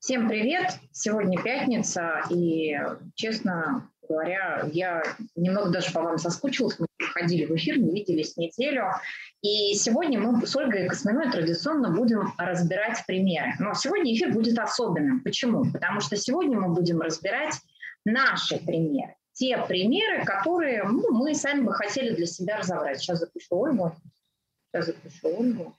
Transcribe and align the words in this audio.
Всем 0.00 0.28
привет! 0.28 0.78
Сегодня 0.92 1.42
пятница, 1.42 2.22
и, 2.30 2.78
честно 3.16 3.90
говоря, 4.08 4.64
я 4.72 5.02
немного 5.34 5.70
даже 5.70 5.92
по 5.92 6.00
вам 6.00 6.18
соскучилась. 6.18 6.78
Мы 6.78 6.86
ходили 7.12 7.46
в 7.46 7.56
эфир, 7.56 7.78
не 7.78 7.90
виделись 7.90 8.36
неделю. 8.36 8.92
И 9.42 9.74
сегодня 9.74 10.20
мы 10.20 10.46
с 10.46 10.54
Ольгой 10.54 10.86
Косминой 10.86 11.32
традиционно 11.32 11.90
будем 11.90 12.32
разбирать 12.38 13.04
примеры. 13.08 13.54
Но 13.58 13.74
сегодня 13.74 14.14
эфир 14.14 14.32
будет 14.32 14.56
особенным. 14.56 15.20
Почему? 15.20 15.64
Потому 15.72 16.00
что 16.00 16.16
сегодня 16.16 16.56
мы 16.60 16.72
будем 16.72 17.00
разбирать 17.00 17.56
наши 18.04 18.56
примеры. 18.56 19.16
Те 19.32 19.58
примеры, 19.66 20.24
которые 20.24 20.84
ну, 20.84 21.10
мы 21.10 21.34
сами 21.34 21.62
бы 21.62 21.74
хотели 21.74 22.14
для 22.14 22.26
себя 22.26 22.58
разобрать. 22.58 23.00
Сейчас 23.00 23.18
запишу 23.18 23.56
Ольгу. 23.56 23.96
Сейчас 24.70 24.86
запишу 24.86 25.36
Ольгу. 25.36 25.76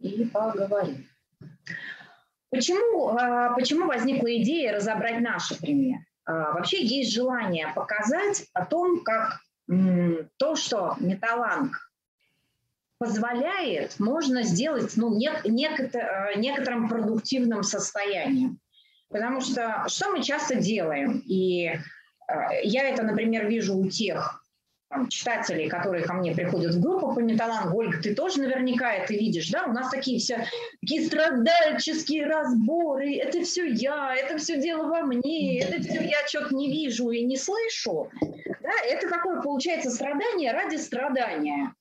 И 0.00 0.24
поговорим. 0.24 1.06
Почему, 2.52 3.08
а, 3.08 3.54
почему 3.54 3.86
возникла 3.86 4.36
идея 4.36 4.76
разобрать 4.76 5.20
наши 5.20 5.58
примеры? 5.58 6.04
А, 6.26 6.52
вообще 6.52 6.84
есть 6.84 7.10
желание 7.10 7.72
показать 7.74 8.44
о 8.52 8.66
том, 8.66 9.02
как 9.02 9.40
то, 10.36 10.54
что 10.54 10.96
металланг 11.00 11.90
позволяет, 12.98 13.98
можно 13.98 14.42
сделать 14.42 14.92
ну, 14.96 15.18
нек- 15.18 15.44
некотор- 15.44 16.36
некоторым 16.36 16.88
продуктивным 16.90 17.62
состоянием. 17.62 18.58
Потому 19.08 19.40
что 19.40 19.84
что 19.88 20.10
мы 20.10 20.22
часто 20.22 20.56
делаем? 20.56 21.22
И 21.26 21.68
э, 21.68 21.78
я 22.64 22.88
это, 22.88 23.02
например, 23.02 23.46
вижу 23.46 23.76
у 23.76 23.88
тех 23.88 24.41
там, 24.92 25.08
читателей, 25.08 25.68
которые 25.68 26.04
ко 26.04 26.12
мне 26.12 26.32
приходят 26.32 26.74
в 26.74 26.80
группу 26.80 27.14
по 27.14 27.20
металлангу, 27.20 27.78
Ольга, 27.78 28.00
ты 28.02 28.14
тоже 28.14 28.40
наверняка 28.40 28.92
это 28.92 29.14
видишь, 29.14 29.50
да? 29.50 29.64
У 29.64 29.72
нас 29.72 29.90
такие 29.90 30.18
все 30.18 30.46
такие 30.80 31.06
страдальческие 31.06 32.26
разборы, 32.26 33.16
это 33.16 33.42
все 33.42 33.64
я, 33.66 34.14
это 34.14 34.36
все 34.36 34.60
дело 34.60 34.88
во 34.88 35.00
мне, 35.00 35.60
это 35.60 35.80
все 35.80 36.02
я 36.02 36.26
что-то 36.28 36.54
не 36.54 36.70
вижу 36.70 37.10
и 37.10 37.24
не 37.24 37.38
слышу. 37.38 38.10
Да? 38.60 38.70
Это 38.86 39.08
такое 39.08 39.40
получается 39.40 39.90
страдание 39.90 40.52
ради 40.52 40.76
страдания. 40.76 41.74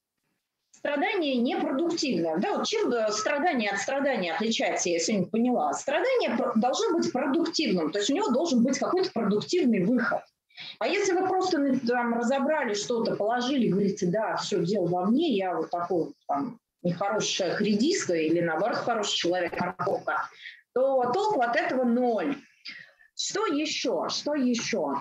Страдание 0.72 1.36
непродуктивное. 1.36 2.38
Да, 2.38 2.58
вот 2.58 2.66
чем 2.66 2.92
страдание 3.12 3.72
от 3.72 3.80
страдания 3.80 4.34
отличается, 4.34 4.89
я 4.89 5.00
сегодня 5.00 5.28
поняла? 5.28 5.73
Страдание 5.73 6.36
должно 6.56 6.98
быть 6.98 7.12
продуктивным, 7.12 7.92
то 7.92 8.00
есть 8.00 8.09
у 8.09 8.16
него 8.16 8.30
должен 8.30 8.64
быть 8.64 8.80
какой-то 8.80 9.12
продуктивный 9.12 9.84
выход. 9.84 10.22
А 10.80 10.88
если 10.88 11.14
вы 11.14 11.28
просто 11.28 11.58
ну, 11.59 11.80
там 11.80 12.14
разобрали 12.14 12.73
что-то, 12.73 13.16
положили, 13.16 13.70
говорите, 13.70 14.08
да, 14.08 14.36
все, 14.38 14.64
дело 14.64 14.88
во 14.88 15.06
мне, 15.06 15.36
я 15.36 15.56
вот 15.56 15.70
такой 15.70 16.14
там 16.28 16.59
нехорошая 16.84 17.58
редиска 17.59 18.14
или 18.14 18.42
наоборот 18.42 18.78
хороший 18.78 19.16
человек, 19.16 19.59
морковка, 19.59 20.30
то 20.73 21.12
толку 21.14 21.42
от 21.42 21.56
этого 21.56 21.84
ноль. 21.84 22.36
Что 23.23 23.45
еще? 23.45 24.08
Что 24.09 24.34
еще? 24.34 24.95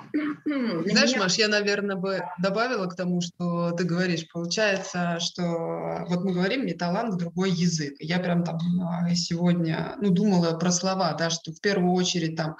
Знаешь, 0.45 1.13
меня... 1.13 1.21
Маш, 1.21 1.37
я, 1.37 1.49
наверное, 1.49 1.97
бы 1.97 2.21
добавила 2.39 2.87
к 2.87 2.95
тому, 2.95 3.23
что 3.23 3.71
ты 3.71 3.85
говоришь. 3.85 4.29
Получается, 4.31 5.19
что 5.21 6.05
вот 6.07 6.23
мы 6.25 6.35
говорим 6.35 6.67
металланг, 6.67 7.17
другой 7.17 7.51
язык. 7.51 7.95
Я 7.99 8.19
прям 8.19 8.45
там 8.45 8.59
а, 8.83 9.09
сегодня, 9.15 9.95
ну, 10.03 10.11
думала 10.11 10.59
про 10.59 10.71
слова, 10.71 11.15
да, 11.15 11.31
что 11.31 11.53
в 11.53 11.63
первую 11.63 11.95
очередь 11.95 12.37
там 12.37 12.57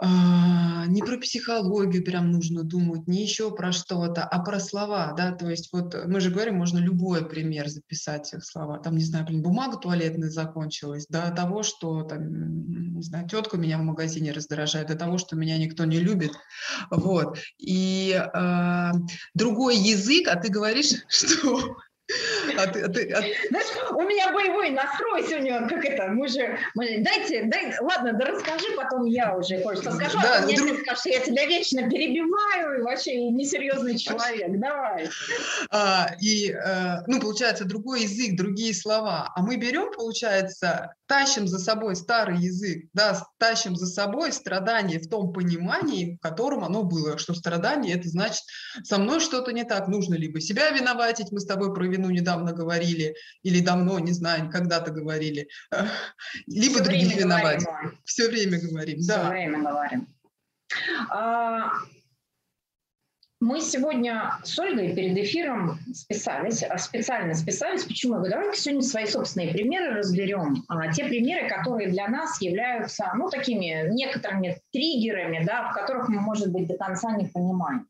не 0.00 1.02
про 1.02 1.18
психологию 1.18 2.04
прям 2.04 2.32
нужно 2.32 2.64
думать, 2.64 3.06
не 3.06 3.22
еще 3.22 3.54
про 3.54 3.70
что-то, 3.70 4.24
а 4.24 4.42
про 4.42 4.58
слова, 4.58 5.12
да, 5.16 5.32
то 5.32 5.48
есть 5.48 5.70
вот 5.72 5.94
мы 6.06 6.20
же 6.20 6.30
говорим, 6.30 6.56
можно 6.56 6.78
любой 6.78 7.28
пример 7.28 7.68
записать 7.68 8.32
их 8.32 8.44
слова, 8.44 8.78
там, 8.78 8.96
не 8.96 9.04
знаю, 9.04 9.24
блин, 9.24 9.42
бумага 9.42 9.76
туалетная 9.76 10.30
закончилась, 10.30 11.06
до 11.08 11.30
того, 11.30 11.62
что, 11.62 12.02
там, 12.02 12.94
не 12.96 13.02
знаю, 13.02 13.28
тетка 13.28 13.56
меня 13.56 13.78
в 13.78 13.82
магазине 13.82 14.32
раздражает, 14.32 14.88
до 14.88 14.96
того, 14.96 15.16
что 15.16 15.36
меня 15.36 15.58
никто 15.58 15.84
не 15.84 16.00
любит, 16.00 16.32
вот, 16.90 17.38
и 17.58 18.12
э, 18.14 18.90
другой 19.34 19.76
язык, 19.76 20.26
а 20.28 20.36
ты 20.36 20.50
говоришь, 20.50 20.92
что 21.08 21.76
а 22.58 22.66
ты, 22.66 22.82
а 22.82 22.88
ты, 22.88 23.12
а... 23.12 23.20
Знаешь, 23.48 23.92
у 23.92 24.02
меня 24.02 24.32
боевой 24.32 24.70
настрой 24.70 25.24
сегодня, 25.24 25.66
как 25.68 25.84
это, 25.84 26.08
мы 26.08 26.28
же, 26.28 26.58
мы, 26.74 26.98
дайте, 26.98 27.44
дай, 27.44 27.74
ладно, 27.80 28.12
да 28.12 28.26
расскажи, 28.26 28.66
потом 28.76 29.04
я 29.04 29.36
уже 29.36 29.58
кое-что 29.58 29.92
скажу, 29.92 30.18
да, 30.22 30.38
а 30.38 30.42
мне 30.42 30.56
друг... 30.56 30.80
скажешь, 30.80 31.06
я 31.06 31.20
тебя 31.20 31.46
вечно 31.46 31.88
перебиваю, 31.88 32.80
и 32.80 32.82
вообще 32.82 33.30
несерьезный 33.30 33.98
человек, 33.98 34.60
давай. 34.60 35.08
А, 35.70 36.10
и, 36.20 36.50
э, 36.50 37.02
ну, 37.06 37.20
получается, 37.20 37.64
другой 37.64 38.02
язык, 38.02 38.36
другие 38.36 38.74
слова, 38.74 39.32
а 39.34 39.42
мы 39.42 39.56
берем, 39.56 39.92
получается, 39.92 40.94
тащим 41.06 41.46
за 41.46 41.58
собой 41.58 41.96
старый 41.96 42.38
язык, 42.38 42.86
да, 42.92 43.22
тащим 43.38 43.76
за 43.76 43.86
собой 43.86 44.32
страдание 44.32 44.98
в 44.98 45.08
том 45.08 45.32
понимании, 45.32 46.16
в 46.16 46.20
котором 46.20 46.64
оно 46.64 46.82
было, 46.82 47.18
что 47.18 47.34
страдание– 47.34 47.94
это 47.96 48.08
значит, 48.08 48.42
со 48.82 48.98
мной 48.98 49.20
что-то 49.20 49.52
не 49.52 49.64
так, 49.64 49.88
нужно 49.88 50.14
либо 50.14 50.40
себя 50.40 50.70
виноватить, 50.70 51.30
мы 51.30 51.40
с 51.40 51.46
тобой 51.46 51.74
про 51.74 51.84
вину 51.84 52.10
недавно 52.10 52.33
говорили, 52.42 53.14
или 53.42 53.60
давно, 53.60 53.98
не 53.98 54.12
знаю, 54.12 54.50
когда-то 54.50 54.90
говорили, 54.90 55.48
либо 56.46 56.74
Все 56.74 56.84
других 56.84 57.16
виноватить. 57.16 57.68
Все 58.04 58.28
время 58.28 58.60
говорим, 58.60 58.98
Все 58.98 59.14
да. 59.14 59.30
время 59.30 59.60
говорим. 59.60 60.08
А, 61.10 61.70
мы 63.44 63.60
сегодня 63.60 64.38
с 64.42 64.58
Ольгой 64.58 64.94
перед 64.94 65.18
эфиром 65.18 65.78
списались, 65.92 66.62
а, 66.62 66.78
специально 66.78 67.34
списались. 67.34 67.84
Почему? 67.84 68.18
Вы 68.20 68.30
давайте 68.30 68.58
сегодня 68.58 68.82
свои 68.82 69.06
собственные 69.06 69.52
примеры 69.52 69.94
разберем. 69.94 70.64
А, 70.68 70.90
те 70.90 71.04
примеры, 71.04 71.48
которые 71.48 71.90
для 71.90 72.08
нас 72.08 72.40
являются, 72.40 73.12
ну, 73.16 73.28
такими 73.28 73.92
некоторыми 73.92 74.58
триггерами, 74.72 75.44
да, 75.44 75.70
в 75.70 75.74
которых 75.74 76.08
мы, 76.08 76.20
может 76.20 76.52
быть, 76.52 76.66
до 76.68 76.78
конца 76.78 77.14
не 77.16 77.26
понимаем. 77.26 77.86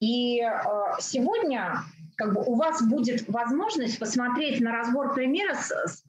И 0.00 0.42
а, 0.42 1.00
сегодня 1.00 1.82
как 2.20 2.34
бы 2.34 2.42
у 2.42 2.54
вас 2.54 2.82
будет 2.82 3.26
возможность 3.28 3.98
посмотреть 3.98 4.60
на 4.60 4.72
разбор 4.72 5.14
примера 5.14 5.54
с, 5.54 5.70
с, 5.70 6.04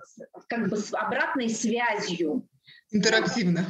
как 0.48 0.68
бы 0.68 0.76
с 0.76 0.94
обратной 0.94 1.48
связью. 1.50 2.46
Интерактивно. 2.92 3.66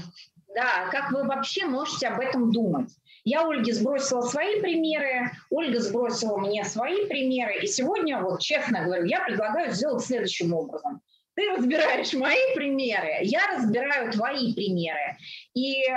Да, 0.55 0.89
как 0.91 1.11
вы 1.11 1.23
вообще 1.23 1.67
можете 1.67 2.07
об 2.07 2.19
этом 2.19 2.51
думать. 2.51 2.89
Я 3.23 3.47
Ольге 3.47 3.73
сбросила 3.73 4.21
свои 4.21 4.59
примеры, 4.59 5.29
Ольга 5.51 5.79
сбросила 5.79 6.37
мне 6.37 6.65
свои 6.65 7.05
примеры, 7.05 7.59
и 7.61 7.67
сегодня, 7.67 8.19
вот 8.19 8.41
честно 8.41 8.85
говорю, 8.85 9.05
я 9.05 9.23
предлагаю 9.23 9.71
сделать 9.71 10.03
следующим 10.03 10.51
образом. 10.51 10.99
Ты 11.35 11.47
разбираешь 11.55 12.11
мои 12.13 12.55
примеры, 12.55 13.19
я 13.21 13.55
разбираю 13.55 14.11
твои 14.11 14.55
примеры. 14.55 15.17
И 15.53 15.83
э, 15.83 15.95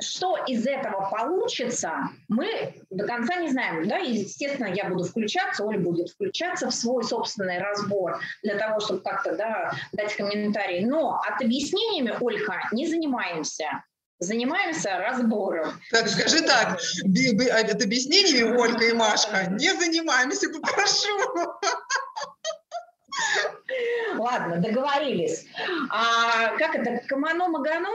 что 0.00 0.36
из 0.46 0.66
этого 0.66 1.08
получится, 1.10 2.10
мы 2.28 2.74
до 2.90 3.06
конца 3.06 3.36
не 3.36 3.48
знаем. 3.48 3.88
Да? 3.88 3.98
И, 3.98 4.18
естественно, 4.18 4.66
я 4.66 4.88
буду 4.88 5.04
включаться, 5.04 5.64
Оля 5.64 5.78
будет 5.78 6.10
включаться 6.10 6.68
в 6.70 6.74
свой 6.74 7.04
собственный 7.04 7.58
разбор 7.58 8.20
для 8.42 8.56
того, 8.58 8.80
чтобы 8.80 9.00
как-то 9.00 9.36
да, 9.36 9.72
дать 9.92 10.14
комментарий. 10.16 10.84
Но 10.84 11.18
от 11.20 11.42
объяснениями, 11.42 12.14
Ольга, 12.20 12.68
не 12.72 12.86
занимаемся 12.86 13.84
занимаемся 14.18 14.96
разбором. 14.96 15.78
Так, 15.90 16.08
скажи 16.08 16.40
так, 16.40 16.78
от 16.78 17.82
объяснениями 17.82 18.56
Ольга 18.56 18.88
и 18.88 18.92
Машка 18.94 19.46
не 19.50 19.70
занимаемся, 19.74 20.48
попрошу. 20.48 21.18
Ладно, 24.16 24.56
договорились. 24.58 25.46
А 25.90 26.56
как 26.56 26.74
это, 26.74 27.02
Камано-Магано? 27.08 27.90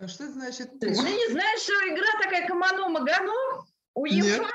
А 0.00 0.08
что 0.08 0.24
это 0.24 0.32
значит? 0.32 0.80
Ты 0.80 0.88
не 0.88 0.94
знаешь, 1.30 1.60
что 1.60 1.74
игра 1.88 2.06
такая 2.22 2.46
Камано-Магано? 2.48 3.66
У 3.94 4.06
ЕФА? 4.06 4.48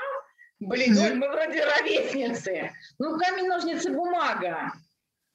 Блин, 0.58 0.94
Нет. 0.94 1.14
мы 1.14 1.28
вроде 1.28 1.64
ровесницы. 1.64 2.72
Ну, 2.98 3.16
камень, 3.16 3.46
ножницы, 3.46 3.90
бумага. 3.92 4.72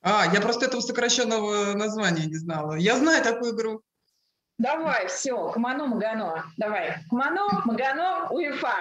А, 0.02 0.26
я 0.34 0.42
просто 0.42 0.66
этого 0.66 0.82
сокращенного 0.82 1.74
названия 1.76 2.26
не 2.26 2.36
знала. 2.36 2.74
Я 2.74 2.98
знаю 2.98 3.24
такую 3.24 3.56
игру. 3.56 3.84
Давай, 4.58 5.08
все, 5.08 5.52
Кмано, 5.52 5.88
Магано. 5.88 6.44
Давай. 6.58 6.98
Кмано, 7.10 7.62
Магано, 7.66 8.28
УЕФА. 8.32 8.76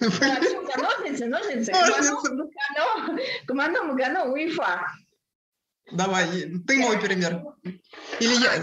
Ножницы, 0.00 1.26
ножницы. 1.26 1.72
Кмано, 3.46 3.82
Магано, 3.84 4.24
УЕФА. 4.26 4.86
Давай, 5.90 6.26
ты 6.66 6.78
мой 6.78 7.00
пример. 7.00 7.42
Или 8.20 8.34
я... 8.34 8.62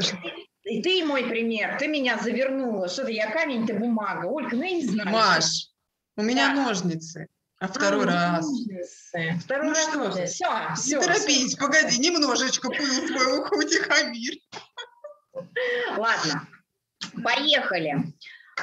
И 0.64 0.82
ты 0.82 1.04
мой 1.06 1.24
пример. 1.24 1.78
Ты 1.80 1.88
меня 1.88 2.18
завернула. 2.18 2.88
Что-то 2.88 3.12
я 3.12 3.32
камень, 3.32 3.66
ты 3.66 3.74
бумага. 3.74 4.26
Ольга, 4.26 4.56
ну 4.56 4.64
я 4.64 4.72
не 4.72 4.86
знаю. 4.86 5.10
Маш, 5.10 5.70
у 6.18 6.22
меня 6.22 6.54
да. 6.54 6.66
ножницы. 6.66 7.28
А 7.60 7.68
второй 7.68 8.04
а, 8.04 8.08
раз. 8.08 8.48
Ножницы. 8.48 9.40
Второй 9.44 9.68
ну 9.68 9.74
раз. 9.74 9.88
Что? 9.88 10.26
Все, 10.26 10.74
все. 10.76 10.98
Не 10.98 11.06
торопись, 11.06 11.56
погоди, 11.56 11.98
немножечко 12.00 12.70
пыл 12.70 13.08
свой 13.08 13.40
ухо 13.40 13.54
утихомирь. 13.56 14.42
Ладно, 15.98 16.48
поехали. 17.24 18.14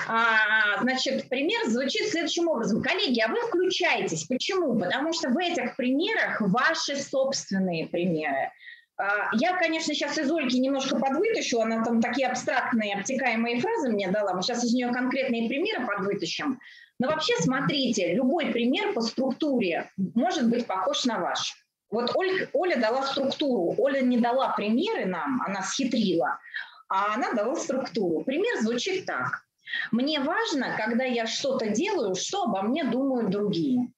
А, 0.06 0.80
значит, 0.82 1.28
пример 1.28 1.66
звучит 1.66 2.08
следующим 2.08 2.48
образом. 2.48 2.82
Коллеги, 2.82 3.20
а 3.20 3.28
вы 3.28 3.40
включаетесь. 3.48 4.24
Почему? 4.24 4.78
Потому 4.78 5.12
что 5.12 5.30
в 5.30 5.38
этих 5.38 5.76
примерах 5.76 6.40
ваши 6.40 6.96
собственные 6.96 7.88
примеры. 7.88 8.52
А, 8.98 9.28
я, 9.34 9.56
конечно, 9.56 9.94
сейчас 9.94 10.18
из 10.18 10.30
Ольги 10.30 10.58
немножко 10.58 10.98
подвытащу, 10.98 11.60
она 11.60 11.84
там 11.84 12.00
такие 12.00 12.26
абстрактные, 12.26 12.96
обтекаемые 12.96 13.60
фразы 13.60 13.90
мне 13.90 14.10
дала, 14.10 14.34
мы 14.34 14.42
сейчас 14.42 14.64
из 14.64 14.74
нее 14.74 14.92
конкретные 14.92 15.48
примеры 15.48 15.86
подвытащим. 15.86 16.58
Но 16.98 17.08
вообще, 17.08 17.32
смотрите, 17.38 18.14
любой 18.14 18.46
пример 18.46 18.92
по 18.92 19.00
структуре 19.00 19.92
может 19.96 20.50
быть 20.50 20.66
похож 20.66 21.04
на 21.04 21.20
ваш. 21.20 21.54
Вот 21.90 22.10
Оля, 22.16 22.48
Оля 22.52 22.76
дала 22.76 23.02
структуру, 23.04 23.74
Оля 23.78 24.00
не 24.00 24.18
дала 24.18 24.48
примеры 24.50 25.06
нам, 25.06 25.40
она 25.42 25.62
схитрила, 25.62 26.40
а 26.88 27.14
она 27.14 27.32
дала 27.32 27.54
структуру. 27.54 28.24
Пример 28.24 28.60
звучит 28.60 29.06
так. 29.06 29.44
Мне 29.92 30.18
важно, 30.18 30.76
когда 30.76 31.04
я 31.04 31.26
что-то 31.26 31.68
делаю, 31.68 32.16
что 32.16 32.44
обо 32.44 32.62
мне 32.62 32.84
думают 32.84 33.30
другие. 33.30 33.92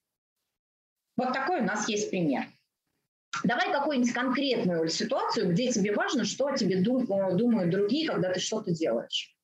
Вот 1.16 1.32
такой 1.32 1.60
у 1.60 1.64
нас 1.64 1.88
есть 1.88 2.10
пример. 2.10 2.44
Давай 3.44 3.72
какую-нибудь 3.72 4.12
конкретную 4.12 4.88
ситуацию, 4.88 5.52
где 5.52 5.70
тебе 5.70 5.94
важно, 5.94 6.24
что 6.24 6.50
тебе 6.54 6.80
э, 6.80 7.36
думают 7.36 7.70
другие, 7.70 8.10
когда 8.10 8.32
ты 8.32 8.40
что-то 8.40 8.72
делаешь. 8.72 9.34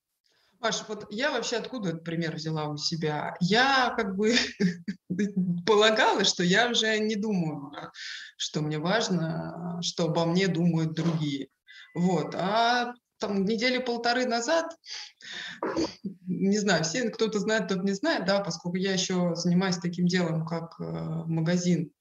Маш, 0.61 0.85
вот 0.89 1.07
я 1.11 1.31
вообще 1.31 1.57
откуда 1.57 1.91
этот 1.91 2.05
пример 2.05 2.35
взяла 2.35 2.69
у 2.69 2.77
себя? 2.77 3.37
Я 3.41 3.95
как 3.97 4.17
бы 4.17 4.35
полагала, 5.67 6.25
что 6.25 6.43
я 6.43 6.71
уже 6.71 6.99
не 6.99 7.15
думаю, 7.15 7.73
что 8.37 8.61
мне 8.63 8.79
важно, 8.79 9.79
что 9.83 10.07
обо 10.07 10.25
мне 10.25 10.49
думают 10.49 10.95
другие. 10.95 11.49
Вот. 11.95 12.35
А 12.35 12.93
там 13.19 13.45
недели 13.45 13.79
полторы 13.79 14.27
назад, 14.27 14.77
не 16.27 16.59
знаю, 16.59 16.85
все 16.85 17.09
кто-то 17.11 17.39
знает, 17.39 17.69
тот 17.69 17.83
не 17.85 17.93
знает, 17.93 18.27
да, 18.27 18.41
поскольку 18.41 18.77
я 18.77 18.93
еще 18.93 19.35
занимаюсь 19.35 19.79
таким 19.79 20.07
делом, 20.07 20.47
как 20.47 20.79
э, 20.81 20.85
магазин 20.85 21.93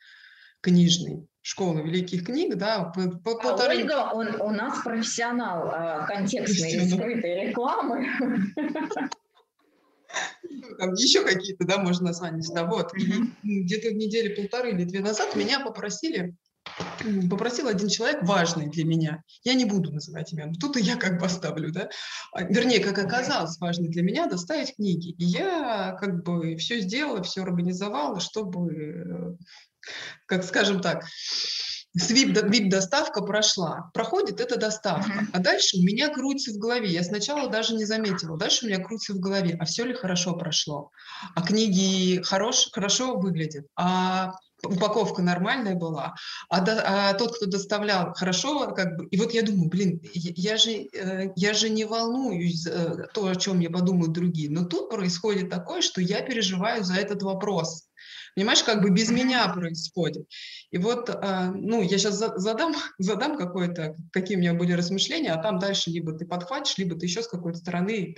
книжный, 0.62 1.28
школы 1.46 1.84
великих 1.84 2.26
книг, 2.26 2.56
да, 2.56 2.86
по, 2.86 3.08
по, 3.20 3.34
а 3.34 3.36
полторы... 3.36 3.76
Ольга, 3.76 4.10
он, 4.12 4.42
у 4.42 4.50
нас 4.50 4.84
профессионал 4.84 5.68
э, 5.68 6.08
контекстной 6.08 6.72
и 6.72 6.90
скрытой 6.90 7.48
рекламы. 7.48 8.08
Там 10.80 10.94
еще 10.94 11.24
какие-то, 11.24 11.68
да, 11.68 11.78
можно 11.78 12.08
названия 12.08 12.42
сюда. 12.42 12.66
Вот. 12.66 12.92
Где-то 13.44 13.90
в 13.90 13.94
неделе 13.94 14.32
полторы 14.32 14.72
или 14.72 14.86
две 14.86 15.02
назад 15.02 15.36
меня 15.36 15.60
попросили 15.60 16.34
попросил 17.30 17.68
один 17.68 17.90
человек, 17.90 18.24
важный 18.24 18.70
для 18.70 18.86
меня, 18.86 19.24
я 19.44 19.54
не 19.54 19.66
буду 19.66 19.92
называть 19.92 20.34
имя, 20.34 20.48
но 20.48 20.54
тут 20.54 20.78
и 20.78 20.82
я 20.82 20.96
как 20.96 21.20
бы 21.20 21.26
оставлю, 21.26 21.72
да, 21.72 21.90
а, 22.34 22.44
вернее, 22.44 22.80
как 22.80 22.98
оказалось, 22.98 23.60
важный 23.60 23.90
для 23.90 24.02
меня 24.02 24.28
доставить 24.28 24.76
книги. 24.76 25.12
И 25.12 25.24
я 25.24 25.96
как 26.00 26.24
бы 26.24 26.56
все 26.58 26.80
сделала, 26.82 27.22
все 27.24 27.44
организовала, 27.44 28.20
чтобы, 28.20 28.74
э, 28.74 29.36
как 30.26 30.44
скажем 30.44 30.82
так, 30.82 31.06
VIP-доставка 31.98 33.22
прошла. 33.22 33.90
Проходит 33.94 34.42
эта 34.42 34.58
доставка. 34.58 35.28
А 35.32 35.40
дальше 35.40 35.78
у 35.78 35.82
меня 35.82 36.10
крутится 36.10 36.52
в 36.52 36.58
голове. 36.58 36.90
Я 36.90 37.04
сначала 37.04 37.50
даже 37.50 37.74
не 37.74 37.86
заметила. 37.86 38.38
Дальше 38.38 38.66
у 38.66 38.68
меня 38.68 38.84
крутится 38.84 39.14
в 39.14 39.20
голове. 39.20 39.56
А 39.60 39.66
все 39.66 39.86
ли 39.86 39.94
хорошо 39.94 40.34
прошло? 40.34 40.92
А 41.36 41.42
книги 41.42 42.22
хорош, 42.22 42.70
хорошо 42.74 43.18
выглядят? 43.18 43.66
А 43.78 44.34
упаковка 44.64 45.22
нормальная 45.22 45.76
была, 45.76 46.16
а, 46.50 46.62
до, 46.62 46.82
а 46.82 47.14
тот, 47.14 47.36
кто 47.36 47.46
доставлял, 47.46 48.14
хорошо, 48.14 48.72
как 48.74 48.98
бы, 48.98 49.06
и 49.08 49.18
вот 49.18 49.34
я 49.34 49.44
думаю, 49.44 49.70
блин, 49.70 50.02
я 50.14 50.58
же, 50.58 50.72
э, 50.72 51.32
я 51.36 51.54
же 51.54 51.70
не 51.70 51.86
волнуюсь 51.86 52.62
за 52.62 53.08
то, 53.14 53.28
о 53.28 53.36
чем 53.36 53.60
я 53.60 53.70
подумают 53.70 54.14
другие, 54.14 54.50
но 54.50 54.66
тут 54.66 54.90
происходит 54.90 55.50
такое, 55.50 55.82
что 55.82 56.02
я 56.02 56.22
переживаю 56.22 56.84
за 56.84 56.96
этот 56.96 57.22
вопрос. 57.22 57.88
Понимаешь, 58.36 58.64
как 58.64 58.82
бы 58.82 58.90
без 58.90 59.10
меня 59.10 59.48
происходит. 59.48 60.28
И 60.72 60.78
вот, 60.78 61.10
а, 61.10 61.52
ну, 61.52 61.82
я 61.82 61.98
сейчас 61.98 62.16
задам, 62.16 62.74
задам 62.98 63.38
какое-то, 63.38 63.96
какие 64.12 64.36
у 64.36 64.40
меня 64.40 64.54
были 64.54 64.74
размышления, 64.74 65.32
а 65.32 65.42
там 65.42 65.58
дальше 65.58 65.90
либо 65.90 66.12
ты 66.14 66.26
подхватишь, 66.26 66.78
либо 66.78 66.98
ты 66.98 67.06
еще 67.06 67.22
с 67.22 67.28
какой-то 67.28 67.60
стороны 67.60 68.14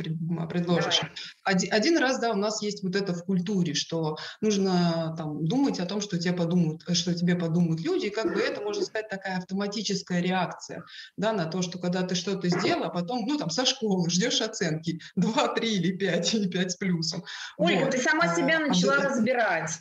предложишь. 0.50 1.02
Один, 1.44 1.72
один 1.72 1.98
раз, 2.00 2.20
да, 2.20 2.32
у 2.32 2.36
нас 2.36 2.62
есть 2.64 2.84
вот 2.84 2.96
это 2.96 3.14
в 3.14 3.24
культуре, 3.26 3.76
что 3.76 4.18
нужно 4.42 5.14
там 5.18 5.46
думать 5.46 5.80
о 5.80 5.86
том, 5.86 6.02
что 6.02 6.18
тебе 6.18 6.34
подумают, 6.34 6.84
что 6.94 7.14
тебе 7.14 7.36
подумают 7.36 7.82
люди, 7.82 8.08
и 8.08 8.10
как 8.10 8.34
бы 8.34 8.40
это, 8.40 8.62
можно 8.62 8.84
сказать, 8.84 9.10
такая 9.10 9.38
автоматическая 9.38 10.22
реакция, 10.22 10.84
да, 11.16 11.32
на 11.34 11.46
то, 11.46 11.62
что 11.62 11.78
когда 11.78 12.02
ты 12.02 12.16
что-то 12.16 12.50
сделал, 12.50 12.86
а 12.86 12.90
потом, 12.90 13.26
ну, 13.28 13.38
там, 13.38 13.52
со 13.52 13.66
школы 13.66 14.10
ждешь 14.10 14.42
оценки 14.42 15.00
2, 15.16 15.48
3 15.50 15.76
или 15.76 15.96
5, 15.96 16.34
или 16.34 16.48
5 16.48 16.72
с 16.72 16.76
плюсом. 16.76 17.24
Ольга, 17.58 17.86
вот. 17.86 17.92
ты 17.92 18.00
сама 18.00 18.34
себя 18.34 18.58
а, 18.58 18.68
начала 18.68 18.96
а, 18.96 19.10
разбирать. 19.10 19.80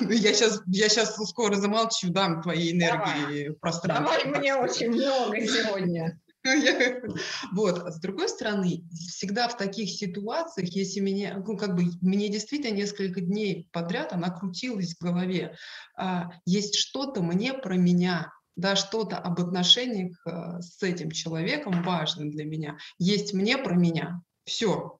Я 0.00 0.34
сейчас, 0.34 0.62
я 0.66 0.88
сейчас 0.88 1.16
скоро 1.28 1.54
замолчу, 1.54 2.10
дам 2.10 2.42
твоей 2.42 2.72
энергии 2.72 3.44
Давай. 3.44 3.56
пространство. 3.60 4.16
Давай 4.18 4.40
мне 4.40 4.54
очень 4.54 4.90
много 4.90 5.40
сегодня. 5.40 6.20
Вот. 7.52 7.78
А 7.78 7.90
с 7.90 7.98
другой 8.00 8.28
стороны, 8.28 8.84
всегда 8.92 9.48
в 9.48 9.56
таких 9.56 9.90
ситуациях, 9.90 10.68
если 10.70 11.00
меня, 11.00 11.42
ну, 11.46 11.56
как 11.56 11.74
бы, 11.74 11.84
мне 12.02 12.28
действительно 12.28 12.74
несколько 12.74 13.20
дней 13.20 13.68
подряд 13.72 14.12
она 14.12 14.30
крутилась 14.30 14.94
в 14.94 15.02
голове, 15.02 15.56
а, 15.96 16.30
есть 16.44 16.76
что-то 16.76 17.22
мне 17.22 17.54
про 17.54 17.76
меня, 17.76 18.32
да, 18.56 18.76
что-то 18.76 19.16
об 19.16 19.40
отношениях 19.40 20.20
а, 20.26 20.60
с 20.60 20.82
этим 20.82 21.10
человеком 21.10 21.82
важным 21.82 22.30
для 22.30 22.44
меня, 22.44 22.76
есть 22.98 23.32
мне 23.32 23.56
про 23.56 23.74
меня. 23.74 24.20
Все. 24.44 24.98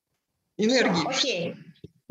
Энергии. 0.57 1.07
Окей. 1.07 1.57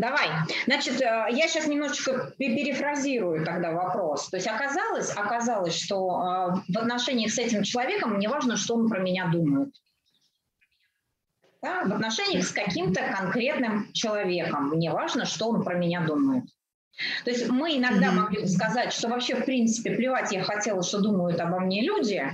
Давай. 0.04 0.28
Значит, 0.66 1.00
э, 1.02 1.28
я 1.32 1.48
сейчас 1.48 1.66
немножечко 1.66 2.34
перефразирую 2.38 3.46
тогда 3.46 3.72
вопрос. 3.72 4.28
То 4.28 4.36
есть 4.36 4.50
оказалось, 4.50 5.10
оказалось, 5.16 5.82
что 5.82 5.96
э, 5.96 6.74
в 6.74 6.78
отношениях 6.78 7.32
с 7.32 7.40
этим 7.40 7.64
человеком 7.64 8.16
мне 8.16 8.28
важно, 8.28 8.58
что 8.58 8.76
он 8.76 8.90
про 8.90 9.00
меня 9.00 9.28
думает. 9.28 9.74
Да? 11.62 11.86
В 11.86 11.94
отношениях 11.94 12.44
с 12.44 12.52
каким-то 12.52 13.02
конкретным 13.18 13.94
человеком 13.94 14.72
мне 14.72 14.92
важно, 14.92 15.24
что 15.24 15.48
он 15.48 15.64
про 15.64 15.76
меня 15.76 16.02
думает. 16.02 16.44
То 17.24 17.32
есть 17.32 17.50
мы 17.50 17.78
иногда 17.78 18.12
могли 18.12 18.46
сказать, 18.46 18.92
что 18.92 19.08
вообще, 19.08 19.36
в 19.36 19.46
принципе, 19.46 19.96
плевать 19.96 20.34
я 20.34 20.44
хотела, 20.44 20.84
что 20.84 21.00
думают 21.00 21.40
обо 21.40 21.62
мне 21.62 21.82
люди, 21.82 22.30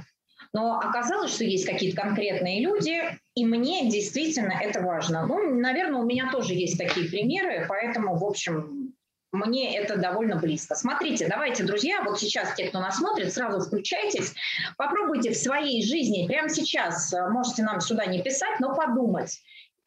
но 0.53 0.79
оказалось, 0.79 1.35
что 1.35 1.43
есть 1.43 1.67
какие-то 1.67 2.01
конкретные 2.01 2.63
люди, 2.63 2.99
и 3.35 3.45
мне 3.45 3.89
действительно 3.89 4.53
это 4.61 4.81
важно. 4.81 5.25
Ну, 5.25 5.59
наверное, 5.59 6.01
у 6.01 6.05
меня 6.05 6.31
тоже 6.31 6.53
есть 6.53 6.77
такие 6.77 7.09
примеры, 7.09 7.65
поэтому, 7.67 8.17
в 8.17 8.23
общем, 8.23 8.93
мне 9.31 9.77
это 9.77 9.97
довольно 9.97 10.37
близко. 10.37 10.75
Смотрите, 10.75 11.27
давайте, 11.27 11.63
друзья, 11.63 12.01
вот 12.03 12.19
сейчас 12.19 12.55
те, 12.55 12.67
кто 12.67 12.79
нас 12.79 12.97
смотрит, 12.97 13.31
сразу 13.31 13.65
включайтесь, 13.65 14.33
попробуйте 14.77 15.31
в 15.31 15.37
своей 15.37 15.85
жизни, 15.85 16.25
прямо 16.27 16.49
сейчас, 16.49 17.13
э, 17.13 17.29
можете 17.29 17.63
нам 17.63 17.79
сюда 17.79 18.05
не 18.07 18.23
писать, 18.23 18.59
но 18.59 18.75
подумать, 18.75 19.39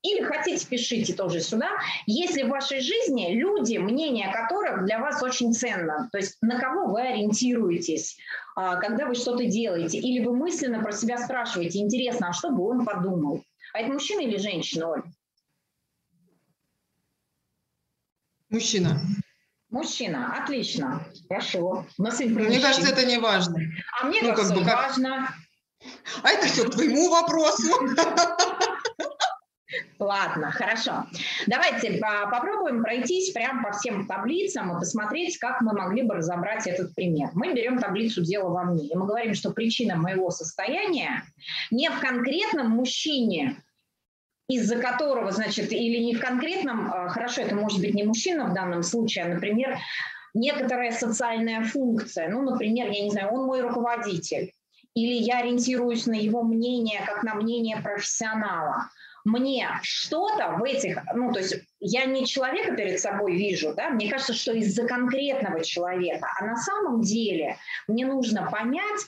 или 0.03 0.23
хотите, 0.23 0.67
пишите 0.67 1.15
тоже 1.15 1.41
сюда. 1.41 1.71
Если 2.07 2.43
в 2.43 2.49
вашей 2.49 2.81
жизни 2.81 3.35
люди, 3.35 3.79
мнение 3.79 4.33
которых 4.33 4.85
для 4.85 4.99
вас 4.99 5.23
очень 5.23 5.55
ценно, 5.55 6.09
то 6.11 6.19
есть 6.19 6.39
на 6.43 6.59
кого 6.59 6.93
вы 6.93 7.03
ориентируетесь, 7.03 8.19
а, 8.57 8.77
когда 8.77 9.07
вы 9.07 9.15
что-то 9.15 9.45
делаете, 9.47 9.99
или 9.99 10.25
вы 10.25 10.37
мысленно 10.37 10.83
про 10.83 10.93
себя 10.93 11.19
спрашиваете, 11.19 11.79
интересно, 11.79 12.31
а 12.31 12.33
что 12.33 12.51
бы 12.51 12.67
он 12.67 12.85
подумал? 12.85 13.45
А 13.73 13.81
это 13.81 13.93
мужчина 13.93 14.21
или 14.23 14.39
женщина, 14.39 14.91
Оль? 14.91 15.03
Мужчина. 18.51 19.01
Мужчина, 19.71 20.37
отлично, 20.37 21.07
хорошо. 21.29 21.87
У 21.97 22.03
нас 22.03 22.19
мне 22.21 22.61
кажется, 22.61 22.93
это 22.93 23.07
не 23.07 23.19
важно. 23.19 23.59
А 24.01 24.07
мне 24.07 24.21
ну, 24.21 24.35
кажется, 24.35 24.53
как 24.53 24.63
бы, 24.63 24.69
как... 24.69 24.89
важно. 24.89 25.35
А 26.23 26.31
это 26.31 26.47
все 26.47 26.65
к 26.65 26.71
твоему 26.73 27.09
вопросу. 27.09 27.73
Ладно, 30.03 30.51
хорошо. 30.51 31.07
Давайте 31.47 32.01
попробуем 32.29 32.83
пройтись 32.83 33.31
прямо 33.31 33.63
по 33.63 33.73
всем 33.79 34.09
таблицам 34.09 34.77
и 34.77 34.81
посмотреть, 34.81 35.39
как 35.39 35.61
мы 35.61 35.73
могли 35.75 36.03
бы 36.03 36.17
разобрать 36.17 36.67
этот 36.67 36.93
пример. 36.97 37.31
Мы 37.35 37.55
берем 37.55 37.79
таблицу 37.79 38.25
«Дело 38.25 38.49
во 38.49 38.65
мне», 38.65 38.89
и 38.89 38.97
мы 38.97 39.07
говорим, 39.07 39.35
что 39.35 39.53
причина 39.53 39.95
моего 39.95 40.31
состояния 40.31 41.23
не 41.71 41.89
в 41.89 42.01
конкретном 42.01 42.71
мужчине, 42.71 43.63
из-за 44.49 44.77
которого, 44.77 45.31
значит, 45.31 45.71
или 45.71 45.99
не 45.99 46.17
в 46.17 46.21
конкретном, 46.21 46.93
а, 46.93 47.09
хорошо, 47.09 47.43
это 47.43 47.55
может 47.55 47.81
быть 47.81 47.95
не 47.95 48.03
мужчина 48.03 48.47
в 48.47 48.55
данном 48.55 48.83
случае, 48.83 49.27
а, 49.27 49.29
например, 49.29 49.79
некоторая 50.35 50.91
социальная 50.91 51.63
функция. 51.63 52.29
Ну, 52.29 52.43
например, 52.43 52.91
я 52.91 53.05
не 53.05 53.11
знаю, 53.11 53.33
он 53.33 53.47
мой 53.47 53.61
руководитель, 53.61 54.53
или 54.95 55.15
я 55.15 55.39
ориентируюсь 55.39 56.07
на 56.07 56.15
его 56.15 56.43
мнение 56.43 57.03
как 57.07 57.23
на 57.23 57.37
мнение 57.37 57.77
профессионала– 57.81 58.91
мне 59.25 59.69
что-то 59.83 60.57
в 60.59 60.65
этих, 60.65 60.99
ну, 61.15 61.33
то 61.33 61.39
есть 61.39 61.57
я 61.81 62.05
не 62.05 62.27
человека 62.27 62.75
перед 62.75 63.01
собой 63.01 63.37
вижу, 63.37 63.73
да, 63.75 63.91
мне 63.91 64.11
кажется, 64.11 64.35
что 64.35 64.53
из-за 64.53 64.87
конкретного 64.87 65.63
человека, 65.65 66.27
а 66.39 66.45
на 66.45 66.57
самом 66.57 67.03
деле 67.03 67.57
мне 67.87 68.07
нужно 68.07 68.51
понять, 68.51 69.01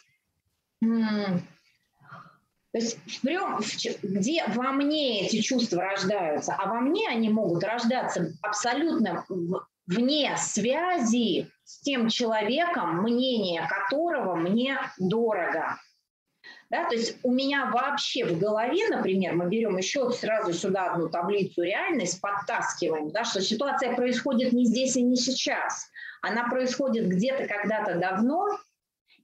то 2.75 2.79
есть 2.79 2.99
прям, 3.23 3.61
где 4.03 4.45
во 4.49 4.73
мне 4.73 5.27
эти 5.27 5.41
чувства 5.41 5.83
рождаются, 5.83 6.55
а 6.59 6.69
во 6.69 6.81
мне 6.81 7.09
они 7.09 7.29
могут 7.29 7.63
рождаться 7.63 8.33
абсолютно 8.43 9.25
вне 9.87 10.37
связи 10.37 11.49
с 11.65 11.81
тем 11.83 12.09
человеком, 12.09 13.03
мнение 13.03 13.69
которого 13.69 14.35
мне 14.35 14.79
дорого. 14.99 15.79
Да, 16.75 16.89
то 16.89 16.97
есть 16.97 17.19
у 17.23 17.31
меня 17.31 17.67
вообще 17.67 18.25
в 18.25 18.37
голове, 18.37 18.89
например, 18.89 19.37
мы 19.37 19.49
берем 19.49 19.77
еще 19.77 20.11
сразу 20.11 20.53
сюда 20.53 20.91
одну 20.91 21.09
таблицу 21.09 21.63
реальность, 21.63 22.21
подтаскиваем, 22.21 23.13
да, 23.13 23.23
что 23.23 23.41
ситуация 23.41 23.95
происходит 23.95 24.53
не 24.53 24.67
здесь 24.67 24.97
и 24.97 25.03
не 25.03 25.15
сейчас, 25.15 25.89
она 26.21 26.49
происходит 26.49 27.07
где-то 27.07 27.47
когда-то 27.47 27.95
давно, 28.01 28.59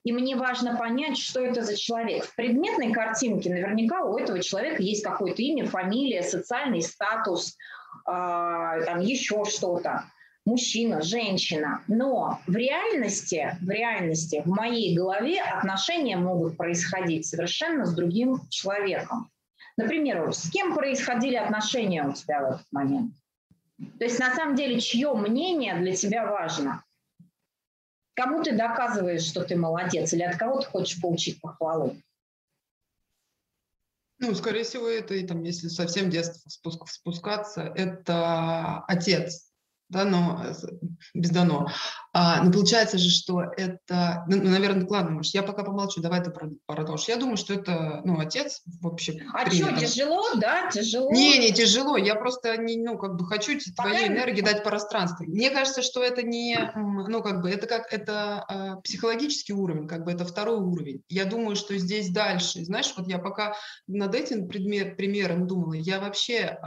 и 0.04 0.12
мне 0.12 0.36
важно 0.36 0.76
понять, 0.76 1.18
что 1.18 1.40
это 1.40 1.62
за 1.62 1.76
человек. 1.76 2.24
В 2.24 2.36
предметной 2.36 2.92
картинке 2.92 3.50
наверняка 3.50 4.04
у 4.04 4.16
этого 4.16 4.40
человека 4.40 4.80
есть 4.80 5.02
какое-то 5.02 5.42
имя, 5.42 5.66
фамилия, 5.66 6.22
социальный 6.22 6.82
статус, 6.82 7.56
э, 8.06 8.12
там 8.12 9.00
еще 9.00 9.44
что-то 9.44 10.04
мужчина, 10.44 11.02
женщина. 11.02 11.82
Но 11.88 12.40
в 12.46 12.54
реальности, 12.54 13.56
в 13.60 13.68
реальности, 13.68 14.42
в 14.44 14.48
моей 14.48 14.96
голове 14.96 15.40
отношения 15.40 16.16
могут 16.16 16.56
происходить 16.56 17.26
совершенно 17.26 17.86
с 17.86 17.94
другим 17.94 18.40
человеком. 18.48 19.30
Например, 19.76 20.32
с 20.32 20.50
кем 20.50 20.74
происходили 20.74 21.36
отношения 21.36 22.04
у 22.04 22.12
тебя 22.12 22.40
в 22.40 22.54
этот 22.54 22.66
момент? 22.72 23.14
То 23.98 24.04
есть 24.04 24.18
на 24.18 24.34
самом 24.34 24.56
деле, 24.56 24.80
чье 24.80 25.14
мнение 25.14 25.74
для 25.78 25.94
тебя 25.94 26.26
важно? 26.26 26.84
Кому 28.14 28.42
ты 28.42 28.54
доказываешь, 28.54 29.22
что 29.22 29.44
ты 29.44 29.56
молодец, 29.56 30.12
или 30.12 30.22
от 30.22 30.36
кого 30.36 30.60
ты 30.60 30.66
хочешь 30.66 31.00
получить 31.00 31.40
похвалу? 31.40 31.96
Ну, 34.18 34.34
скорее 34.34 34.64
всего, 34.64 34.86
это, 34.86 35.14
и 35.14 35.26
там, 35.26 35.42
если 35.42 35.68
совсем 35.68 36.10
детство 36.10 36.50
спускаться, 36.50 37.72
это 37.74 38.84
отец, 38.86 39.49
да, 39.90 40.04
но 40.04 40.42
э, 40.44 40.54
без 41.14 41.30
дано. 41.30 41.68
А, 42.12 42.42
но 42.42 42.50
получается 42.50 42.96
же, 42.96 43.10
что 43.10 43.42
это, 43.42 44.24
ну, 44.28 44.36
ну 44.36 44.50
наверное, 44.50 44.86
ладно, 44.88 45.10
может, 45.10 45.34
я 45.34 45.42
пока 45.42 45.64
помолчу, 45.64 46.00
давай 46.00 46.22
ты 46.22 46.32
продолжишь. 46.66 47.08
Я 47.08 47.16
думаю, 47.16 47.36
что 47.36 47.54
это, 47.54 48.00
ну, 48.04 48.18
отец 48.18 48.62
вообще. 48.80 49.20
А 49.34 49.44
принято. 49.44 49.76
что, 49.76 49.86
тяжело, 49.86 50.24
да, 50.36 50.70
тяжело? 50.70 51.10
Не, 51.12 51.38
не 51.38 51.52
тяжело, 51.52 51.96
я 51.96 52.14
просто, 52.14 52.56
не, 52.56 52.78
ну, 52.78 52.98
как 52.98 53.16
бы 53.16 53.26
хочу 53.26 53.52
пока 53.52 53.74
твоей 53.74 54.08
энергии 54.08 54.42
дать 54.42 54.62
пространство. 54.62 55.24
Мне 55.24 55.50
кажется, 55.50 55.82
что 55.82 56.02
это 56.02 56.22
не, 56.22 56.72
ну, 56.76 57.22
как 57.22 57.42
бы, 57.42 57.50
это 57.50 57.66
как, 57.66 57.92
это 57.92 58.44
э, 58.48 58.80
психологический 58.82 59.52
уровень, 59.52 59.88
как 59.88 60.04
бы, 60.04 60.12
это 60.12 60.24
второй 60.24 60.58
уровень. 60.58 61.02
Я 61.08 61.24
думаю, 61.24 61.56
что 61.56 61.76
здесь 61.78 62.10
дальше, 62.10 62.64
знаешь, 62.64 62.92
вот 62.96 63.08
я 63.08 63.18
пока 63.18 63.56
над 63.88 64.14
этим 64.14 64.48
предмет, 64.48 64.96
примером 64.96 65.48
думала, 65.48 65.74
я 65.74 65.98
вообще, 65.98 66.34
э, 66.34 66.58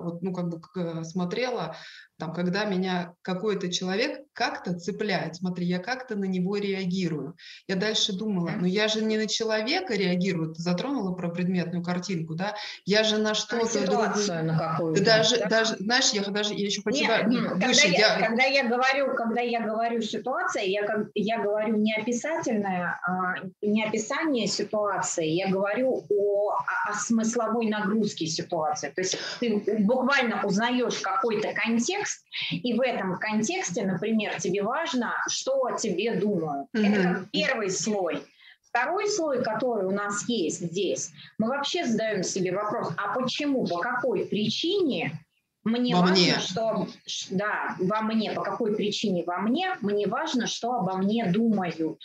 вот, 0.00 0.22
ну, 0.22 0.32
как 0.32 0.48
бы, 0.48 1.04
смотрела, 1.04 1.76
там, 2.18 2.32
когда 2.32 2.64
меня 2.64 3.14
какой-то 3.22 3.72
человек 3.72 4.20
как-то 4.32 4.78
цепляет, 4.78 5.36
смотри, 5.36 5.66
я 5.66 5.78
как-то 5.78 6.14
на 6.14 6.24
него 6.24 6.56
реагирую. 6.56 7.36
Я 7.66 7.76
дальше 7.76 8.12
думала, 8.12 8.52
ну 8.58 8.66
я 8.66 8.88
же 8.88 9.02
не 9.02 9.18
на 9.18 9.26
человека 9.26 9.94
реагирую, 9.94 10.54
ты 10.54 10.62
затронула 10.62 11.12
про 11.14 11.30
предметную 11.30 11.82
картинку, 11.82 12.34
да, 12.34 12.54
я 12.84 13.02
же 13.04 13.18
на 13.18 13.34
что-то... 13.34 13.66
Ситуацию 13.66 14.44
на 14.44 14.58
какую-то. 14.58 15.04
Даже, 15.04 15.38
да? 15.38 15.48
даже, 15.48 15.76
знаешь, 15.78 16.10
я 16.12 16.22
даже 16.22 16.54
я 16.54 16.66
еще 16.66 16.82
хотела 16.82 17.24
Нет, 17.24 17.52
выше. 17.54 17.82
Когда 17.82 17.98
я, 17.98 18.18
я... 18.18 18.26
Когда, 18.26 18.44
я 18.44 18.68
говорю, 18.68 19.14
когда 19.16 19.40
я 19.40 19.60
говорю 19.60 20.00
ситуация, 20.00 20.64
я, 20.64 20.86
я 21.14 21.42
говорю 21.42 21.76
не 21.76 21.94
описательное, 21.94 23.00
а, 23.06 23.34
не 23.60 23.84
описание 23.84 24.46
ситуации, 24.46 25.26
я 25.26 25.48
говорю 25.48 26.04
о, 26.08 26.52
о 26.88 26.94
смысловой 26.94 27.68
нагрузке 27.68 28.26
ситуации. 28.26 28.90
То 28.90 29.00
есть 29.00 29.18
ты 29.40 29.62
буквально 29.80 30.44
узнаешь 30.44 31.00
какой-то 31.00 31.52
контекст, 31.52 32.01
и 32.50 32.74
в 32.74 32.80
этом 32.80 33.18
контексте, 33.18 33.84
например, 33.84 34.40
тебе 34.40 34.62
важно, 34.62 35.14
что 35.28 35.64
о 35.64 35.76
тебе 35.76 36.14
думают. 36.16 36.68
Mm-hmm. 36.74 36.86
Это 36.86 37.02
как 37.02 37.30
первый 37.30 37.70
слой. 37.70 38.22
Второй 38.68 39.08
слой, 39.08 39.42
который 39.42 39.86
у 39.86 39.90
нас 39.90 40.26
есть 40.28 40.60
здесь, 40.60 41.10
мы 41.38 41.48
вообще 41.48 41.84
задаем 41.84 42.22
себе 42.22 42.52
вопрос, 42.52 42.90
а 42.96 43.14
почему, 43.14 43.66
по 43.66 43.78
какой 43.78 44.24
причине 44.24 45.20
мне 45.64 45.94
во 45.94 46.00
важно, 46.00 46.16
мне. 46.16 46.38
что 46.38 46.88
да, 47.30 47.76
во 47.78 48.00
мне, 48.00 48.32
по 48.32 48.42
какой 48.42 48.74
причине 48.74 49.24
во 49.24 49.38
мне, 49.38 49.76
мне 49.80 50.06
важно, 50.06 50.46
что 50.46 50.72
обо 50.72 50.96
мне 50.96 51.26
думают. 51.26 52.00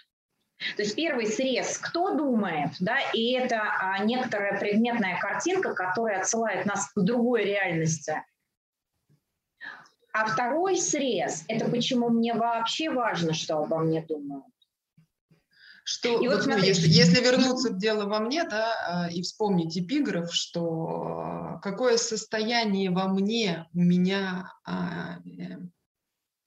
То 0.76 0.82
есть 0.82 0.96
первый 0.96 1.28
срез, 1.28 1.78
кто 1.78 2.16
думает, 2.16 2.72
да, 2.80 2.98
и 3.14 3.32
это 3.32 3.62
а, 3.62 4.04
некоторая 4.04 4.60
предметная 4.60 5.20
картинка, 5.20 5.74
которая 5.74 6.20
отсылает 6.22 6.66
нас 6.66 6.92
к 6.94 7.02
другой 7.02 7.46
реальности. 7.46 8.24
А 10.20 10.26
второй 10.26 10.78
срез– 10.78 11.44
это 11.48 11.70
почему 11.70 12.10
мне 12.10 12.34
вообще 12.34 12.90
важно, 12.90 13.34
что 13.34 13.60
обо 13.60 13.78
мне 13.78 14.04
думают. 14.04 14.46
Что, 15.84 16.20
и 16.20 16.28
вот, 16.28 16.46
вот 16.46 16.48
ну, 16.48 16.58
если, 16.58 16.88
если 16.90 17.24
вернуться 17.24 17.72
в 17.72 17.78
дело 17.78 18.08
во 18.08 18.20
мне, 18.20 18.44
да, 18.44 18.74
а, 18.88 19.12
и 19.12 19.22
вспомнить 19.22 19.78
эпиграф, 19.78 20.34
что 20.34 21.60
какое 21.62 21.98
состояние 21.98 22.90
во 22.90 23.08
мне 23.08 23.68
у 23.74 23.80
меня 23.80 24.52
а, 24.66 25.20
э, 25.20 25.60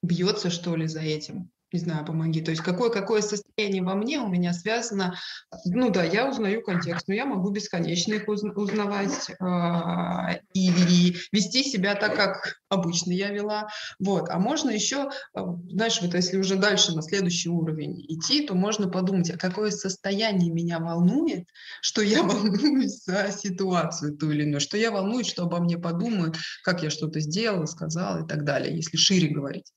бьется, 0.03 0.51
что 0.51 0.75
ли, 0.75 0.89
за 0.89 1.01
этим, 1.01 1.51
не 1.73 1.79
знаю, 1.79 2.05
помоги. 2.05 2.41
То 2.41 2.51
есть 2.51 2.63
какое, 2.63 2.91
какое 2.91 3.23
состояние 3.23 3.83
во 3.83 3.95
мне 3.95 4.19
у 4.19 4.29
меня 4.29 4.53
связано, 4.53 5.17
ну 5.65 5.91
да, 5.91 6.03
я 6.05 6.29
узнаю 6.29 6.63
контекст, 6.63 7.07
но 7.09 7.15
я 7.15 7.27
могу 7.27 7.51
бесконечно 7.51 8.15
их 8.15 8.29
узнавать 8.29 9.31
э, 9.31 10.41
и, 10.53 11.17
вести 11.33 11.63
себя 11.63 11.95
так, 11.95 12.17
как 12.17 12.57
обычно 12.69 13.13
я 13.13 13.31
вела. 13.31 13.69
Вот. 13.99 14.31
А 14.31 14.39
можно 14.39 14.71
еще, 14.71 15.11
э, 15.35 15.41
знаешь, 15.71 16.01
вот 16.03 16.15
если 16.15 16.39
уже 16.39 16.57
дальше 16.57 16.95
на 16.95 17.03
следующий 17.03 17.49
уровень 17.49 18.05
идти, 18.09 18.47
то 18.47 18.55
можно 18.55 18.89
подумать, 18.89 19.31
а 19.31 19.39
какое 19.39 19.71
состояние 19.71 20.53
меня 20.53 20.81
волнует, 20.81 21.47
что 21.83 22.03
я 22.03 22.23
волнуюсь 22.25 23.05
за 23.05 23.31
ситуацию 23.31 24.17
ту 24.17 24.31
или 24.31 24.43
иную, 24.43 24.61
что 24.61 24.77
я 24.77 24.91
волнуюсь, 24.91 25.29
что 25.29 25.45
обо 25.45 25.61
мне 25.61 25.79
подумают, 25.79 26.37
как 26.65 26.83
я 26.83 26.91
что-то 26.91 27.21
сделала, 27.21 27.67
сказала 27.67 28.25
и 28.25 28.27
так 28.27 28.45
далее, 28.45 28.75
если 28.75 28.97
шире 28.97 29.29
говорить. 29.29 29.73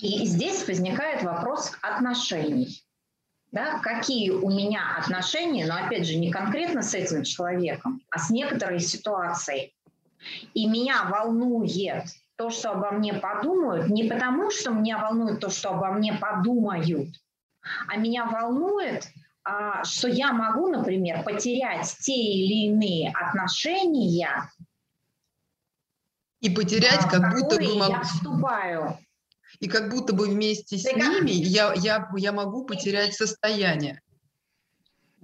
И 0.00 0.24
здесь 0.24 0.66
возникает 0.66 1.22
вопрос 1.22 1.72
отношений. 1.82 2.82
Да, 3.52 3.80
какие 3.80 4.30
у 4.30 4.48
меня 4.48 4.96
отношения, 4.96 5.66
но 5.66 5.74
опять 5.74 6.06
же 6.06 6.16
не 6.16 6.30
конкретно 6.30 6.82
с 6.82 6.94
этим 6.94 7.24
человеком, 7.24 8.00
а 8.10 8.18
с 8.18 8.30
некоторой 8.30 8.78
ситуацией. 8.78 9.74
И 10.54 10.66
меня 10.66 11.04
волнует 11.04 12.04
то, 12.36 12.50
что 12.50 12.70
обо 12.70 12.92
мне 12.92 13.14
подумают, 13.14 13.88
не 13.88 14.04
потому, 14.04 14.50
что 14.50 14.70
меня 14.70 14.98
волнует 14.98 15.40
то, 15.40 15.50
что 15.50 15.70
обо 15.70 15.90
мне 15.92 16.14
подумают, 16.14 17.08
а 17.88 17.96
меня 17.96 18.24
волнует, 18.24 19.08
а, 19.42 19.82
что 19.84 20.06
я 20.06 20.32
могу, 20.32 20.68
например, 20.68 21.24
потерять 21.24 21.96
те 22.00 22.14
или 22.14 22.68
иные 22.68 23.10
отношения. 23.10 24.48
И 26.40 26.50
потерять, 26.50 27.04
а, 27.04 27.08
как 27.08 27.32
будто 27.32 27.56
бы 27.56 27.74
могу... 27.74 27.92
я 27.92 28.02
вступаю 28.02 28.96
и 29.60 29.68
как 29.68 29.90
будто 29.90 30.14
бы 30.14 30.26
вместе 30.26 30.78
с 30.78 30.84
ними 30.84 31.30
я, 31.30 31.72
я, 31.76 32.10
я 32.16 32.32
могу 32.32 32.64
потерять 32.64 33.14
состояние. 33.14 34.00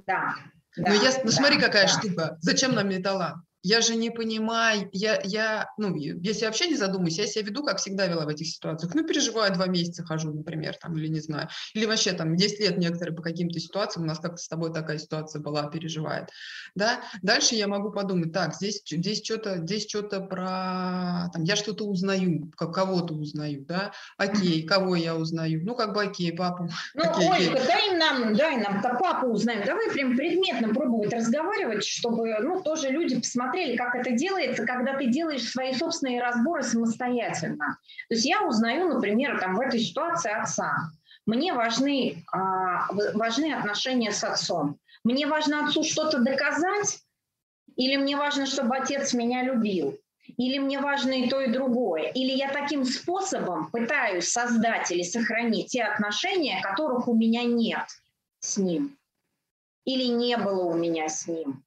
Да. 0.07 0.37
Но 0.77 0.93
я, 0.93 1.11
ну, 1.25 1.31
смотри, 1.31 1.59
какая 1.59 1.87
да. 1.87 1.89
штука. 1.89 2.37
Зачем 2.41 2.75
нам 2.75 2.89
металлан? 2.89 3.46
Я 3.67 3.81
же 3.81 3.97
не 3.97 4.11
понимаю, 4.11 4.89
я, 4.93 5.21
я, 5.25 5.71
ну, 5.77 5.97
если 5.97 6.43
я 6.43 6.49
вообще 6.49 6.69
не 6.69 6.77
задумаюсь, 6.77 7.19
я 7.19 7.27
себя 7.27 7.47
веду, 7.47 7.65
как 7.65 7.79
всегда 7.79 8.07
вела 8.07 8.25
в 8.25 8.29
этих 8.29 8.47
ситуациях. 8.47 8.95
Ну, 8.95 9.05
переживаю, 9.05 9.53
два 9.53 9.67
месяца 9.67 10.05
хожу, 10.05 10.33
например, 10.33 10.77
там, 10.77 10.97
или 10.97 11.09
не 11.09 11.19
знаю. 11.19 11.49
Или 11.75 11.85
вообще 11.85 12.13
там 12.13 12.37
10 12.37 12.61
лет 12.61 12.79
некоторые 12.79 13.17
по 13.17 13.23
каким-то 13.23 13.59
ситуациям, 13.59 14.05
у 14.05 14.07
нас 14.07 14.21
как-то 14.21 14.37
с 14.37 14.47
тобой 14.47 14.73
такая 14.73 14.99
ситуация 14.99 15.41
была, 15.43 15.69
переживает. 15.69 16.29
Да? 16.77 17.01
Дальше 17.23 17.57
я 17.57 17.67
могу 17.67 17.91
подумать, 17.91 18.33
так, 18.33 18.55
здесь, 18.55 18.83
здесь 18.87 19.25
что-то 19.25 19.59
здесь 19.59 19.89
что-то 19.89 20.21
про, 20.21 21.29
там, 21.33 21.43
я 21.43 21.57
что-то 21.57 21.87
узнаю, 21.87 22.53
кого-то 22.57 23.15
узнаю, 23.15 23.65
да, 23.67 23.93
окей, 24.17 24.63
кого 24.63 24.95
я 24.95 25.17
узнаю, 25.17 25.63
ну, 25.65 25.75
как 25.75 25.93
бы 25.93 26.03
окей, 26.05 26.33
папу. 26.33 26.69
Ну, 26.95 27.03
окей, 27.03 27.29
Ольга, 27.29 27.55
окей. 27.55 27.67
дай 27.67 27.99
нам, 27.99 28.35
дай 28.37 28.57
нам-то 28.59 28.95
папу 28.95 29.27
узнаем, 29.27 29.65
давай 29.67 29.91
прям 29.91 30.17
предметно 30.17 30.73
пробовать 30.73 31.13
разговаривать, 31.13 31.85
чтобы, 31.85 32.33
ну, 32.41 32.63
тоже 32.63 32.91
люди 32.91 33.19
посмотрели, 33.19 33.56
посмотрели, 33.57 33.77
как 33.77 33.95
это 33.95 34.11
делается, 34.13 34.67
когда 34.67 34.97
ты 34.97 35.07
делаешь 35.07 35.49
свои 35.49 35.73
собственные 35.73 36.21
разборы 36.21 36.63
самостоятельно. 36.63 37.79
То 38.09 38.15
есть 38.15 38.27
я 38.27 38.43
узнаю, 38.47 38.89
например, 38.89 39.41
там, 39.41 39.57
в 39.57 39.61
этой 39.61 39.81
ситуации 39.81 40.31
отца. 40.31 40.91
Мне 41.25 41.53
важны, 41.53 42.25
а, 42.33 42.93
важны 42.93 43.53
отношения 43.53 44.13
с 44.13 44.23
отцом. 44.23 44.79
Мне 45.05 45.27
важно 45.27 45.67
отцу 45.67 45.83
что-то 45.83 46.19
доказать, 46.19 47.01
или 47.77 47.97
мне 47.97 48.17
важно, 48.17 48.47
чтобы 48.47 48.77
отец 48.77 49.15
меня 49.15 49.43
любил, 49.43 49.99
или 50.37 50.59
мне 50.59 50.79
важно 50.79 51.13
и 51.13 51.29
то, 51.29 51.41
и 51.41 51.51
другое, 51.51 52.11
или 52.11 52.33
я 52.33 52.53
таким 52.53 52.85
способом 52.85 53.71
пытаюсь 53.71 54.29
создать 54.29 54.91
или 54.91 55.03
сохранить 55.03 55.69
те 55.69 55.83
отношения, 55.83 56.61
которых 56.63 57.09
у 57.09 57.15
меня 57.15 57.45
нет 57.45 57.87
с 58.41 58.57
ним, 58.57 58.97
или 59.85 60.05
не 60.05 60.37
было 60.37 60.65
у 60.65 60.75
меня 60.75 61.09
с 61.09 61.27
ним. 61.27 61.66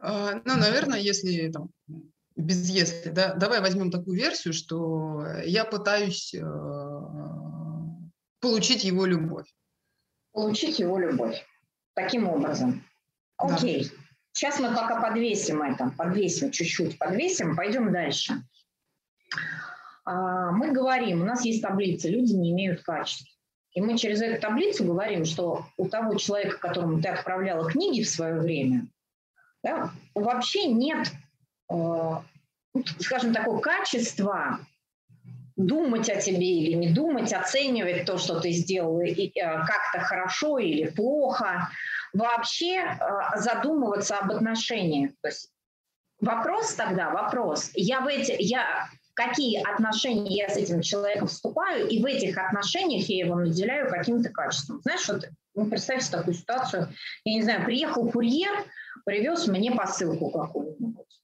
Ну, 0.00 0.56
наверное, 0.56 0.98
если 0.98 1.50
там, 1.50 1.70
без 2.36 2.68
если, 2.68 3.10
да, 3.10 3.34
давай 3.34 3.60
возьмем 3.60 3.90
такую 3.90 4.16
версию, 4.16 4.54
что 4.54 5.26
я 5.44 5.64
пытаюсь 5.64 6.34
э, 6.34 6.42
получить 8.40 8.84
его 8.84 9.06
любовь. 9.06 9.46
Получить 10.32 10.78
его 10.78 10.98
любовь. 10.98 11.44
Таким 11.94 12.28
образом. 12.28 12.84
Окей. 13.36 13.84
Да. 13.84 13.90
Сейчас 14.32 14.60
мы 14.60 14.68
пока 14.68 15.00
подвесим 15.00 15.62
это, 15.62 15.92
подвесим 15.96 16.50
чуть-чуть, 16.50 16.98
подвесим, 16.98 17.56
пойдем 17.56 17.92
дальше. 17.92 18.42
А, 20.04 20.52
мы 20.52 20.72
говорим, 20.72 21.22
у 21.22 21.24
нас 21.24 21.44
есть 21.44 21.62
таблица, 21.62 22.08
люди 22.08 22.32
не 22.32 22.52
имеют 22.52 22.82
качеств. 22.82 23.26
И 23.72 23.80
мы 23.80 23.98
через 23.98 24.20
эту 24.20 24.40
таблицу 24.40 24.84
говорим, 24.84 25.24
что 25.24 25.66
у 25.76 25.88
того 25.88 26.14
человека, 26.14 26.58
которому 26.58 27.00
ты 27.00 27.08
отправляла 27.08 27.70
книги 27.70 28.02
в 28.02 28.08
свое 28.08 28.40
время, 28.40 28.88
да, 29.62 29.90
вообще 30.14 30.66
нет, 30.66 31.08
э, 31.70 32.10
скажем, 32.98 33.32
такого 33.32 33.60
качества 33.60 34.60
думать 35.56 36.08
о 36.08 36.20
тебе 36.20 36.58
или 36.58 36.74
не 36.74 36.92
думать, 36.92 37.32
оценивать 37.32 38.06
то, 38.06 38.18
что 38.18 38.40
ты 38.40 38.50
сделал, 38.50 39.00
э, 39.00 39.30
как-то 39.34 40.00
хорошо 40.00 40.58
или 40.58 40.88
плохо, 40.88 41.68
вообще 42.12 42.78
э, 42.78 42.96
задумываться 43.36 44.18
об 44.18 44.32
отношениях. 44.32 45.12
То 45.20 45.28
есть 45.28 45.50
вопрос 46.20 46.74
тогда, 46.74 47.10
вопрос, 47.10 47.70
я 47.74 48.00
в 48.00 48.06
эти, 48.06 48.34
я 48.38 48.88
какие 49.14 49.62
отношения 49.62 50.34
я 50.34 50.48
с 50.48 50.56
этим 50.56 50.80
человеком 50.80 51.28
вступаю, 51.28 51.86
и 51.88 52.00
в 52.00 52.06
этих 52.06 52.38
отношениях 52.38 53.06
я 53.08 53.26
его 53.26 53.34
наделяю 53.34 53.90
каким-то 53.90 54.30
качеством. 54.30 54.80
Знаешь, 54.82 55.06
вот 55.08 55.28
ну, 55.54 55.68
представьте 55.68 56.10
такую 56.10 56.34
ситуацию, 56.34 56.88
я 57.24 57.34
не 57.34 57.42
знаю, 57.42 57.64
приехал 57.64 58.10
курьер, 58.10 58.64
привез 59.04 59.46
мне 59.48 59.72
посылку 59.72 60.30
какую-нибудь. 60.30 61.20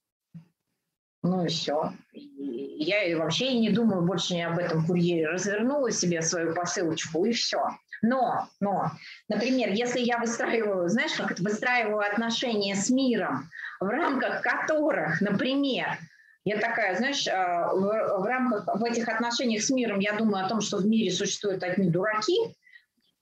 Ну 1.22 1.44
и 1.44 1.48
все. 1.48 1.92
Я 2.12 3.16
вообще 3.18 3.58
не 3.58 3.70
думаю 3.70 4.02
больше 4.02 4.34
не 4.34 4.44
об 4.44 4.58
этом 4.58 4.86
курьере. 4.86 5.28
Развернула 5.28 5.90
себе 5.90 6.22
свою 6.22 6.54
посылочку 6.54 7.24
и 7.24 7.32
все. 7.32 7.70
Но, 8.02 8.48
но, 8.60 8.92
например, 9.28 9.70
если 9.72 10.00
я 10.00 10.18
выстраиваю, 10.18 10.88
знаешь, 10.88 11.14
как 11.14 11.32
это 11.32 11.42
выстраиваю 11.42 12.00
отношения 12.00 12.74
с 12.76 12.90
миром, 12.90 13.50
в 13.80 13.86
рамках 13.86 14.42
которых, 14.42 15.20
например, 15.20 15.98
я 16.44 16.58
такая, 16.58 16.96
знаешь, 16.96 17.26
а, 17.26 17.72
в, 17.74 17.80
в 17.80 18.24
рамках, 18.24 18.76
в 18.78 18.84
этих 18.84 19.08
отношениях 19.08 19.62
с 19.62 19.70
миром 19.70 19.98
я 19.98 20.12
думаю 20.12 20.44
о 20.46 20.48
том, 20.48 20.60
что 20.60 20.76
в 20.76 20.86
мире 20.86 21.10
существуют 21.10 21.64
одни 21.64 21.90
дураки, 21.90 22.36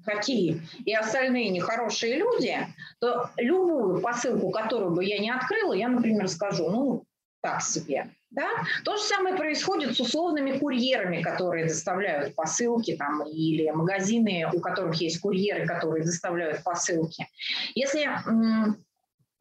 какие, 0.04 0.62
и 0.84 0.94
остальные 0.94 1.50
нехорошие 1.50 2.16
люди, 2.16 2.56
то 3.00 3.30
любую 3.37 4.00
посылку, 4.00 4.50
которую 4.50 4.92
бы 4.92 5.04
я 5.04 5.18
не 5.18 5.30
открыла, 5.30 5.73
я, 5.73 5.88
например, 5.88 6.28
скажу, 6.28 6.70
ну, 6.70 7.04
так 7.40 7.62
себе. 7.62 8.11
Да? 8.30 8.49
То 8.84 8.96
же 8.96 9.02
самое 9.02 9.37
происходит 9.37 9.94
с 9.94 10.00
условными 10.00 10.58
курьерами, 10.58 11.23
которые 11.23 11.66
доставляют 11.66 12.34
посылки, 12.34 12.96
там, 12.96 13.23
или 13.28 13.70
магазины, 13.70 14.49
у 14.52 14.61
которых 14.61 14.96
есть 14.96 15.20
курьеры, 15.20 15.66
которые 15.66 16.04
доставляют 16.04 16.64
посылки. 16.64 17.28
Если 17.75 18.08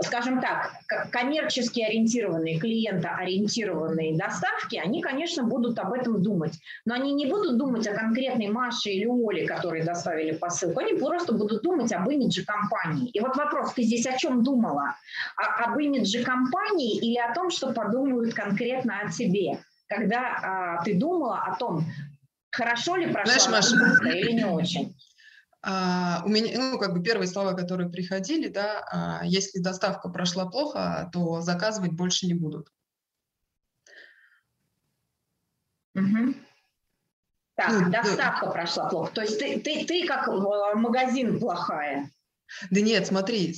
скажем 0.03 0.41
так, 0.41 0.71
коммерчески 1.11 1.81
ориентированные, 1.81 2.59
клиентоориентированные 2.59 4.17
доставки, 4.17 4.75
они, 4.75 5.01
конечно, 5.01 5.43
будут 5.43 5.79
об 5.79 5.93
этом 5.93 6.21
думать. 6.21 6.53
Но 6.85 6.95
они 6.95 7.13
не 7.13 7.25
будут 7.25 7.57
думать 7.57 7.87
о 7.87 7.93
конкретной 7.93 8.49
Маше 8.49 8.89
или 8.89 9.05
Оле, 9.05 9.47
которые 9.47 9.83
доставили 9.83 10.31
посылку. 10.31 10.79
Они 10.79 10.93
просто 10.93 11.33
будут 11.33 11.63
думать 11.63 11.91
об 11.91 12.09
имидже 12.09 12.45
компании. 12.45 13.09
И 13.09 13.19
вот 13.19 13.35
вопрос, 13.35 13.73
ты 13.73 13.83
здесь 13.83 14.05
о 14.05 14.17
чем 14.17 14.43
думала? 14.43 14.95
О, 15.37 15.65
об 15.65 15.79
имидже 15.79 16.23
компании 16.23 16.97
или 16.97 17.17
о 17.17 17.33
том, 17.33 17.49
что 17.49 17.73
подумают 17.73 18.33
конкретно 18.33 18.99
о 18.99 19.09
тебе? 19.09 19.59
Когда 19.87 20.77
а, 20.79 20.83
ты 20.83 20.97
думала 20.97 21.39
о 21.39 21.55
том, 21.55 21.85
хорошо 22.51 22.95
ли 22.95 23.11
прошла 23.11 23.39
Знаешь, 23.39 23.73
Маша, 23.73 24.09
или 24.09 24.31
не 24.31 24.45
очень? 24.45 24.95
А, 25.65 26.21
у 26.25 26.29
меня, 26.29 26.57
ну, 26.57 26.77
как 26.77 26.93
бы 26.93 27.01
первые 27.01 27.27
слова, 27.27 27.53
которые 27.53 27.89
приходили, 27.89 28.49
да, 28.49 28.85
а, 28.91 29.25
если 29.25 29.59
доставка 29.59 30.09
прошла 30.09 30.45
плохо, 30.45 31.09
то 31.13 31.39
заказывать 31.39 31.93
больше 31.93 32.27
не 32.27 32.33
будут. 32.33 32.69
Угу. 35.95 36.33
Так, 37.55 37.71
ну, 37.71 37.91
доставка 37.91 38.47
да. 38.47 38.51
прошла 38.51 38.89
плохо. 38.89 39.13
То 39.13 39.21
есть 39.21 39.39
ты, 39.39 39.59
ты, 39.61 39.85
ты 39.85 40.05
как 40.05 40.27
магазин 40.27 41.39
плохая. 41.39 42.11
Да 42.69 42.81
нет, 42.81 43.07
смотри, 43.07 43.55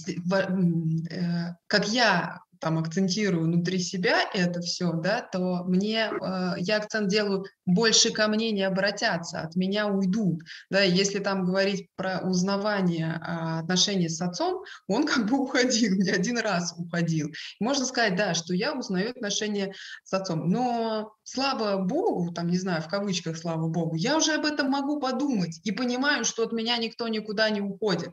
э, 1.09 1.55
как 1.65 1.87
я 1.87 2.39
там 2.65 2.79
акцентирую 2.79 3.43
внутри 3.43 3.77
себя 3.77 4.27
это 4.33 4.59
все, 4.59 4.91
да, 4.91 5.21
то 5.21 5.63
мне, 5.65 6.09
э, 6.09 6.53
я 6.57 6.77
акцент 6.77 7.09
делаю, 7.09 7.45
больше 7.67 8.09
ко 8.09 8.27
мне 8.27 8.51
не 8.51 8.63
обратятся, 8.63 9.41
от 9.41 9.55
меня 9.55 9.85
уйдут. 9.85 10.41
Да, 10.71 10.81
если 10.81 11.19
там 11.19 11.45
говорить 11.45 11.89
про 11.95 12.21
узнавание 12.27 13.21
э, 13.21 13.59
отношений 13.59 14.09
с 14.09 14.19
отцом, 14.19 14.63
он 14.87 15.05
как 15.05 15.29
бы 15.29 15.43
уходил, 15.43 15.95
не 15.95 16.09
один 16.09 16.39
раз 16.39 16.73
уходил. 16.75 17.31
Можно 17.59 17.85
сказать, 17.85 18.15
да, 18.15 18.33
что 18.33 18.55
я 18.55 18.73
узнаю 18.73 19.11
отношения 19.11 19.71
с 20.03 20.11
отцом, 20.13 20.49
но 20.49 21.13
слава 21.21 21.77
богу, 21.83 22.33
там, 22.33 22.47
не 22.47 22.57
знаю, 22.57 22.81
в 22.81 22.87
кавычках 22.87 23.37
слава 23.37 23.67
богу, 23.67 23.95
я 23.95 24.17
уже 24.17 24.33
об 24.33 24.45
этом 24.45 24.71
могу 24.71 24.99
подумать 24.99 25.61
и 25.63 25.71
понимаю, 25.71 26.25
что 26.25 26.41
от 26.41 26.51
меня 26.51 26.77
никто 26.77 27.07
никуда 27.09 27.47
не 27.51 27.61
уходит. 27.61 28.09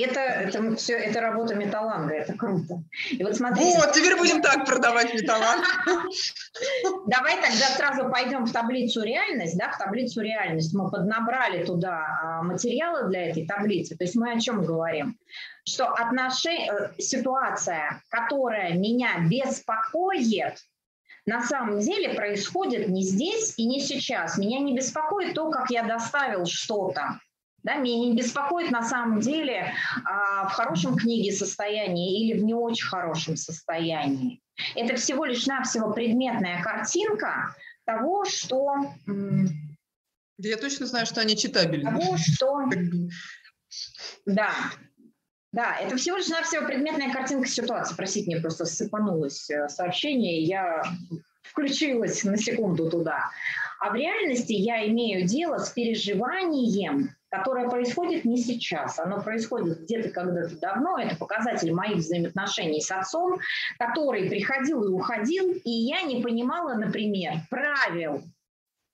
Это, 0.00 0.20
это 0.20 0.76
все, 0.76 0.94
это 0.94 1.20
работа 1.20 1.54
металланга, 1.54 2.14
это 2.14 2.34
круто. 2.34 2.82
И 3.10 3.22
вот 3.22 3.36
смотри. 3.36 3.64
Вот, 3.64 3.92
теперь 3.92 4.16
будем 4.16 4.42
так 4.42 4.64
продавать 4.66 5.12
металланг. 5.14 5.64
Давай 7.06 7.36
тогда 7.36 7.66
сразу 7.76 8.10
пойдем 8.10 8.44
в 8.44 8.52
таблицу 8.52 9.02
реальность, 9.02 9.56
да, 9.56 9.70
в 9.70 9.78
таблицу 9.78 10.20
реальность. 10.20 10.74
Мы 10.74 10.90
поднабрали 10.90 11.64
туда 11.64 12.06
а, 12.22 12.42
материалы 12.42 13.08
для 13.08 13.30
этой 13.30 13.46
таблицы. 13.46 13.96
То 13.96 14.04
есть 14.04 14.16
мы 14.16 14.32
о 14.32 14.40
чем 14.40 14.64
говорим? 14.64 15.18
Что 15.64 15.86
отношение, 15.88 16.72
э, 16.72 17.00
ситуация, 17.00 18.02
которая 18.08 18.72
меня 18.74 19.18
беспокоит, 19.28 20.58
на 21.26 21.42
самом 21.42 21.80
деле 21.80 22.14
происходит 22.14 22.88
не 22.88 23.02
здесь 23.02 23.54
и 23.58 23.66
не 23.66 23.80
сейчас. 23.80 24.38
Меня 24.38 24.60
не 24.60 24.74
беспокоит 24.74 25.34
то, 25.34 25.50
как 25.50 25.70
я 25.70 25.82
доставил 25.82 26.46
что-то 26.46 27.20
да, 27.68 27.74
меня 27.74 27.98
не 27.98 28.16
беспокоит 28.16 28.70
на 28.70 28.82
самом 28.82 29.20
деле 29.20 29.74
а, 30.06 30.48
в 30.48 30.52
хорошем 30.52 30.96
книге 30.96 31.32
состоянии 31.32 32.22
или 32.22 32.38
в 32.38 32.42
не 32.42 32.54
очень 32.54 32.86
хорошем 32.86 33.36
состоянии. 33.36 34.40
Это 34.74 34.96
всего 34.96 35.26
лишь 35.26 35.46
навсего 35.46 35.92
предметная 35.92 36.62
картинка 36.62 37.54
того, 37.84 38.24
что... 38.24 38.74
Я 40.38 40.56
точно 40.56 40.86
знаю, 40.86 41.04
что 41.04 41.20
они 41.20 41.36
читабельны. 41.36 41.90
Того, 41.90 42.16
что... 42.16 42.62
Да, 44.24 44.50
да, 45.52 45.76
это 45.76 45.96
всего 45.96 46.16
лишь 46.16 46.28
навсего 46.28 46.66
предметная 46.66 47.12
картинка 47.12 47.48
ситуации. 47.48 47.94
Простите, 47.94 48.30
мне 48.30 48.40
просто 48.40 48.64
сыпанулось 48.64 49.50
э, 49.50 49.68
сообщение, 49.68 50.42
я 50.42 50.82
включилась 51.42 52.24
на 52.24 52.38
секунду 52.38 52.88
туда. 52.88 53.30
А 53.80 53.90
в 53.90 53.94
реальности 53.94 54.52
я 54.52 54.86
имею 54.88 55.26
дело 55.26 55.58
с 55.58 55.70
переживанием 55.70 57.14
которое 57.30 57.68
происходит 57.68 58.24
не 58.24 58.38
сейчас, 58.38 58.98
оно 58.98 59.20
происходит 59.20 59.82
где-то 59.82 60.10
когда-то 60.10 60.58
давно, 60.58 60.98
это 60.98 61.16
показатель 61.16 61.72
моих 61.72 61.98
взаимоотношений 61.98 62.80
с 62.80 62.90
отцом, 62.90 63.38
который 63.78 64.28
приходил 64.28 64.84
и 64.84 64.88
уходил, 64.88 65.52
и 65.52 65.70
я 65.70 66.02
не 66.02 66.22
понимала, 66.22 66.74
например, 66.74 67.34
правил, 67.50 68.22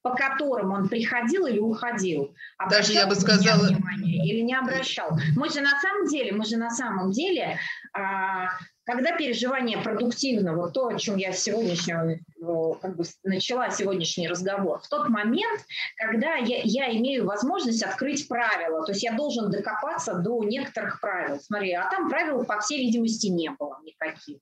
по 0.03 0.15
которым 0.15 0.73
он 0.73 0.89
приходил 0.89 1.47
или 1.47 1.59
уходил. 1.59 2.35
Даже 2.69 2.93
я 2.93 3.07
бы 3.07 3.15
сказала... 3.15 3.69
Или 4.03 4.41
не 4.41 4.55
обращал. 4.55 5.19
Мы 5.37 5.49
же 5.49 5.61
на 5.61 5.79
самом 5.81 6.09
деле, 6.09 6.33
мы 6.33 6.45
же 6.45 6.57
на 6.57 6.71
самом 6.71 7.11
деле 7.11 7.59
а, 7.93 8.49
когда 8.85 9.17
переживание 9.17 9.79
продуктивно, 9.79 10.55
вот 10.55 10.75
то, 10.75 10.89
о 10.89 10.99
чем 10.99 11.17
я 11.17 11.33
сегодняшнего, 11.33 12.11
э, 12.11 12.79
как 12.81 12.97
бы 12.97 13.05
начала 13.23 13.71
сегодняшний 13.71 14.29
разговор, 14.29 14.81
в 14.81 14.89
тот 14.89 15.09
момент, 15.09 15.61
когда 15.97 16.35
я, 16.35 16.61
я 16.65 16.97
имею 16.97 17.27
возможность 17.27 17.83
открыть 17.83 18.29
правила, 18.29 18.85
то 18.85 18.93
есть 18.93 19.03
я 19.03 19.13
должен 19.13 19.51
докопаться 19.51 20.15
до 20.15 20.45
некоторых 20.45 21.01
правил. 21.01 21.41
Смотри, 21.41 21.73
а 21.73 21.89
там 21.89 22.11
правил, 22.11 22.45
по 22.45 22.61
всей 22.61 22.79
видимости, 22.79 23.29
не 23.29 23.51
было 23.51 23.79
никаких. 23.85 24.39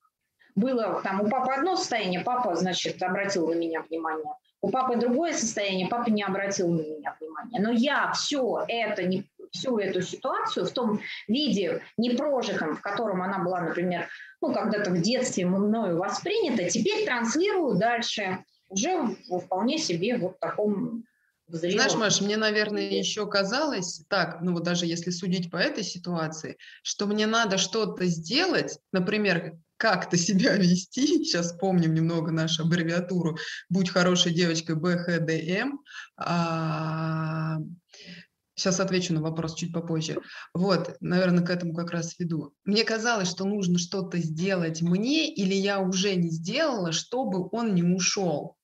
Было 0.54 1.00
там 1.02 1.22
у 1.22 1.28
папы 1.28 1.52
одно 1.52 1.76
состояние, 1.76 2.20
папа, 2.20 2.54
значит, 2.56 3.02
обратил 3.02 3.48
на 3.48 3.54
меня 3.54 3.80
внимание. 3.82 4.32
У 4.60 4.70
папы 4.70 4.96
другое 4.96 5.32
состояние, 5.32 5.88
папа 5.88 6.08
не 6.10 6.22
обратил 6.22 6.68
на 6.68 6.82
меня 6.82 7.16
внимания. 7.18 7.58
Но 7.60 7.70
я 7.72 8.12
все 8.12 8.64
это 8.68 9.02
не 9.04 9.24
всю 9.52 9.78
эту 9.78 10.02
ситуацию 10.02 10.66
в 10.66 10.70
том 10.72 11.00
виде 11.28 11.82
непрожитом, 11.96 12.76
в 12.76 12.80
котором 12.80 13.22
она 13.22 13.38
была, 13.38 13.60
например, 13.60 14.08
ну, 14.40 14.52
когда-то 14.52 14.90
в 14.90 15.00
детстве 15.00 15.46
мною 15.46 15.98
воспринята, 15.98 16.68
теперь 16.68 17.04
транслирую 17.04 17.78
дальше 17.78 18.44
уже 18.68 19.16
вполне 19.30 19.78
себе 19.78 20.16
вот 20.16 20.40
таком 20.40 21.04
Зрелом. 21.48 21.76
Знаешь, 21.76 21.94
Маш, 21.96 22.20
мне, 22.22 22.38
наверное, 22.38 22.88
еще 22.88 23.28
казалось 23.28 24.04
так, 24.08 24.40
ну 24.40 24.54
вот 24.54 24.62
даже 24.62 24.86
если 24.86 25.10
судить 25.10 25.50
по 25.50 25.56
этой 25.56 25.84
ситуации, 25.84 26.56
что 26.82 27.06
мне 27.06 27.26
надо 27.26 27.58
что-то 27.58 28.06
сделать, 28.06 28.78
например, 28.90 29.58
как-то 29.76 30.16
себя 30.16 30.56
вести, 30.56 31.24
сейчас 31.24 31.52
помним 31.52 31.92
немного 31.92 32.30
нашу 32.30 32.62
аббревиатуру, 32.62 33.36
будь 33.68 33.90
хорошей 33.90 34.32
девочкой 34.32 34.76
БХДМ, 34.76 35.78
а, 36.16 37.58
Сейчас 38.62 38.78
отвечу 38.78 39.12
на 39.12 39.20
вопрос 39.20 39.56
чуть 39.56 39.72
попозже. 39.72 40.18
Вот, 40.54 40.94
наверное, 41.00 41.44
к 41.44 41.50
этому 41.50 41.74
как 41.74 41.90
раз 41.90 42.16
веду. 42.20 42.54
Мне 42.64 42.84
казалось, 42.84 43.28
что 43.28 43.44
нужно 43.44 43.76
что-то 43.76 44.18
сделать 44.18 44.82
мне, 44.82 45.34
или 45.34 45.52
я 45.52 45.80
уже 45.80 46.14
не 46.14 46.30
сделала, 46.30 46.92
чтобы 46.92 47.48
он 47.50 47.74
не 47.74 47.82
ушел. 47.82 48.56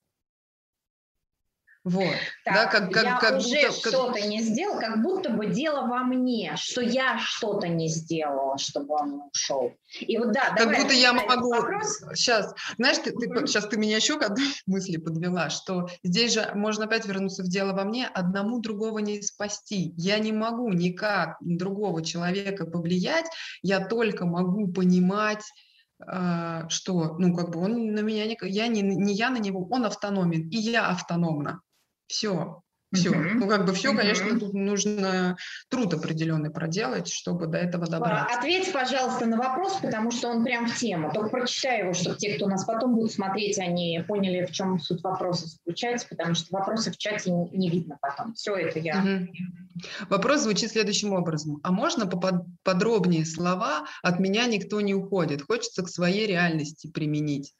Вот. 1.88 2.14
Так, 2.44 2.54
да, 2.54 2.66
как, 2.66 2.92
как, 2.92 3.04
я 3.04 3.18
как 3.18 3.38
уже 3.38 3.66
будто, 3.68 3.88
что-то 3.88 4.12
как... 4.12 4.26
не 4.26 4.42
сделал, 4.42 4.78
как 4.78 5.02
будто 5.02 5.30
бы 5.30 5.46
дело 5.46 5.86
во 5.86 6.00
мне, 6.00 6.52
что 6.56 6.82
я 6.82 7.18
что-то 7.18 7.68
не 7.68 7.88
сделала, 7.88 8.58
чтобы 8.58 8.94
он 8.94 9.22
ушел. 9.32 9.72
И 9.98 10.18
вот 10.18 10.32
да, 10.32 10.54
как 10.54 10.68
будто 10.68 10.92
я 10.92 11.14
могу. 11.14 11.48
Вопрос. 11.48 12.02
Сейчас, 12.14 12.54
знаешь, 12.76 12.98
ты, 12.98 13.12
ты, 13.12 13.46
сейчас 13.46 13.66
ты 13.68 13.78
меня 13.78 13.96
еще 13.96 14.18
к 14.18 14.22
одной 14.22 14.48
мысли 14.66 14.98
подвела, 14.98 15.48
что 15.48 15.88
здесь 16.02 16.34
же 16.34 16.50
можно 16.54 16.84
опять 16.84 17.06
вернуться 17.06 17.42
в 17.42 17.48
дело 17.48 17.72
во 17.72 17.84
мне, 17.84 18.06
одному 18.06 18.60
другого 18.60 18.98
не 18.98 19.22
спасти. 19.22 19.94
Я 19.96 20.18
не 20.18 20.32
могу 20.32 20.68
никак 20.68 21.36
другого 21.40 22.04
человека 22.04 22.66
повлиять, 22.66 23.26
я 23.62 23.80
только 23.86 24.26
могу 24.26 24.68
понимать 24.68 25.42
а, 26.06 26.68
что, 26.68 27.16
ну, 27.18 27.34
как 27.34 27.50
бы 27.50 27.60
он 27.60 27.92
на 27.92 28.00
меня, 28.00 28.26
не, 28.26 28.36
я 28.42 28.68
не, 28.68 28.82
не 28.82 29.14
я 29.14 29.30
на 29.30 29.38
него, 29.38 29.66
он 29.70 29.84
автономен, 29.84 30.48
и 30.48 30.56
я 30.56 30.88
автономна. 30.88 31.60
Все, 32.08 32.62
все. 32.94 33.10
Uh-huh. 33.10 33.34
Ну, 33.34 33.48
как 33.48 33.66
бы 33.66 33.74
все, 33.74 33.92
uh-huh. 33.92 33.96
конечно, 33.96 34.40
тут 34.40 34.54
нужно 34.54 35.36
труд 35.68 35.92
определенный 35.92 36.50
проделать, 36.50 37.08
чтобы 37.08 37.46
до 37.46 37.58
этого 37.58 37.86
добраться. 37.86 38.34
Ответь, 38.34 38.72
пожалуйста, 38.72 39.26
на 39.26 39.36
вопрос, 39.36 39.74
потому 39.82 40.10
что 40.10 40.28
он 40.28 40.42
прям 40.42 40.66
в 40.66 40.74
тему. 40.74 41.12
Только 41.12 41.28
прочитай 41.28 41.80
его, 41.80 41.92
чтобы 41.92 42.16
те, 42.16 42.34
кто 42.34 42.48
нас 42.48 42.64
потом 42.64 42.94
будут 42.94 43.12
смотреть, 43.12 43.58
они 43.58 44.02
поняли, 44.08 44.46
в 44.46 44.52
чем 44.52 44.80
суть 44.80 45.02
вопроса 45.02 45.48
заключается, 45.48 46.06
потому 46.08 46.34
что 46.34 46.46
вопросы 46.50 46.90
в 46.90 46.96
чате 46.96 47.30
не, 47.30 47.68
видно 47.68 47.98
потом. 48.00 48.32
Все 48.32 48.56
это 48.56 48.78
я... 48.78 49.04
Uh-huh. 49.04 49.26
Вопрос 50.08 50.42
звучит 50.42 50.70
следующим 50.70 51.12
образом. 51.12 51.60
А 51.62 51.70
можно 51.70 52.06
поподробнее 52.06 53.26
слова 53.26 53.86
«от 54.02 54.18
меня 54.18 54.46
никто 54.46 54.80
не 54.80 54.94
уходит»? 54.94 55.42
Хочется 55.42 55.82
к 55.82 55.88
своей 55.88 56.26
реальности 56.26 56.90
применить. 56.90 57.54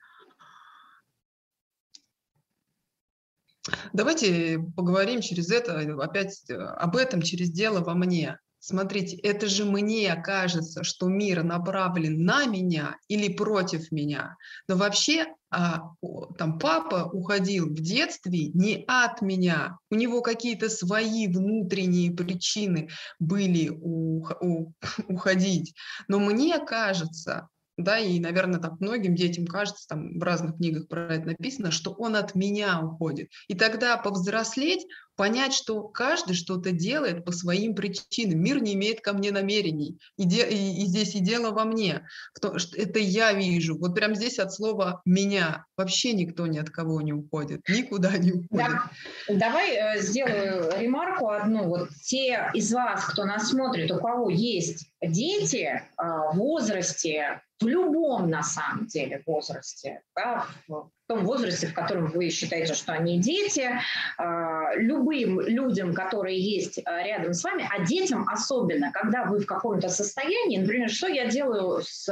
Давайте 3.92 4.59
поговорим 4.76 5.20
через 5.20 5.50
это, 5.50 5.81
опять 6.02 6.48
э, 6.50 6.54
об 6.54 6.96
этом, 6.96 7.22
через 7.22 7.50
дело 7.50 7.81
во 7.81 7.94
мне. 7.94 8.38
Смотрите, 8.61 9.16
это 9.16 9.46
же 9.46 9.64
мне 9.64 10.14
кажется, 10.16 10.83
что 10.83 11.09
мир 11.09 11.44
направлен 11.44 12.24
на 12.24 12.44
меня 12.46 12.96
или 13.07 13.33
против 13.33 13.92
меня. 13.92 14.37
Но 14.68 14.76
вообще 14.76 15.26
а, 15.50 15.92
там 16.37 16.59
папа 16.59 17.09
уходил 17.12 17.66
в 17.66 17.81
детстве 17.81 18.48
не 18.48 18.85
от 18.88 19.22
меня. 19.22 19.78
У 19.90 19.94
него 19.94 20.22
какие-то 20.22 20.68
свои 20.68 21.28
внутренние 21.28 22.11
причины 22.11 22.88
были 23.20 23.70
уходить. 25.09 25.74
Но 26.09 26.18
мне 26.18 26.59
кажется, 26.59 27.48
да, 27.79 27.99
и, 27.99 28.19
наверное, 28.19 28.61
так 28.61 28.81
многим 28.81 29.14
детям 29.14 29.47
кажется, 29.47 29.87
там 29.88 30.19
в 30.19 30.23
разных 30.23 30.57
книгах 30.57 30.88
про 30.88 31.14
это 31.14 31.27
написано, 31.29 31.71
что 31.71 31.93
он 31.93 32.17
от 32.17 32.35
меня 32.35 32.81
уходит. 32.81 33.31
И 33.47 33.55
тогда 33.55 33.97
повзрослеть, 33.97 34.87
понять, 35.18 35.52
что 35.52 35.83
каждый 35.83 36.35
что-то 36.35 36.70
делает 36.70 37.24
по 37.24 37.33
своим 37.33 37.74
причинам. 37.74 38.40
Мир 38.40 38.62
не 38.62 38.74
имеет 38.74 39.00
ко 39.00 39.12
мне 39.12 39.33
намерений. 39.33 39.98
И, 40.16 40.24
де, 40.24 40.48
и, 40.48 40.83
и 40.83 40.87
здесь 40.87 41.16
и 41.16 41.18
дело 41.18 41.50
во 41.50 41.64
мне. 41.64 42.07
Кто, 42.33 42.59
что 42.59 42.81
это 42.81 43.00
я 43.00 43.33
вижу. 43.33 43.76
Вот 43.76 43.96
прям 43.96 44.14
здесь 44.14 44.38
от 44.38 44.52
слова 44.52 45.02
«меня» 45.04 45.66
вообще 45.76 46.12
никто 46.12 46.46
ни 46.46 46.59
от 46.59 46.70
кого 46.70 47.00
не 47.00 47.12
уходит. 47.12 47.68
Никуда 47.68 48.16
не 48.16 48.31
уходит. 48.31 48.48
Да. 48.50 48.90
Давай 49.28 49.72
э, 49.72 50.00
сделаю 50.00 50.81
ремарку 50.81 51.31
одну. 51.31 51.64
Вот 51.64 51.88
те 52.04 52.50
из 52.54 52.72
вас, 52.72 53.04
кто 53.04 53.24
нас 53.24 53.48
смотрит, 53.48 53.90
у 53.90 53.98
кого 53.98 54.31
есть 54.31 54.87
дети 55.02 55.64
э, 55.64 55.83
в 55.96 56.37
возрасте 56.37 57.42
в 57.61 57.66
любом, 57.66 58.31
на 58.31 58.44
самом 58.44 58.87
деле, 58.87 59.20
возрасте, 59.26 60.02
да, 60.14 60.46
в 60.68 60.90
том 61.09 61.25
возрасте, 61.25 61.66
в 61.66 61.75
котором 61.75 62.11
вы 62.12 62.29
считаете, 62.29 62.75
что 62.75 62.92
они 62.92 63.18
дети, 63.18 63.71
а, 64.18 64.75
любым 64.77 65.40
людям, 65.40 65.94
которые 65.94 66.38
есть 66.38 66.81
а, 66.85 67.03
рядом 67.03 67.33
с 67.33 67.42
вами, 67.42 67.68
а 67.68 67.85
детям 67.85 68.29
особенно, 68.29 68.92
когда 68.92 69.25
вы 69.25 69.40
в 69.40 69.47
каком-то 69.47 69.88
состоянии, 69.88 70.59
например, 70.59 70.90
что 70.90 71.09
я 71.09 71.27
делаю 71.27 71.83
с 71.83 72.09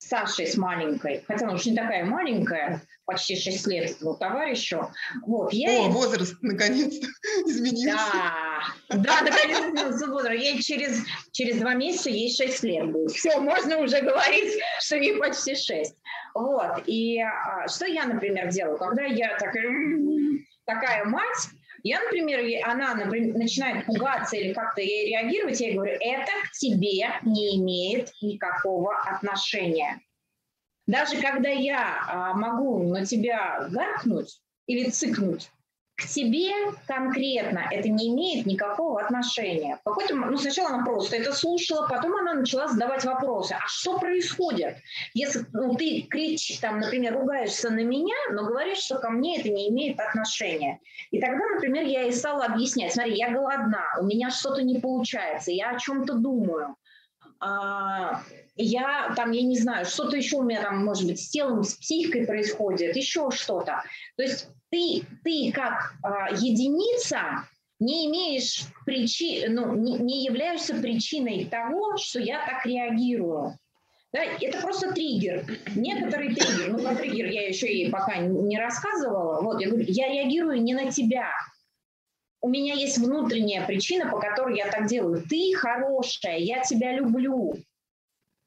Сашей, 0.00 0.46
с 0.46 0.56
маленькой, 0.56 1.24
хотя 1.26 1.46
она 1.46 1.54
уж 1.54 1.66
не 1.66 1.74
такая 1.74 2.04
маленькая, 2.04 2.82
почти 3.04 3.36
6 3.36 3.66
лет 3.66 3.90
этому 3.90 4.14
товарищу. 4.14 4.90
Вот, 5.26 5.52
я 5.52 5.70
О, 5.70 5.72
ей... 5.72 5.88
возраст 5.88 6.36
наконец-то 6.40 7.06
изменился. 7.46 8.12
Да, 8.90 8.96
да, 8.96 9.22
наконец-то 9.22 9.70
изменился 9.70 10.06
возраст. 10.06 10.40
Ей 10.40 10.62
через, 10.62 11.02
через 11.32 11.58
два 11.58 11.74
месяца 11.74 12.10
ей 12.10 12.32
6 12.32 12.62
лет 12.62 12.92
будет. 12.92 13.10
Все, 13.12 13.40
можно 13.40 13.78
уже 13.78 14.00
говорить, 14.00 14.60
что 14.80 14.96
ей 14.96 15.16
почти 15.16 15.56
6. 15.56 15.94
Вот, 16.34 16.82
и 16.86 17.20
а, 17.20 17.68
что 17.68 17.86
я, 17.86 18.04
например, 18.04 18.48
делаю, 18.48 18.78
когда 18.78 19.04
я 19.04 19.36
такая, 19.38 19.70
такая 20.64 21.04
мать, 21.04 21.48
я, 21.82 22.00
например, 22.00 22.40
она 22.68 22.94
например, 22.94 23.36
начинает 23.36 23.86
пугаться 23.86 24.36
или 24.36 24.52
как-то 24.52 24.80
ей 24.80 25.10
реагировать, 25.10 25.60
я 25.60 25.74
говорю, 25.74 25.96
это 26.00 26.30
к 26.48 26.52
тебе 26.52 27.08
не 27.22 27.56
имеет 27.56 28.10
никакого 28.20 28.94
отношения. 29.00 30.00
Даже 30.86 31.20
когда 31.20 31.50
я 31.50 32.04
а, 32.08 32.34
могу 32.34 32.82
на 32.88 33.04
тебя 33.04 33.68
гаркнуть 33.70 34.40
или 34.66 34.88
цыкнуть, 34.90 35.50
к 35.98 36.06
тебе 36.06 36.52
конкретно 36.86 37.66
это 37.72 37.88
не 37.88 38.10
имеет 38.10 38.46
никакого 38.46 39.02
отношения. 39.02 39.80
Какой-то, 39.84 40.14
ну, 40.14 40.38
сначала 40.38 40.68
она 40.68 40.84
просто 40.84 41.16
это 41.16 41.32
слушала, 41.32 41.88
потом 41.88 42.14
она 42.14 42.34
начала 42.34 42.68
задавать 42.68 43.04
вопросы. 43.04 43.54
А 43.54 43.66
что 43.66 43.98
происходит? 43.98 44.76
Если 45.14 45.44
ну, 45.52 45.74
ты 45.74 46.02
кричишь, 46.02 46.58
там, 46.58 46.78
например, 46.78 47.14
ругаешься 47.14 47.70
на 47.70 47.82
меня, 47.82 48.14
но 48.30 48.44
говоришь, 48.44 48.78
что 48.78 49.00
ко 49.00 49.10
мне 49.10 49.40
это 49.40 49.48
не 49.48 49.70
имеет 49.70 49.98
отношения. 49.98 50.78
И 51.10 51.20
тогда, 51.20 51.44
например, 51.54 51.84
я 51.84 52.02
ей 52.02 52.12
стала 52.12 52.44
объяснять, 52.44 52.94
смотри, 52.94 53.16
я 53.16 53.32
голодна, 53.32 53.84
у 54.00 54.04
меня 54.04 54.30
что-то 54.30 54.62
не 54.62 54.78
получается, 54.78 55.50
я 55.50 55.70
о 55.70 55.80
чем-то 55.80 56.14
думаю. 56.14 56.76
А, 57.40 58.22
я 58.54 59.12
там, 59.16 59.32
я 59.32 59.42
не 59.42 59.58
знаю, 59.58 59.84
что-то 59.84 60.16
еще 60.16 60.36
у 60.36 60.44
меня 60.44 60.62
там, 60.62 60.84
может 60.84 61.08
быть, 61.08 61.20
с 61.20 61.28
телом, 61.28 61.64
с 61.64 61.74
психикой 61.74 62.24
происходит, 62.24 62.94
еще 62.94 63.32
что-то. 63.32 63.82
То 64.16 64.22
есть 64.22 64.48
ты, 64.70 65.02
ты 65.24 65.52
как 65.52 65.94
а, 66.02 66.30
единица 66.30 67.46
не 67.80 68.06
имеешь 68.06 68.64
причин, 68.84 69.54
ну, 69.54 69.74
не, 69.74 69.98
не 69.98 70.24
являешься 70.24 70.74
причиной 70.74 71.44
того, 71.44 71.96
что 71.96 72.18
я 72.20 72.44
так 72.44 72.66
реагирую. 72.66 73.56
Да, 74.12 74.20
это 74.24 74.60
просто 74.62 74.92
триггер. 74.92 75.44
Некоторый 75.76 76.34
триггер, 76.34 76.72
ну 76.72 76.78
про 76.78 76.94
триггер 76.94 77.26
я 77.26 77.46
еще 77.46 77.68
и 77.68 77.90
пока 77.90 78.16
не 78.16 78.58
рассказывала. 78.58 79.42
Вот, 79.42 79.60
я 79.60 79.68
говорю, 79.68 79.84
я 79.86 80.08
реагирую 80.08 80.62
не 80.62 80.74
на 80.74 80.90
тебя. 80.90 81.30
У 82.40 82.48
меня 82.48 82.74
есть 82.74 82.98
внутренняя 82.98 83.66
причина, 83.66 84.10
по 84.10 84.18
которой 84.18 84.56
я 84.56 84.70
так 84.70 84.86
делаю. 84.86 85.22
Ты 85.28 85.52
хорошая, 85.54 86.38
я 86.38 86.62
тебя 86.62 86.94
люблю. 86.94 87.54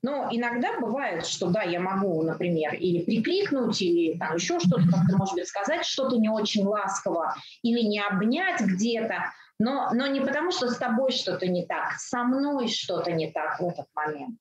Но 0.04 0.28
иногда 0.32 0.80
бывает, 0.80 1.26
что 1.28 1.48
да, 1.48 1.62
я 1.62 1.80
могу, 1.80 2.24
например, 2.24 2.74
или 2.74 3.04
прикрикнуть, 3.04 3.82
или 3.82 4.18
там 4.18 4.36
еще 4.36 4.60
что-то, 4.60 4.84
как-то, 4.84 5.18
может 5.18 5.36
быть, 5.36 5.48
сказать 5.48 5.86
что-то 5.86 6.18
не 6.18 6.30
очень 6.30 6.66
ласково, 6.66 7.36
или 7.62 7.82
не 7.82 8.00
обнять 8.00 8.62
где-то, 8.62 9.32
но, 9.60 9.92
но 9.94 10.08
не 10.08 10.22
потому, 10.22 10.52
что 10.52 10.70
с 10.70 10.78
тобой 10.78 11.12
что-то 11.12 11.48
не 11.48 11.68
так, 11.68 11.94
со 12.00 12.24
мной 12.24 12.68
что-то 12.68 13.12
не 13.12 13.32
так 13.32 13.60
в 13.60 13.68
этот 13.68 13.86
момент. 13.94 14.38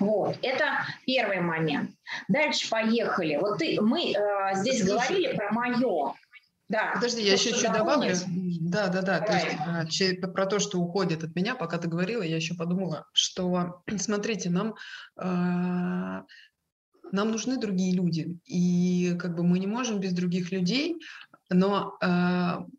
Вот, 0.00 0.38
это 0.40 0.86
первый 1.06 1.40
момент. 1.40 1.90
Дальше 2.28 2.68
поехали. 2.70 3.36
Вот 3.36 3.58
ты, 3.58 3.78
мы 3.80 4.12
э, 4.12 4.54
здесь 4.54 4.84
говорили 4.84 5.36
про 5.36 5.52
мое. 5.52 6.14
Да. 6.72 6.92
Подожди, 6.94 7.22
я 7.22 7.34
еще 7.34 7.52
чуть 7.52 7.70
добавлю. 7.70 8.14
Да, 8.62 8.88
да, 8.88 9.02
да. 9.02 9.20
То 9.20 9.34
есть, 9.34 10.22
а, 10.22 10.26
про 10.28 10.46
то, 10.46 10.58
что 10.58 10.80
уходит 10.80 11.22
от 11.22 11.36
меня, 11.36 11.54
пока 11.54 11.76
ты 11.76 11.86
говорила, 11.86 12.22
я 12.22 12.36
еще 12.36 12.54
подумала, 12.54 13.06
что, 13.12 13.82
смотрите, 13.98 14.48
нам 14.48 14.74
а, 15.16 16.24
нам 17.12 17.30
нужны 17.30 17.58
другие 17.58 17.94
люди, 17.94 18.38
и 18.46 19.14
как 19.18 19.36
бы 19.36 19.42
мы 19.42 19.58
не 19.58 19.66
можем 19.66 20.00
без 20.00 20.14
других 20.14 20.50
людей, 20.50 20.96
но 21.50 21.98
э, 22.00 22.06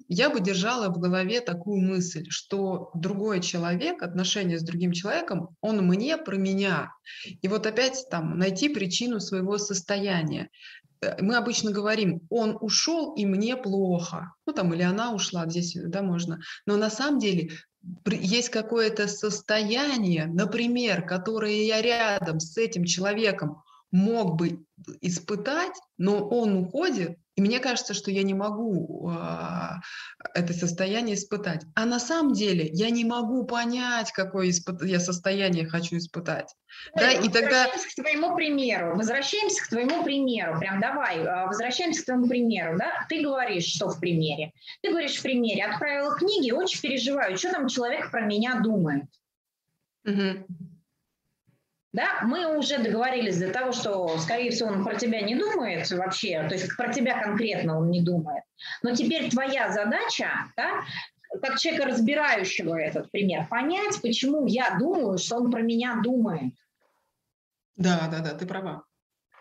я 0.07 0.29
бы 0.31 0.39
держала 0.39 0.89
в 0.89 0.97
голове 0.97 1.41
такую 1.41 1.79
мысль, 1.79 2.25
что 2.29 2.89
другой 2.95 3.41
человек, 3.41 4.01
отношения 4.01 4.57
с 4.57 4.63
другим 4.63 4.91
человеком, 4.91 5.55
он 5.61 5.85
мне 5.85 6.17
про 6.17 6.35
меня. 6.35 6.91
И 7.43 7.47
вот 7.47 7.67
опять 7.67 8.07
там 8.09 8.39
найти 8.39 8.69
причину 8.69 9.19
своего 9.19 9.59
состояния. 9.59 10.49
Э, 11.03 11.21
мы 11.21 11.35
обычно 11.35 11.71
говорим, 11.71 12.21
он 12.29 12.57
ушел, 12.59 13.13
и 13.13 13.25
мне 13.25 13.55
плохо. 13.55 14.33
Ну, 14.45 14.53
там, 14.53 14.73
или 14.73 14.83
она 14.83 15.13
ушла, 15.13 15.47
здесь, 15.47 15.75
да, 15.75 16.01
можно. 16.01 16.39
Но 16.65 16.77
на 16.77 16.89
самом 16.89 17.19
деле 17.19 17.51
есть 18.05 18.49
какое-то 18.49 19.07
состояние, 19.07 20.27
например, 20.27 21.05
которое 21.05 21.65
я 21.65 21.81
рядом 21.81 22.39
с 22.39 22.57
этим 22.57 22.85
человеком 22.85 23.61
мог 23.93 24.35
бы 24.35 24.65
испытать, 25.01 25.79
но 25.97 26.27
он 26.27 26.57
уходит, 26.57 27.17
и 27.35 27.41
мне 27.41 27.59
кажется, 27.59 27.93
что 27.93 28.11
я 28.11 28.23
не 28.23 28.33
могу 28.33 29.09
э, 29.09 29.15
это 30.33 30.53
состояние 30.53 31.15
испытать. 31.15 31.63
А 31.75 31.85
на 31.85 31.99
самом 31.99 32.33
деле 32.33 32.67
я 32.73 32.89
не 32.89 33.05
могу 33.05 33.45
понять, 33.45 34.11
какое 34.11 34.49
испыт... 34.49 34.83
я 34.83 34.99
состояние 34.99 35.67
хочу 35.67 35.97
испытать. 35.97 36.53
Ой, 36.93 37.01
да, 37.01 37.11
и 37.11 37.29
тогда... 37.29 37.65
к 37.67 37.95
твоему 37.95 38.35
примеру. 38.35 38.95
Возвращаемся 38.95 39.63
к 39.63 39.69
твоему 39.69 40.03
примеру. 40.03 40.59
Прям 40.59 40.79
давай, 40.79 41.25
а, 41.25 41.47
возвращаемся 41.47 42.01
к 42.01 42.05
твоему 42.05 42.27
примеру. 42.27 42.77
Да? 42.77 43.05
Ты 43.09 43.21
говоришь, 43.21 43.65
что 43.65 43.89
в 43.89 43.99
примере. 43.99 44.51
Ты 44.81 44.89
говоришь 44.89 45.17
в 45.17 45.23
примере. 45.23 45.65
Отправила 45.65 46.15
книги, 46.15 46.51
очень 46.51 46.81
переживаю, 46.81 47.37
что 47.37 47.51
там 47.51 47.67
человек 47.67 48.11
про 48.11 48.21
меня 48.21 48.59
думает. 48.59 49.05
Угу. 50.05 50.45
Да, 51.93 52.21
мы 52.23 52.57
уже 52.57 52.79
договорились 52.79 53.37
для 53.37 53.51
того, 53.51 53.71
что, 53.71 54.17
скорее 54.17 54.49
всего, 54.49 54.69
он 54.69 54.83
про 54.83 54.95
тебя 54.95 55.21
не 55.21 55.35
думает 55.35 55.89
вообще, 55.91 56.43
то 56.49 56.55
есть 56.55 56.75
про 56.75 56.91
тебя 56.91 57.21
конкретно 57.21 57.77
он 57.77 57.91
не 57.91 58.01
думает. 58.01 58.43
Но 58.81 58.95
теперь 58.95 59.29
твоя 59.29 59.71
задача, 59.71 60.29
да, 60.57 60.81
как 61.39 61.59
человека, 61.59 61.87
разбирающего 61.87 62.75
этот 62.75 63.11
пример, 63.11 63.47
понять, 63.47 64.01
почему 64.01 64.47
я 64.47 64.75
думаю, 64.79 65.19
что 65.19 65.37
он 65.37 65.51
про 65.51 65.61
меня 65.61 65.99
думает. 66.03 66.53
Да, 67.75 68.07
да, 68.11 68.19
да, 68.19 68.33
ты 68.33 68.47
права. 68.47 68.83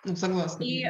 Ну, 0.04 0.14
согласна. 0.14 0.62
И, 0.62 0.84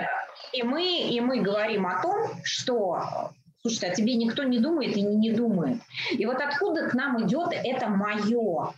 и, 0.53 0.62
мы, 0.64 0.85
и 0.85 1.20
мы 1.20 1.42
говорим 1.42 1.87
о 1.87 2.03
том, 2.03 2.40
что 2.42 3.33
слушай, 3.61 3.88
о 3.88 3.94
тебе 3.94 4.14
никто 4.14 4.42
не 4.42 4.59
думает 4.59 4.96
и 4.96 5.03
не 5.03 5.31
думает. 5.31 5.81
И 6.11 6.27
вот 6.27 6.40
откуда 6.40 6.88
к 6.88 6.94
нам 6.94 7.25
идет 7.25 7.51
это 7.53 7.88
мое, 7.88 8.75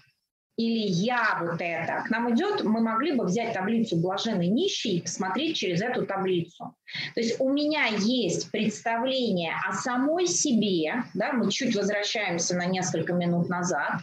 или 0.57 0.87
я 0.87 1.39
вот 1.41 1.61
это, 1.61 2.05
к 2.07 2.11
нам 2.11 2.33
идет, 2.33 2.63
мы 2.63 2.81
могли 2.81 3.13
бы 3.13 3.25
взять 3.25 3.55
таблицу 3.55 3.97
блаженной 3.97 4.47
нищий 4.47 4.99
и 4.99 5.03
посмотреть 5.03 5.57
через 5.57 5.83
эту 5.83 6.07
таблицу. 6.07 6.77
То 7.15 7.21
есть 7.21 7.41
у 7.41 7.51
меня 7.51 7.87
есть 7.87 8.51
представление 8.53 9.55
о 9.69 9.73
самой 9.73 10.27
себе, 10.27 11.05
да, 11.15 11.33
мы 11.33 11.51
чуть 11.51 11.75
возвращаемся 11.75 12.57
на 12.57 12.67
несколько 12.67 13.13
минут 13.13 13.49
назад, 13.49 14.01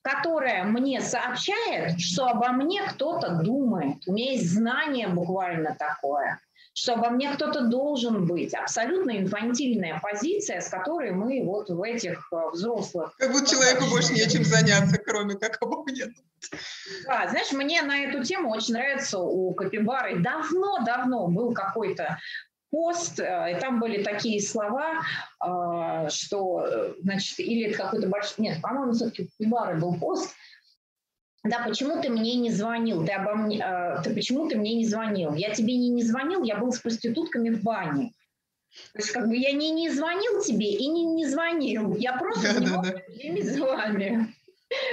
которая 0.00 0.64
мне 0.64 1.00
сообщает, 1.00 2.00
что 2.00 2.26
обо 2.26 2.48
мне 2.48 2.82
кто-то 2.82 3.42
думает. 3.42 3.96
У 4.06 4.12
меня 4.12 4.32
есть 4.32 4.50
знание 4.50 5.08
буквально 5.08 5.76
такое 5.78 6.38
что 6.74 6.94
обо 6.94 7.10
мне 7.10 7.32
кто-то 7.32 7.62
должен 7.68 8.26
быть. 8.26 8.52
Абсолютно 8.52 9.16
инфантильная 9.16 10.00
позиция, 10.02 10.60
с 10.60 10.68
которой 10.68 11.12
мы 11.12 11.42
вот 11.44 11.70
в 11.70 11.80
этих 11.82 12.28
э, 12.32 12.36
взрослых... 12.52 13.14
Как 13.16 13.30
будто 13.30 13.48
человеку 13.48 13.84
больше 13.88 14.12
нечем 14.12 14.44
заняться, 14.44 14.98
кроме 14.98 15.36
как 15.36 15.62
обо 15.62 15.84
мне. 15.84 16.06
Да, 17.06 17.28
знаешь, 17.28 17.52
мне 17.52 17.82
на 17.82 18.00
эту 18.00 18.24
тему 18.24 18.50
очень 18.50 18.74
нравится 18.74 19.20
у 19.20 19.54
Капибары. 19.54 20.18
Давно-давно 20.18 21.28
был 21.28 21.54
какой-то 21.54 22.18
пост, 22.70 23.20
э, 23.20 23.56
и 23.56 23.60
там 23.60 23.78
были 23.78 24.02
такие 24.02 24.42
слова, 24.42 25.04
э, 25.40 26.08
что, 26.10 26.92
значит, 27.02 27.38
или 27.38 27.68
это 27.68 27.84
какой-то 27.84 28.08
большой... 28.08 28.34
Нет, 28.38 28.60
по-моему, 28.60 28.92
все-таки 28.94 29.22
у 29.22 29.26
Капибары 29.26 29.78
был 29.78 29.94
пост, 29.94 30.34
да, 31.44 31.62
почему 31.62 32.00
ты 32.00 32.08
мне 32.08 32.36
не 32.36 32.50
звонил? 32.50 33.04
Ты, 33.04 33.12
обо 33.12 33.34
мне, 33.34 33.62
э, 33.62 34.02
ты 34.02 34.14
почему 34.14 34.48
ты 34.48 34.56
мне 34.56 34.74
не 34.76 34.86
звонил? 34.86 35.34
Я 35.34 35.50
тебе 35.50 35.76
не, 35.76 35.90
не 35.90 36.02
звонил, 36.02 36.42
я 36.42 36.56
был 36.56 36.72
с 36.72 36.78
проститутками 36.78 37.50
в 37.50 37.62
бане. 37.62 38.12
То 38.92 38.98
есть 38.98 39.10
как 39.12 39.28
бы 39.28 39.36
я 39.36 39.52
не, 39.52 39.70
не 39.70 39.90
звонил 39.90 40.42
тебе 40.42 40.72
и 40.72 40.86
не, 40.86 41.04
не 41.04 41.26
звонил. 41.26 41.94
Я 41.96 42.16
просто 42.16 42.54
да, 42.54 42.60
не 42.60 42.66
да, 42.66 42.72
мог 42.72 42.84
да. 42.86 42.92
с 43.42 43.58
вами. 43.58 44.34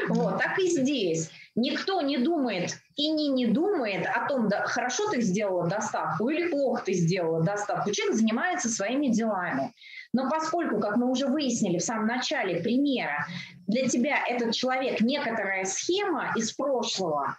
Вот, 0.10 0.38
так 0.40 0.60
и 0.60 0.68
здесь. 0.68 1.32
Никто 1.56 2.02
не 2.02 2.18
думает 2.18 2.78
и 2.96 3.10
не, 3.10 3.30
не 3.30 3.48
думает 3.48 4.06
о 4.06 4.28
том, 4.28 4.48
да, 4.50 4.66
хорошо 4.66 5.10
ты 5.10 5.22
сделала 5.22 5.68
доставку 5.68 6.30
или 6.30 6.50
плохо 6.50 6.84
ты 6.86 6.94
сделала 6.94 7.44
доставку. 7.44 7.92
Человек 7.92 8.16
занимается 8.16 8.70
своими 8.70 9.08
делами. 9.08 9.74
Но 10.14 10.30
поскольку, 10.30 10.80
как 10.80 10.98
мы 10.98 11.10
уже 11.10 11.28
выяснили 11.28 11.78
в 11.78 11.84
самом 11.84 12.08
начале 12.08 12.62
примера, 12.62 13.28
для 13.68 13.88
тебя 13.88 14.18
этот 14.28 14.54
человек 14.54 15.02
некоторая 15.02 15.64
схема 15.66 16.34
из 16.36 16.52
прошлого, 16.52 17.38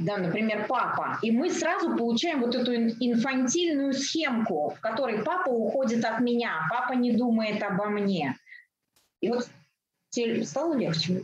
да, 0.00 0.18
например, 0.18 0.66
папа, 0.68 1.18
и 1.22 1.30
мы 1.30 1.50
сразу 1.50 1.96
получаем 1.96 2.40
вот 2.40 2.54
эту 2.54 2.74
инфантильную 2.74 3.92
схемку, 3.94 4.74
в 4.76 4.80
которой 4.80 5.22
папа 5.22 5.48
уходит 5.50 6.04
от 6.04 6.20
меня, 6.20 6.66
папа 6.70 6.92
не 6.92 7.12
думает 7.12 7.62
обо 7.62 7.86
мне. 7.86 8.36
И 9.20 9.28
вот 9.28 9.48
тебе 10.10 10.44
стало 10.44 10.74
легче. 10.74 11.22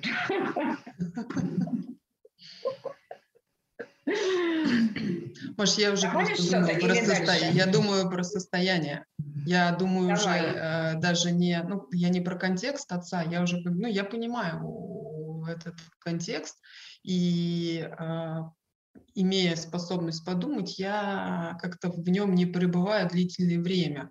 Может, 5.56 5.78
я 5.78 5.92
уже 5.92 6.08
просто 6.10 6.50
думаю 6.50 6.80
про 6.80 6.94
состояние. 6.94 7.52
Я 7.52 7.66
думаю 7.66 8.10
про 8.10 8.22
состояние. 8.22 9.04
Я 9.48 9.72
думаю 9.72 10.14
Давай. 10.14 10.40
уже 10.42 10.58
э, 10.58 10.94
даже 11.00 11.32
не, 11.32 11.62
ну, 11.66 11.88
я 11.90 12.10
не 12.10 12.20
про 12.20 12.36
контекст 12.36 12.92
отца, 12.92 13.22
я 13.22 13.40
уже, 13.42 13.62
ну, 13.64 13.88
я 13.88 14.04
понимаю 14.04 15.42
этот 15.48 15.74
контекст, 16.00 16.58
и 17.02 17.88
э, 17.98 18.36
имея 19.14 19.56
способность 19.56 20.22
подумать, 20.26 20.78
я 20.78 21.56
как-то 21.62 21.90
в 21.90 22.06
нем 22.10 22.34
не 22.34 22.44
пребываю 22.44 23.08
длительное 23.08 23.58
время. 23.58 24.10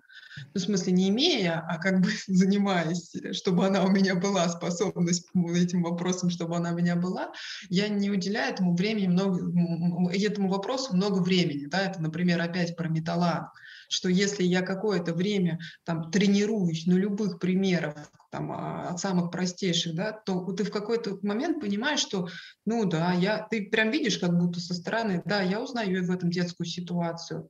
Ну, 0.54 0.60
в 0.60 0.64
смысле, 0.64 0.92
не 0.92 1.08
имея, 1.10 1.64
а 1.68 1.78
как 1.78 2.00
бы 2.00 2.08
занимаясь, 2.26 3.14
чтобы 3.30 3.64
она 3.64 3.84
у 3.84 3.90
меня 3.90 4.16
была, 4.16 4.48
способность 4.48 5.28
этим 5.54 5.84
вопросам, 5.84 6.30
чтобы 6.30 6.56
она 6.56 6.72
у 6.72 6.74
меня 6.74 6.96
была, 6.96 7.30
я 7.68 7.86
не 7.86 8.10
уделяю 8.10 8.52
этому 8.52 8.74
времени 8.74 9.06
много, 9.06 10.12
этому 10.12 10.48
вопросу 10.48 10.96
много 10.96 11.20
времени. 11.20 11.66
Да? 11.66 11.82
Это, 11.82 12.02
например, 12.02 12.40
опять 12.40 12.74
про 12.74 12.88
металлан 12.88 13.50
что 13.88 14.08
если 14.08 14.44
я 14.44 14.62
какое-то 14.62 15.12
время 15.14 15.58
там 15.84 16.10
тренируюсь 16.10 16.86
на 16.86 16.94
любых 16.94 17.38
примерах, 17.38 18.10
там, 18.30 18.52
а, 18.52 18.90
от 18.90 19.00
самых 19.00 19.30
простейших, 19.30 19.94
да, 19.94 20.12
то 20.12 20.44
ты 20.52 20.64
в 20.64 20.70
какой-то 20.70 21.18
момент 21.22 21.60
понимаешь, 21.60 22.00
что, 22.00 22.28
ну 22.66 22.84
да, 22.84 23.12
я, 23.12 23.46
ты 23.50 23.68
прям 23.68 23.90
видишь 23.90 24.18
как 24.18 24.38
будто 24.38 24.60
со 24.60 24.74
стороны, 24.74 25.22
да, 25.24 25.40
я 25.40 25.60
узнаю 25.60 26.04
в 26.04 26.10
этом 26.10 26.30
детскую 26.30 26.66
ситуацию. 26.66 27.48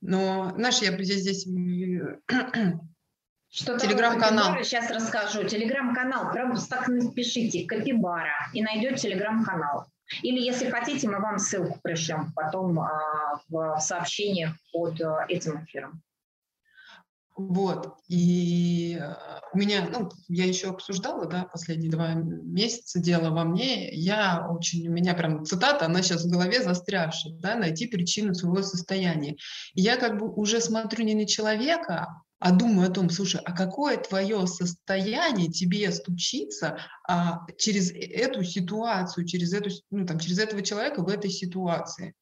Но, 0.00 0.52
знаешь, 0.56 0.78
я 0.78 0.92
здесь, 1.02 1.20
здесь 1.20 1.46
что 3.50 3.78
телеграм-канал. 3.78 4.62
Сейчас 4.62 4.90
расскажу. 4.90 5.44
Телеграм-канал. 5.44 6.32
Просто 6.32 6.76
так 6.76 6.88
напишите 6.88 7.66
Капибара 7.66 8.48
и 8.52 8.62
найдете 8.62 9.08
телеграм-канал. 9.08 9.86
Или, 10.22 10.40
если 10.40 10.70
хотите, 10.70 11.08
мы 11.08 11.20
вам 11.20 11.38
ссылку 11.38 11.78
пришлем 11.82 12.32
потом 12.34 12.80
а, 12.80 13.40
в 13.48 13.78
сообщениях 13.80 14.54
под 14.72 15.00
а, 15.00 15.24
этим 15.28 15.64
эфиром. 15.64 16.02
Вот, 17.38 17.98
и 18.08 18.98
э, 19.00 19.14
у 19.52 19.58
меня, 19.58 19.88
ну, 19.88 20.10
я 20.26 20.44
еще 20.44 20.70
обсуждала, 20.70 21.26
да, 21.26 21.44
последние 21.44 21.88
два 21.88 22.14
месяца 22.14 22.98
дело 22.98 23.30
во 23.30 23.44
мне, 23.44 23.94
я 23.94 24.48
очень, 24.50 24.88
у 24.88 24.90
меня 24.90 25.14
прям 25.14 25.44
цитата, 25.44 25.86
она 25.86 26.02
сейчас 26.02 26.24
в 26.24 26.30
голове 26.32 26.60
застрявшая, 26.60 27.34
да, 27.34 27.54
найти 27.54 27.86
причину 27.86 28.34
своего 28.34 28.62
состояния. 28.62 29.36
И 29.74 29.82
я 29.82 29.96
как 29.96 30.18
бы 30.18 30.28
уже 30.28 30.60
смотрю 30.60 31.04
не 31.04 31.14
на 31.14 31.26
человека, 31.26 32.08
а 32.38 32.52
думаю 32.52 32.88
о 32.88 32.92
том, 32.92 33.10
слушай, 33.10 33.40
а 33.44 33.52
какое 33.52 33.96
твое 33.96 34.46
состояние 34.46 35.50
тебе 35.50 35.90
стучится 35.90 36.78
а, 37.06 37.46
через 37.56 37.90
эту 37.90 38.44
ситуацию, 38.44 39.26
через, 39.26 39.52
эту, 39.52 39.70
ну, 39.90 40.06
там, 40.06 40.18
через 40.18 40.38
этого 40.38 40.62
человека 40.62 41.02
в 41.02 41.08
этой 41.08 41.30
ситуации. 41.30 42.14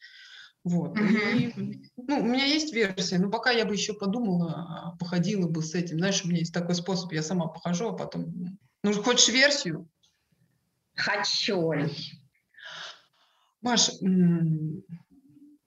Вот. 0.65 0.99
Uh-huh. 0.99 1.39
И, 1.39 1.83
ну, 1.97 2.21
у 2.21 2.25
меня 2.25 2.45
есть 2.45 2.73
версия, 2.73 3.19
но 3.19 3.31
пока 3.31 3.51
я 3.51 3.67
бы 3.67 3.75
еще 3.75 3.93
подумала, 3.95 4.97
походила 4.99 5.47
бы 5.47 5.63
с 5.63 5.75
этим. 5.75 5.99
Знаешь, 5.99 6.25
у 6.25 6.29
меня 6.29 6.39
есть 6.41 6.55
такой 6.55 6.75
способ, 6.75 7.13
я 7.13 7.23
сама 7.23 7.47
похожу, 7.47 7.91
а 7.91 7.97
потом... 7.97 8.59
Ну, 8.83 9.03
хочешь 9.03 9.29
версию? 9.29 9.89
Хочу. 10.95 11.73
Маш, 13.61 13.91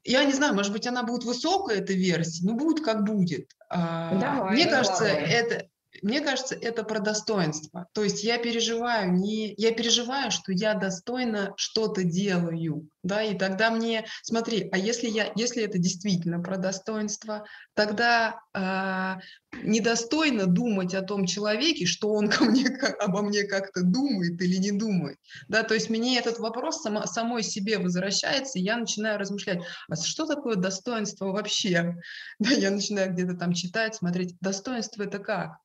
я 0.09 0.23
не 0.23 0.33
знаю, 0.33 0.55
может 0.55 0.71
быть, 0.71 0.87
она 0.87 1.03
будет 1.03 1.23
высокая, 1.23 1.77
эта 1.77 1.93
версия, 1.93 2.45
но 2.45 2.55
будет 2.55 2.83
как 2.83 3.03
будет. 3.03 3.51
А, 3.69 4.15
давай, 4.19 4.53
Мне 4.53 4.65
кажется, 4.65 5.05
это, 5.05 5.68
мне 6.01 6.21
кажется, 6.21 6.55
это 6.55 6.83
про 6.83 6.99
достоинство. 6.99 7.87
То 7.93 8.03
есть 8.03 8.23
я 8.23 8.37
переживаю, 8.37 9.11
не, 9.13 9.53
я 9.57 9.71
переживаю, 9.71 10.31
что 10.31 10.51
я 10.51 10.73
достойно 10.73 11.53
что-то 11.57 12.03
делаю, 12.03 12.87
да, 13.01 13.23
и 13.23 13.37
тогда 13.37 13.71
мне, 13.71 14.05
смотри, 14.23 14.67
а 14.71 14.77
если 14.77 15.07
я, 15.07 15.31
если 15.35 15.63
это 15.63 15.77
действительно 15.77 16.41
про 16.41 16.57
достоинство, 16.57 17.45
тогда 17.73 18.41
э, 18.53 19.15
недостойно 19.63 20.47
думать 20.47 20.93
о 20.93 21.01
том 21.01 21.25
человеке, 21.25 21.85
что 21.85 22.09
он 22.13 22.29
ко 22.29 22.43
мне, 22.43 22.65
как, 22.69 23.01
обо 23.01 23.21
мне 23.21 23.43
как-то 23.43 23.83
думает 23.83 24.41
или 24.41 24.57
не 24.57 24.71
думает, 24.71 25.17
да, 25.47 25.63
то 25.63 25.73
есть 25.73 25.89
мне 25.89 26.19
этот 26.19 26.39
вопрос 26.39 26.81
само, 26.81 27.05
самой 27.05 27.43
себе 27.43 27.77
возвращается, 27.77 28.59
и 28.59 28.63
я 28.63 28.77
начинаю 28.77 29.17
размышлять, 29.17 29.61
а 29.89 29.95
что 29.95 30.25
такое 30.25 30.55
достоинство 30.55 31.27
вообще? 31.27 31.95
Да, 32.39 32.51
я 32.51 32.71
начинаю 32.71 33.11
где-то 33.11 33.35
там 33.35 33.53
читать, 33.53 33.95
смотреть, 33.95 34.35
достоинство 34.39 35.03
это 35.03 35.19
как? 35.19 35.57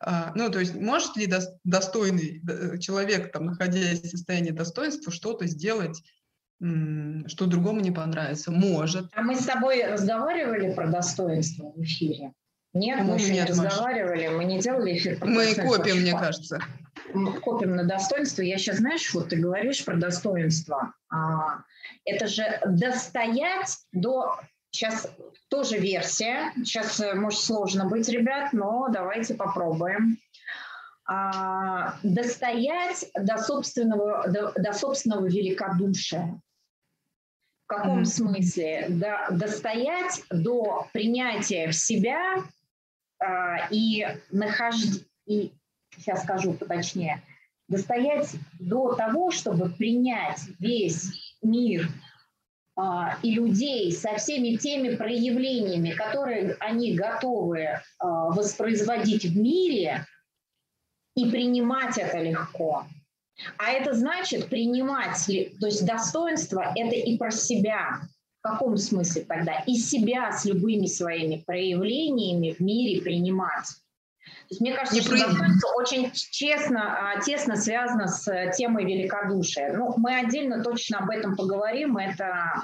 А, 0.00 0.32
ну, 0.34 0.50
то 0.50 0.60
есть 0.60 0.74
может 0.74 1.16
ли 1.16 1.28
достойный 1.64 2.42
э, 2.48 2.78
человек, 2.78 3.32
там, 3.32 3.46
находясь 3.46 4.02
в 4.02 4.08
состоянии 4.08 4.50
достоинства, 4.50 5.12
что-то 5.12 5.46
сделать 5.46 6.02
что 6.60 7.46
другому 7.46 7.80
не 7.80 7.92
понравится. 7.92 8.50
Может. 8.50 9.10
А 9.14 9.22
мы 9.22 9.36
с 9.36 9.44
тобой 9.44 9.84
разговаривали 9.86 10.74
про 10.74 10.88
достоинство 10.88 11.70
в 11.70 11.80
эфире? 11.82 12.32
Нет, 12.74 13.00
мы 13.02 13.14
еще 13.14 13.32
нет, 13.32 13.48
не 13.48 13.52
разговаривали, 13.52 14.28
мы 14.28 14.44
не 14.44 14.60
делали 14.60 14.96
эфир 14.96 15.18
Мы 15.24 15.54
копим, 15.54 16.00
мне 16.00 16.12
кажется. 16.12 16.60
Мы 17.14 17.32
копим 17.40 17.76
на 17.76 17.84
достоинство. 17.84 18.42
Я 18.42 18.58
сейчас, 18.58 18.78
знаешь, 18.78 19.12
вот 19.14 19.30
ты 19.30 19.36
говоришь 19.36 19.84
про 19.84 19.96
достоинство. 19.96 20.94
А, 21.08 21.62
это 22.04 22.26
же 22.26 22.60
достоять 22.66 23.78
до... 23.92 24.38
Сейчас 24.78 25.08
тоже 25.48 25.76
версия. 25.78 26.52
Сейчас 26.58 27.00
э, 27.00 27.12
может 27.14 27.40
сложно 27.40 27.88
быть, 27.88 28.08
ребят, 28.08 28.52
но 28.52 28.86
давайте 28.88 29.34
попробуем. 29.34 30.18
А, 31.04 31.98
достоять 32.04 33.10
до 33.12 33.38
собственного, 33.38 34.28
до, 34.28 34.52
до 34.52 34.72
собственного 34.72 35.26
великодушия. 35.26 36.40
В 37.64 37.66
каком 37.66 38.02
mm-hmm. 38.02 38.04
смысле? 38.04 38.86
До, 38.90 39.26
достоять 39.32 40.22
до 40.30 40.86
принятия 40.92 41.66
в 41.66 41.74
себя 41.74 42.44
а, 43.18 43.66
и 43.72 44.06
нахождения, 44.30 45.06
и 45.26 45.52
сейчас 45.96 46.22
скажу 46.22 46.52
поточнее, 46.52 47.20
достоять 47.66 48.36
до 48.60 48.94
того, 48.94 49.32
чтобы 49.32 49.70
принять 49.70 50.42
весь 50.60 51.36
мир 51.42 51.88
и 53.22 53.32
людей 53.32 53.92
со 53.92 54.14
всеми 54.16 54.56
теми 54.56 54.94
проявлениями, 54.94 55.90
которые 55.90 56.56
они 56.60 56.94
готовы 56.94 57.80
а, 57.98 58.06
воспроизводить 58.30 59.24
в 59.24 59.36
мире, 59.36 60.06
и 61.18 61.30
принимать 61.30 61.98
это 61.98 62.18
легко. 62.18 62.86
А 63.56 63.70
это 63.70 63.94
значит 63.94 64.48
принимать, 64.48 65.26
то 65.26 65.66
есть 65.66 65.84
достоинство– 65.84 66.72
это 66.76 66.94
и 66.94 67.16
про 67.18 67.30
себя. 67.30 68.00
В 68.40 68.48
каком 68.48 68.76
смысле 68.76 69.22
тогда? 69.22 69.64
И 69.66 69.74
себя 69.74 70.32
с 70.32 70.44
любыми 70.44 70.86
своими 70.86 71.42
проявлениями 71.44 72.52
в 72.52 72.60
мире 72.60 73.02
принимать. 73.02 73.66
То 74.48 74.54
есть, 74.54 74.60
мне 74.60 74.72
кажется, 74.72 74.94
не 74.94 75.02
что 75.02 75.10
достоинство 75.10 75.68
очень 75.76 76.10
честно, 76.12 77.12
а, 77.12 77.20
тесно 77.20 77.56
связано 77.56 78.08
с 78.08 78.52
темой 78.52 78.84
великодушия. 78.84 79.74
Ну, 79.76 79.94
мы 79.96 80.18
отдельно 80.18 80.62
точно 80.62 80.98
об 80.98 81.10
этом 81.10 81.36
поговорим. 81.36 81.96
Это 81.96 82.62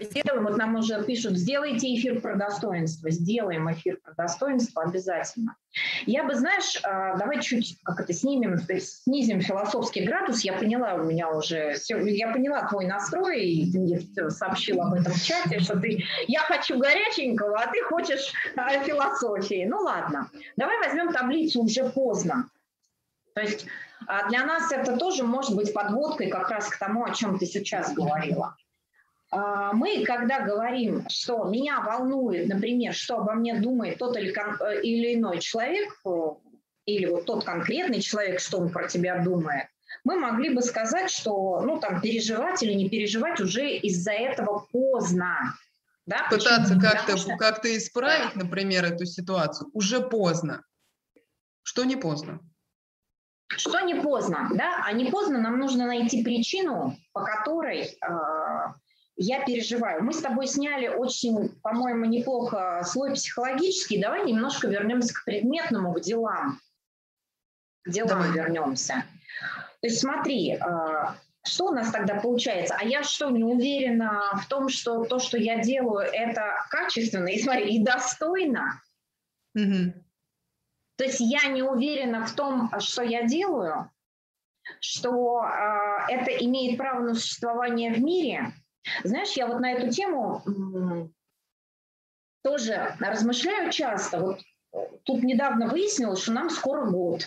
сделаем, 0.00 0.44
вот 0.44 0.56
нам 0.56 0.76
уже 0.76 1.02
пишут, 1.04 1.36
сделайте 1.36 1.94
эфир 1.94 2.20
про 2.20 2.36
достоинство, 2.36 3.10
сделаем 3.10 3.70
эфир 3.72 3.98
про 4.02 4.14
достоинство 4.14 4.82
обязательно. 4.82 5.56
Я 6.06 6.24
бы, 6.24 6.34
знаешь, 6.34 6.80
а, 6.82 7.16
давай 7.16 7.40
чуть, 7.40 7.78
как 7.84 8.00
это, 8.00 8.12
снимем, 8.12 8.58
снизим 8.80 9.40
философский 9.40 10.04
градус, 10.04 10.40
я 10.42 10.54
поняла 10.54 10.94
у 10.94 11.04
меня 11.04 11.30
уже, 11.30 11.76
я 11.88 12.32
поняла 12.32 12.68
твой 12.68 12.86
настрой, 12.86 13.44
и 13.44 13.70
ты 13.70 13.78
мне 13.78 14.00
сообщила 14.30 14.86
об 14.86 14.94
этом 14.94 15.12
в 15.12 15.22
чате, 15.22 15.60
что 15.60 15.78
ты, 15.78 16.04
я 16.26 16.40
хочу 16.40 16.78
горяченького, 16.78 17.60
а 17.60 17.70
ты 17.70 17.82
хочешь 17.82 18.32
а, 18.56 18.82
философии. 18.82 19.66
Ну 19.68 19.78
ладно, 19.78 20.30
давай 20.56 20.78
возьмем 20.78 21.12
таблицу 21.12 21.62
уже 21.62 21.84
поздно. 21.90 22.48
То 23.34 23.42
есть 23.42 23.66
а, 24.06 24.28
для 24.28 24.44
нас 24.44 24.72
это 24.72 24.96
тоже 24.96 25.24
может 25.24 25.54
быть 25.54 25.72
подводкой 25.72 26.28
как 26.28 26.50
раз 26.50 26.68
к 26.68 26.78
тому, 26.78 27.04
о 27.04 27.14
чем 27.14 27.38
ты 27.38 27.46
сейчас 27.46 27.92
говорила. 27.92 28.56
А, 29.30 29.72
мы, 29.72 30.04
когда 30.04 30.40
говорим, 30.40 31.08
что 31.08 31.44
меня 31.44 31.80
волнует, 31.80 32.48
например, 32.48 32.92
что 32.94 33.18
обо 33.18 33.34
мне 33.34 33.60
думает 33.60 33.98
тот 33.98 34.16
или, 34.16 34.32
э, 34.32 34.82
или 34.82 35.14
иной 35.14 35.38
человек, 35.38 36.00
э, 36.04 36.10
или 36.86 37.06
вот 37.06 37.26
тот 37.26 37.44
конкретный 37.44 38.00
человек, 38.00 38.40
что 38.40 38.58
он 38.58 38.70
про 38.70 38.88
тебя 38.88 39.22
думает, 39.22 39.68
мы 40.02 40.18
могли 40.18 40.52
бы 40.52 40.62
сказать, 40.62 41.10
что 41.10 41.60
ну, 41.60 41.78
там, 41.78 42.00
переживать 42.00 42.62
или 42.62 42.72
не 42.72 42.88
переживать 42.88 43.40
уже 43.40 43.70
из-за 43.76 44.12
этого 44.12 44.66
поздно. 44.72 45.54
Да? 46.06 46.26
Пытаться 46.28 46.78
как-то 46.80 47.16
что... 47.16 47.36
как 47.36 47.64
исправить, 47.64 48.34
например, 48.34 48.84
эту 48.84 49.04
ситуацию 49.04 49.70
уже 49.72 50.00
поздно. 50.00 50.64
Что 51.62 51.84
не 51.84 51.94
поздно? 51.94 52.40
Что 53.46 53.80
не 53.80 53.94
поздно, 53.94 54.48
да? 54.54 54.82
А 54.84 54.92
не 54.92 55.10
поздно 55.10 55.40
нам 55.40 55.58
нужно 55.58 55.86
найти 55.86 56.24
причину, 56.24 56.96
по 57.12 57.24
которой 57.24 57.82
э, 57.82 58.08
я 59.16 59.44
переживаю. 59.44 60.02
Мы 60.02 60.12
с 60.12 60.20
тобой 60.20 60.46
сняли 60.46 60.88
очень, 60.88 61.50
по-моему, 61.62 62.06
неплохо 62.06 62.82
слой 62.86 63.14
психологический. 63.14 64.00
Давай 64.00 64.24
немножко 64.24 64.68
вернемся 64.68 65.14
к 65.14 65.24
предметному, 65.24 65.92
к 65.92 66.00
делам. 66.00 66.58
К 67.82 67.90
делам 67.90 68.22
Давай. 68.22 68.32
вернемся. 68.32 69.04
То 69.80 69.88
есть 69.88 70.00
смотри, 70.00 70.54
а, 70.54 71.16
что 71.44 71.66
у 71.66 71.72
нас 71.72 71.90
тогда 71.90 72.16
получается? 72.16 72.76
А 72.78 72.84
я 72.84 73.02
что, 73.02 73.30
не 73.30 73.44
уверена 73.44 74.40
в 74.42 74.48
том, 74.48 74.68
что 74.68 75.04
то, 75.04 75.18
что 75.18 75.38
я 75.38 75.58
делаю, 75.60 76.06
это 76.12 76.66
качественно 76.70 77.28
и, 77.28 77.40
смотри, 77.40 77.76
и 77.76 77.84
достойно? 77.84 78.82
Угу. 79.54 79.92
То 80.96 81.04
есть 81.04 81.20
я 81.20 81.48
не 81.48 81.62
уверена 81.62 82.26
в 82.26 82.32
том, 82.34 82.70
что 82.78 83.02
я 83.02 83.26
делаю, 83.26 83.90
что 84.80 85.42
э, 85.42 86.12
это 86.12 86.30
имеет 86.44 86.76
право 86.76 87.00
на 87.00 87.14
существование 87.14 87.92
в 87.92 88.00
мире, 88.00 88.52
знаешь, 89.04 89.32
я 89.32 89.46
вот 89.46 89.60
на 89.60 89.72
эту 89.72 89.90
тему 89.90 90.42
тоже 92.42 92.96
размышляю 93.00 93.70
часто. 93.70 94.20
Вот 94.20 94.40
э, 94.72 94.78
тут 95.04 95.22
недавно 95.22 95.68
выяснилось, 95.68 96.22
что 96.22 96.32
нам 96.32 96.50
скоро 96.50 96.90
год. 96.90 97.26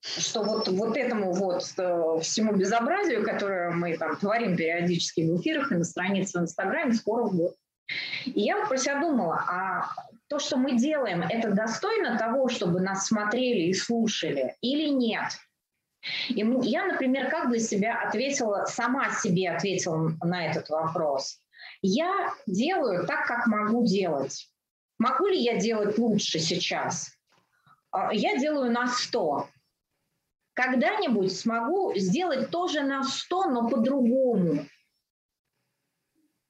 Что 0.00 0.42
вот, 0.42 0.68
вот 0.68 0.96
этому 0.96 1.32
вот 1.32 1.64
э, 1.76 2.20
всему 2.20 2.54
безобразию, 2.54 3.24
которое 3.24 3.70
мы 3.70 3.96
там 3.96 4.16
творим 4.16 4.56
периодически 4.56 5.22
в 5.22 5.40
эфирах 5.40 5.72
и 5.72 5.76
на 5.76 5.84
странице 5.84 6.38
в 6.38 6.42
Инстаграме, 6.42 6.92
скоро 6.92 7.28
год. 7.28 7.56
И 8.26 8.40
я 8.42 8.66
про 8.66 8.76
себя 8.76 9.00
думала, 9.00 9.36
а 9.36 9.90
то, 10.28 10.38
что 10.38 10.56
мы 10.56 10.76
делаем, 10.76 11.22
это 11.22 11.50
достойно 11.50 12.18
того, 12.18 12.48
чтобы 12.48 12.80
нас 12.80 13.06
смотрели 13.06 13.68
и 13.68 13.74
слушали 13.74 14.56
или 14.60 14.88
нет? 14.88 15.32
И 16.28 16.46
я, 16.62 16.86
например, 16.86 17.30
как 17.30 17.50
для 17.50 17.58
себя 17.58 18.00
ответила, 18.00 18.64
сама 18.66 19.10
себе 19.10 19.50
ответила 19.50 20.12
на 20.22 20.46
этот 20.46 20.68
вопрос. 20.68 21.40
Я 21.82 22.32
делаю 22.46 23.06
так, 23.06 23.26
как 23.26 23.46
могу 23.46 23.84
делать. 23.84 24.48
Могу 24.98 25.26
ли 25.26 25.38
я 25.40 25.58
делать 25.58 25.98
лучше 25.98 26.38
сейчас? 26.38 27.10
А, 27.90 28.12
я 28.12 28.36
делаю 28.38 28.70
на 28.72 28.88
100. 28.88 29.48
Когда-нибудь 30.54 31.36
смогу 31.36 31.94
сделать 31.94 32.50
тоже 32.50 32.82
на 32.82 33.04
100, 33.04 33.50
но 33.50 33.68
по-другому. 33.68 34.66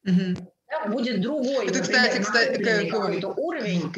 Угу. 0.05 0.53
Да, 0.71 0.87
будет 0.89 1.21
другой. 1.21 1.67
Это, 1.67 1.81
кстати, 1.81 2.23
кстати, 2.23 2.89
какой-то 2.89 3.29
уровень 3.29 3.93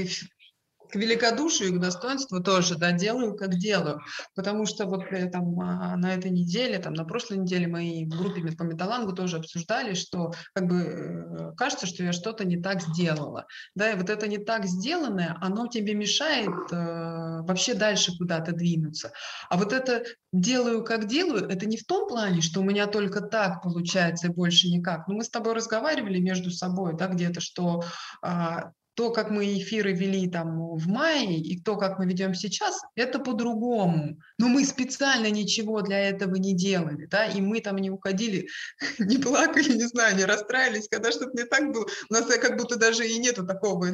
к 0.90 0.96
великодушию 0.96 1.70
и 1.70 1.76
к 1.76 1.80
достоинству 1.80 2.42
тоже, 2.42 2.76
да, 2.76 2.92
делаю, 2.92 3.36
как 3.36 3.56
делаю. 3.56 4.00
Потому 4.34 4.66
что 4.66 4.86
вот 4.86 5.04
э, 5.10 5.28
там 5.30 5.58
а, 5.60 5.96
на 5.96 6.14
этой 6.14 6.30
неделе, 6.30 6.78
там 6.78 6.94
на 6.94 7.04
прошлой 7.04 7.38
неделе 7.38 7.66
мы 7.66 8.08
в 8.10 8.18
группе 8.18 8.56
по 8.56 8.62
металлангу 8.62 9.12
тоже 9.12 9.38
обсуждали, 9.38 9.94
что 9.94 10.32
как 10.54 10.66
бы 10.66 10.76
э, 10.76 11.52
кажется, 11.56 11.86
что 11.86 12.02
я 12.02 12.12
что-то 12.12 12.44
не 12.44 12.60
так 12.60 12.82
сделала. 12.82 13.46
Да, 13.74 13.90
и 13.90 13.96
вот 13.96 14.10
это 14.10 14.28
не 14.28 14.38
так 14.38 14.66
сделанное, 14.66 15.36
оно 15.40 15.66
тебе 15.66 15.94
мешает 15.94 16.50
э, 16.72 17.40
вообще 17.42 17.74
дальше 17.74 18.16
куда-то 18.16 18.52
двинуться. 18.52 19.12
А 19.48 19.56
вот 19.56 19.72
это 19.72 20.04
делаю, 20.32 20.84
как 20.84 21.06
делаю, 21.06 21.48
это 21.48 21.66
не 21.66 21.76
в 21.76 21.84
том 21.84 22.08
плане, 22.08 22.40
что 22.40 22.60
у 22.60 22.64
меня 22.64 22.86
только 22.86 23.20
так 23.20 23.62
получается 23.62 24.28
и 24.28 24.30
больше 24.30 24.68
никак. 24.68 25.08
Но 25.08 25.14
мы 25.14 25.24
с 25.24 25.30
тобой 25.30 25.54
разговаривали 25.54 26.18
между 26.18 26.50
собой, 26.50 26.96
да, 26.96 27.08
где-то, 27.08 27.40
что 27.40 27.82
а, 28.22 28.72
то, 28.94 29.10
как 29.10 29.30
мы 29.30 29.58
эфиры 29.58 29.92
вели 29.92 30.28
там 30.28 30.76
в 30.76 30.86
мае, 30.88 31.38
и 31.38 31.60
то, 31.60 31.76
как 31.76 31.98
мы 31.98 32.06
ведем 32.06 32.34
сейчас, 32.34 32.80
это 32.94 33.18
по-другому. 33.18 34.18
Но 34.38 34.48
мы 34.48 34.64
специально 34.64 35.30
ничего 35.30 35.80
для 35.80 35.98
этого 35.98 36.34
не 36.36 36.54
делали, 36.54 37.06
да, 37.06 37.26
и 37.26 37.40
мы 37.40 37.60
там 37.60 37.76
не 37.76 37.90
уходили, 37.90 38.48
не 38.98 39.18
плакали, 39.18 39.72
не 39.72 39.86
знаю, 39.86 40.16
не 40.16 40.24
расстраивались, 40.24 40.88
когда 40.88 41.12
что-то 41.12 41.36
не 41.36 41.44
так 41.44 41.72
было. 41.72 41.86
У 42.08 42.14
нас 42.14 42.26
как 42.26 42.56
будто 42.58 42.76
даже 42.76 43.06
и 43.06 43.18
нету 43.18 43.46
такого, 43.46 43.88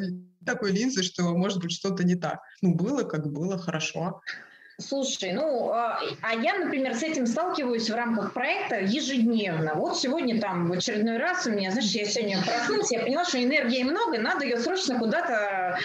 такой 0.45 0.73
линзы, 0.73 1.03
что 1.03 1.23
может 1.37 1.61
быть 1.61 1.73
что-то 1.73 2.05
не 2.05 2.16
так. 2.16 2.41
Ну, 2.62 2.75
было 2.75 3.03
как 3.03 3.31
было, 3.31 3.59
хорошо. 3.59 4.21
Слушай, 4.79 5.33
ну, 5.33 5.70
а, 5.70 5.99
а 6.20 6.35
я, 6.35 6.59
например, 6.59 6.95
с 6.95 7.03
этим 7.03 7.27
сталкиваюсь 7.27 7.89
в 7.89 7.95
рамках 7.95 8.35
проекта 8.35 8.81
ежедневно. 8.81 9.74
Вот 9.74 9.99
сегодня 9.99 10.39
там 10.39 10.68
в 10.68 10.72
очередной 10.72 11.16
раз 11.16 11.47
у 11.47 11.51
меня, 11.51 11.70
знаешь, 11.70 11.93
я 11.93 12.05
сегодня 12.05 12.43
проснулась, 12.45 12.93
я 12.93 13.01
поняла, 13.01 13.24
что 13.24 13.43
энергии 13.43 13.83
много, 13.85 14.18
надо 14.18 14.45
ее 14.45 14.59
срочно 14.59 14.99
куда-то... 14.99 15.79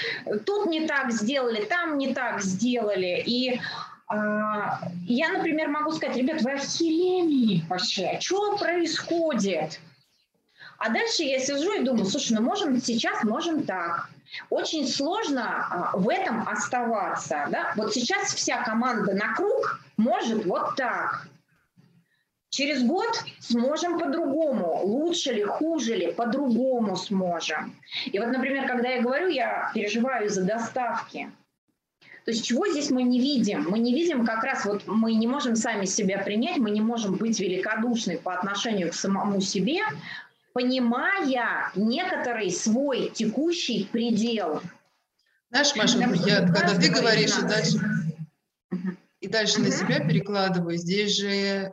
Тут 0.45 0.65
не 0.65 0.87
так 0.87 1.13
сделали, 1.13 1.63
там 1.63 1.97
не 1.97 2.13
так 2.13 2.41
сделали. 2.41 3.23
И 3.25 3.61
а, 4.07 4.81
я, 5.07 5.29
например, 5.29 5.69
могу 5.69 5.93
сказать, 5.93 6.17
ребят, 6.17 6.41
вы 6.41 6.51
охерели 6.51 7.63
вообще, 7.69 8.17
что 8.19 8.57
происходит? 8.57 9.79
А 10.79 10.89
дальше 10.89 11.23
я 11.23 11.39
сижу 11.39 11.79
и 11.79 11.83
думаю, 11.83 12.07
слушай, 12.07 12.33
ну 12.33 12.41
можем 12.41 12.81
сейчас, 12.81 13.23
можем 13.23 13.63
так. 13.63 14.09
Очень 14.49 14.88
сложно 14.88 15.67
а, 15.69 15.97
в 15.97 16.09
этом 16.09 16.47
оставаться. 16.47 17.47
Да? 17.51 17.73
Вот 17.75 17.93
сейчас 17.93 18.34
вся 18.34 18.63
команда 18.63 19.13
на 19.13 19.34
круг 19.34 19.82
может 19.97 20.45
вот 20.45 20.75
так. 20.75 21.27
Через 22.49 22.84
год 22.84 23.23
сможем 23.39 23.97
по-другому. 23.97 24.82
Лучше 24.84 25.32
ли, 25.32 25.43
хуже 25.43 25.95
ли, 25.95 26.11
по-другому 26.11 26.97
сможем. 26.97 27.75
И 28.05 28.19
вот, 28.19 28.27
например, 28.27 28.67
когда 28.67 28.89
я 28.89 29.01
говорю, 29.01 29.29
я 29.29 29.71
переживаю 29.73 30.29
за 30.29 30.43
доставки. 30.43 31.32
То 32.25 32.32
есть 32.32 32.45
чего 32.45 32.67
здесь 32.67 32.91
мы 32.91 33.03
не 33.03 33.19
видим? 33.19 33.67
Мы 33.69 33.79
не 33.79 33.93
видим 33.93 34.25
как 34.25 34.43
раз, 34.43 34.65
вот 34.65 34.86
мы 34.86 35.13
не 35.13 35.27
можем 35.27 35.55
сами 35.55 35.86
себя 35.86 36.19
принять, 36.19 36.57
мы 36.57 36.69
не 36.69 36.82
можем 36.82 37.15
быть 37.15 37.39
великодушны 37.39 38.17
по 38.17 38.36
отношению 38.36 38.91
к 38.91 38.93
самому 38.93 39.41
себе, 39.41 39.79
понимая 40.53 41.71
некоторый 41.75 42.51
свой 42.51 43.09
текущий 43.09 43.85
предел. 43.85 44.61
Знаешь, 45.49 45.75
Маша, 45.75 45.99
я, 46.25 46.45
когда 46.47 46.79
ты 46.79 46.89
говоришь, 46.89 47.37
и 47.37 47.41
дальше, 47.41 47.77
и 49.19 49.27
дальше 49.27 49.59
на 49.61 49.71
себя 49.71 49.99
перекладываю, 49.99 50.77
здесь 50.77 51.17
же 51.17 51.27
э, 51.27 51.71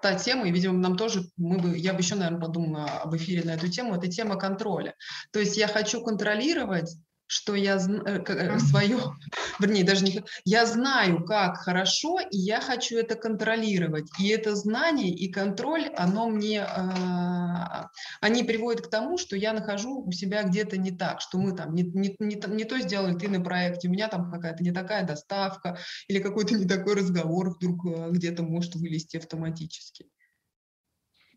та 0.00 0.14
тема, 0.14 0.46
и, 0.46 0.52
видимо, 0.52 0.78
нам 0.78 0.96
тоже, 0.96 1.28
мы 1.36 1.58
бы, 1.58 1.76
я 1.76 1.92
бы 1.94 2.00
еще, 2.00 2.14
наверное, 2.14 2.40
подумала 2.40 2.84
об 3.02 3.16
эфире 3.16 3.42
на 3.42 3.54
эту 3.54 3.68
тему, 3.68 3.96
это 3.96 4.06
тема 4.08 4.36
контроля. 4.36 4.94
То 5.32 5.40
есть 5.40 5.56
я 5.56 5.66
хочу 5.66 6.02
контролировать 6.02 6.96
что 7.34 7.54
я 7.56 7.76
э, 7.76 8.58
свое, 8.60 8.98
вернее, 9.58 9.82
даже 9.82 10.04
не... 10.04 10.22
Я 10.44 10.66
знаю, 10.66 11.24
как 11.24 11.56
хорошо, 11.56 12.20
и 12.20 12.38
я 12.38 12.60
хочу 12.60 12.96
это 12.96 13.16
контролировать. 13.16 14.08
И 14.20 14.28
это 14.28 14.54
знание 14.54 15.10
и 15.10 15.32
контроль, 15.32 15.88
оно 15.96 16.28
мне, 16.28 16.62
а, 16.62 17.90
они 18.20 18.44
приводят 18.44 18.86
к 18.86 18.90
тому, 18.90 19.18
что 19.18 19.36
я 19.36 19.52
нахожу 19.52 20.04
у 20.04 20.12
себя 20.12 20.44
где-то 20.44 20.76
не 20.76 20.92
так, 20.92 21.20
что 21.20 21.38
мы 21.38 21.56
там 21.56 21.74
не, 21.74 21.82
не, 21.82 22.14
не, 22.20 22.40
не 22.46 22.64
то 22.64 22.78
сделали 22.78 23.18
ты 23.18 23.28
на 23.28 23.40
проекте, 23.40 23.88
у 23.88 23.90
меня 23.90 24.06
там 24.06 24.30
какая-то 24.30 24.62
не 24.62 24.70
такая 24.70 25.04
доставка 25.04 25.78
или 26.06 26.20
какой-то 26.20 26.54
не 26.54 26.66
такой 26.66 26.94
разговор 26.94 27.50
вдруг 27.50 27.84
э, 27.86 28.10
где-то 28.12 28.44
может 28.44 28.76
вылезти 28.76 29.16
автоматически. 29.16 30.06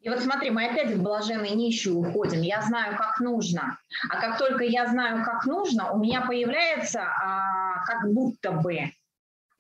И 0.08 0.10
вот 0.10 0.22
смотри, 0.22 0.51
мы 0.51 0.68
опять 0.68 0.95
в 0.95 1.03
блаженные 1.03 1.53
нищие 1.53 1.93
уходим. 1.93 2.41
Я 2.41 2.62
знаю, 2.62 2.95
как 2.95 3.20
нужно. 3.20 3.78
А 4.10 4.22
как 4.22 4.38
только 4.38 4.64
я 4.64 4.88
знаю, 4.88 5.26
как 5.26 5.45
нужно, 5.45 5.91
у 5.91 5.99
меня 5.99 6.22
появляется 6.22 7.01
а, 7.01 7.84
как 7.86 8.14
будто 8.14 8.53
бы 8.53 8.93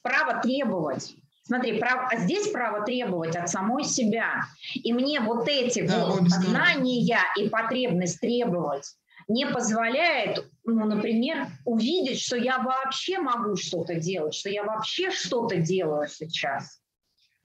право 0.01 0.41
требовать. 0.41 1.15
Смотри, 1.43 1.77
прав... 1.79 2.09
а 2.13 2.15
здесь 2.15 2.47
право 2.47 2.85
требовать 2.85 3.35
от 3.35 3.49
самой 3.49 3.83
себя. 3.83 4.45
И 4.73 4.93
мне 4.93 5.19
вот 5.19 5.49
эти 5.49 5.85
да, 5.85 6.05
вот 6.05 6.29
знания 6.29 7.19
и 7.35 7.49
потребность 7.49 8.21
требовать 8.21 8.95
не 9.27 9.45
позволяет, 9.47 10.49
ну, 10.63 10.85
например, 10.85 11.47
увидеть, 11.65 12.21
что 12.21 12.37
я 12.37 12.59
вообще 12.59 13.19
могу 13.19 13.57
что-то 13.57 13.95
делать, 13.95 14.33
что 14.33 14.49
я 14.49 14.63
вообще 14.63 15.11
что-то 15.11 15.57
делаю 15.57 16.07
сейчас. 16.07 16.79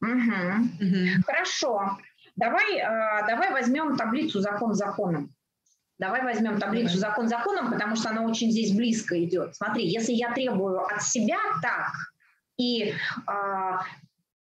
Угу. 0.01 0.09
Угу. 0.09 1.25
Хорошо. 1.27 1.99
Давай, 2.37 2.81
а, 2.81 3.27
давай 3.27 3.53
возьмем 3.53 3.97
таблицу 3.97 4.41
закон 4.41 4.75
законом. 4.75 5.35
Давай 5.99 6.23
возьмем 6.23 6.59
таблицу 6.59 6.99
закон 6.99 7.29
законом, 7.29 7.71
потому 7.71 7.95
что 7.95 8.11
она 8.11 8.25
очень 8.25 8.51
здесь 8.51 8.75
близко 8.75 9.23
идет. 9.23 9.55
Смотри, 9.55 9.87
если 9.87 10.13
я 10.13 10.33
требую 10.33 10.81
от 10.85 11.03
себя 11.03 11.39
так 11.63 11.93
и 12.59 12.91
э, 12.91 12.93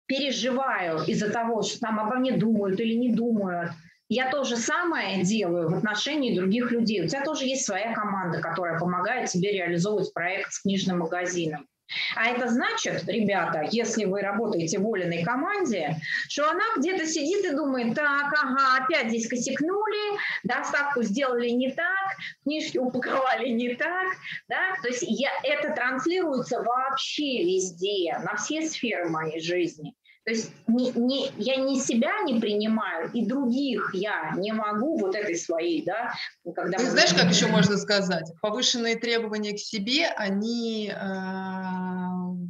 переживаю 0.06 1.04
из-за 1.06 1.30
того, 1.30 1.62
что 1.62 1.80
там 1.80 2.00
обо 2.00 2.18
мне 2.18 2.34
думают 2.34 2.80
или 2.80 2.96
не 2.96 3.14
думают, 3.14 3.72
я 4.10 4.30
то 4.30 4.44
же 4.44 4.58
самое 4.58 5.24
делаю 5.24 5.70
в 5.70 5.76
отношении 5.76 6.38
других 6.38 6.72
людей. 6.72 7.06
У 7.06 7.08
тебя 7.08 7.24
тоже 7.24 7.46
есть 7.46 7.66
своя 7.66 7.94
команда, 7.94 8.42
которая 8.42 8.78
помогает 8.78 9.30
тебе 9.30 9.54
реализовывать 9.54 10.14
проект 10.14 10.52
с 10.52 10.62
книжным 10.62 11.00
магазином. 11.00 11.68
А 12.16 12.28
это 12.30 12.48
значит, 12.48 13.08
ребята, 13.08 13.68
если 13.72 14.06
вы 14.06 14.22
работаете 14.22 14.80
в 14.80 14.84
воленной 14.84 15.24
команде, 15.24 15.98
что 16.30 16.50
она 16.50 16.64
где-то 16.78 17.06
сидит 17.06 17.46
и 17.46 17.56
думает, 17.56 17.96
так, 17.96 18.34
ага, 18.42 18.84
опять 18.84 19.10
здесь 19.10 19.28
косякнули, 19.28 20.20
доставку 20.44 21.04
сделали 21.04 21.50
не 21.50 21.72
так, 21.72 22.16
книжки 22.44 22.78
упаковали 22.78 23.50
не 23.50 23.76
так, 23.76 24.08
да, 24.48 24.76
то 24.82 24.88
есть 24.88 25.04
я, 25.04 25.30
это 25.44 25.74
транслируется 25.74 26.62
вообще 26.64 27.44
везде, 27.44 28.18
на 28.20 28.36
все 28.36 28.68
сферы 28.68 29.10
моей 29.10 29.40
жизни. 29.42 29.94
То 30.26 30.32
есть 30.32 30.52
не, 30.66 30.92
не, 30.92 31.32
я 31.38 31.58
не 31.58 31.80
себя 31.80 32.24
не 32.24 32.40
принимаю, 32.40 33.12
и 33.12 33.26
других 33.28 33.92
я 33.94 34.34
не 34.36 34.52
могу 34.54 34.98
вот 34.98 35.16
этой 35.16 35.36
своей, 35.36 35.84
да. 35.86 36.14
Когда 36.56 36.80
Ты 36.80 36.90
знаешь, 36.90 37.14
как 37.14 37.30
еще 37.32 37.46
можно 37.46 37.78
сказать? 37.78 38.32
Повышенные 38.42 38.96
требования 38.96 39.54
к 39.54 39.60
себе, 39.60 40.08
они 40.08 40.92
э, 40.92 40.96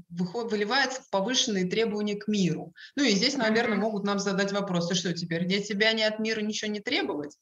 выливаются 0.10 1.02
в 1.02 1.10
повышенные 1.10 1.66
требования 1.66 2.16
к 2.16 2.30
миру. 2.30 2.74
Ну 2.96 3.04
и 3.04 3.12
здесь, 3.12 3.36
наверное, 3.36 3.78
могут 3.78 4.06
нам 4.06 4.20
задать 4.20 4.54
вопрос, 4.54 4.88
ты 4.88 4.96
что 4.96 5.14
теперь, 5.14 5.46
для 5.46 5.62
тебя 5.62 5.92
не 5.92 6.04
от 6.04 6.20
мира 6.20 6.40
ничего 6.40 6.72
не 6.72 6.80
требовать? 6.80 7.36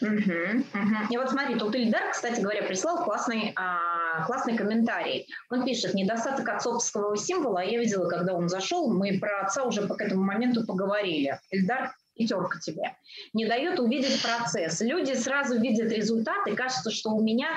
Угу, 0.00 0.10
угу. 0.10 0.96
И 1.10 1.16
вот 1.16 1.30
смотри, 1.30 1.56
тут 1.56 1.74
Ильдар, 1.74 2.12
кстати 2.12 2.40
говоря, 2.40 2.62
прислал 2.62 3.04
классный, 3.04 3.52
а, 3.56 4.24
классный 4.26 4.56
комментарий. 4.56 5.26
Он 5.50 5.64
пишет, 5.64 5.94
недостаток 5.94 6.48
отцовского 6.48 7.16
символа, 7.16 7.64
я 7.64 7.80
видела, 7.80 8.08
когда 8.08 8.34
он 8.34 8.48
зашел, 8.48 8.92
мы 8.92 9.18
про 9.18 9.42
отца 9.42 9.64
уже 9.64 9.86
к 9.86 10.00
этому 10.00 10.22
моменту 10.22 10.64
поговорили. 10.64 11.40
Ильдар, 11.50 11.94
пятерка 12.14 12.60
тебе. 12.60 12.96
Не 13.32 13.46
дает 13.46 13.80
увидеть 13.80 14.22
процесс. 14.22 14.80
Люди 14.80 15.14
сразу 15.14 15.58
видят 15.60 15.90
результат, 15.90 16.46
и 16.46 16.54
кажется, 16.54 16.90
что 16.90 17.10
у 17.10 17.22
меня 17.22 17.48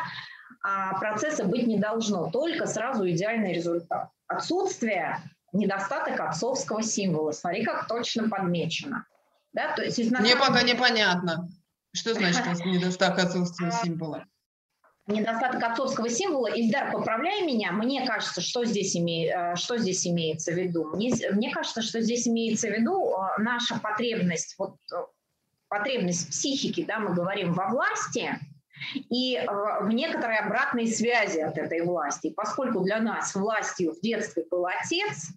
а, 0.63 0.97
процесса 0.99 1.45
быть 1.45 1.67
не 1.67 1.79
должно, 1.79 2.29
только 2.31 2.65
сразу 2.65 3.09
идеальный 3.09 3.53
результат. 3.53 4.09
Отсутствие, 4.27 5.19
недостаток 5.53 6.19
отцовского 6.19 6.81
символа. 6.81 7.31
Смотри, 7.31 7.63
как 7.63 7.87
точно 7.87 8.29
подмечено. 8.29 9.05
Да? 9.53 9.73
То 9.75 9.83
есть, 9.83 9.99
Мне 10.11 10.35
пока 10.35 10.63
непонятно. 10.63 11.49
Что 11.93 12.13
значит 12.13 12.65
недостаток 12.65 13.25
отцовского 13.25 13.71
символа? 13.83 14.25
Недостаток 15.07 15.61
отцовского 15.63 16.09
символа. 16.09 16.47
Ильдар, 16.47 16.91
поправляй 16.91 17.41
меня. 17.45 17.71
Мне 17.71 18.05
кажется, 18.05 18.39
что 18.39 18.63
здесь, 18.65 18.95
име, 18.95 19.27
э, 19.27 19.55
что 19.55 19.77
здесь 19.77 20.07
имеется 20.07 20.51
в 20.51 20.55
виду? 20.55 20.85
Мне, 20.95 21.11
мне 21.31 21.51
кажется, 21.51 21.81
что 21.81 22.01
здесь 22.01 22.27
имеется 22.27 22.67
в 22.67 22.71
виду 22.71 23.11
э, 23.11 23.41
наша 23.41 23.79
потребность, 23.79 24.55
вот, 24.57 24.75
э, 24.93 24.95
потребность 25.67 26.29
психики, 26.29 26.85
да, 26.85 26.99
мы 26.99 27.13
говорим, 27.13 27.53
во 27.53 27.69
власти, 27.69 28.39
и 28.95 29.39
в 29.45 29.89
некоторой 29.89 30.37
обратной 30.39 30.87
связи 30.87 31.39
от 31.39 31.57
этой 31.57 31.81
власти. 31.81 32.27
И 32.27 32.33
поскольку 32.33 32.81
для 32.81 32.99
нас 32.99 33.35
властью 33.35 33.93
в 33.93 34.01
детстве 34.01 34.45
был 34.49 34.65
отец, 34.65 35.27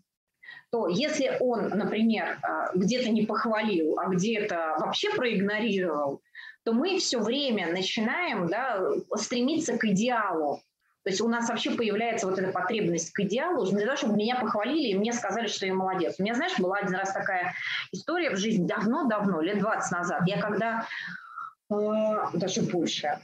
то 0.74 0.88
если 0.88 1.36
он, 1.38 1.68
например, 1.68 2.36
где-то 2.74 3.08
не 3.10 3.22
похвалил, 3.22 3.96
а 3.96 4.08
где-то 4.08 4.74
вообще 4.80 5.08
проигнорировал, 5.10 6.20
то 6.64 6.72
мы 6.72 6.98
все 6.98 7.20
время 7.20 7.70
начинаем 7.70 8.48
да, 8.48 8.84
стремиться 9.14 9.78
к 9.78 9.84
идеалу. 9.84 10.60
То 11.04 11.10
есть 11.10 11.20
у 11.20 11.28
нас 11.28 11.48
вообще 11.48 11.70
появляется 11.70 12.26
вот 12.26 12.40
эта 12.40 12.50
потребность 12.50 13.12
к 13.12 13.20
идеалу, 13.20 13.64
для 13.66 13.84
того, 13.84 13.96
чтобы 13.96 14.16
меня 14.16 14.34
похвалили 14.34 14.88
и 14.88 14.98
мне 14.98 15.12
сказали, 15.12 15.46
что 15.46 15.64
я 15.64 15.74
молодец. 15.74 16.16
У 16.18 16.24
меня, 16.24 16.34
знаешь, 16.34 16.58
была 16.58 16.78
один 16.78 16.96
раз 16.96 17.12
такая 17.12 17.54
история 17.92 18.30
в 18.30 18.36
жизни, 18.36 18.66
давно-давно, 18.66 19.42
лет 19.42 19.60
20 19.60 19.92
назад. 19.92 20.22
Я 20.26 20.40
когда, 20.40 20.88
э, 21.70 21.74
даже 22.32 22.62
больше, 22.62 23.20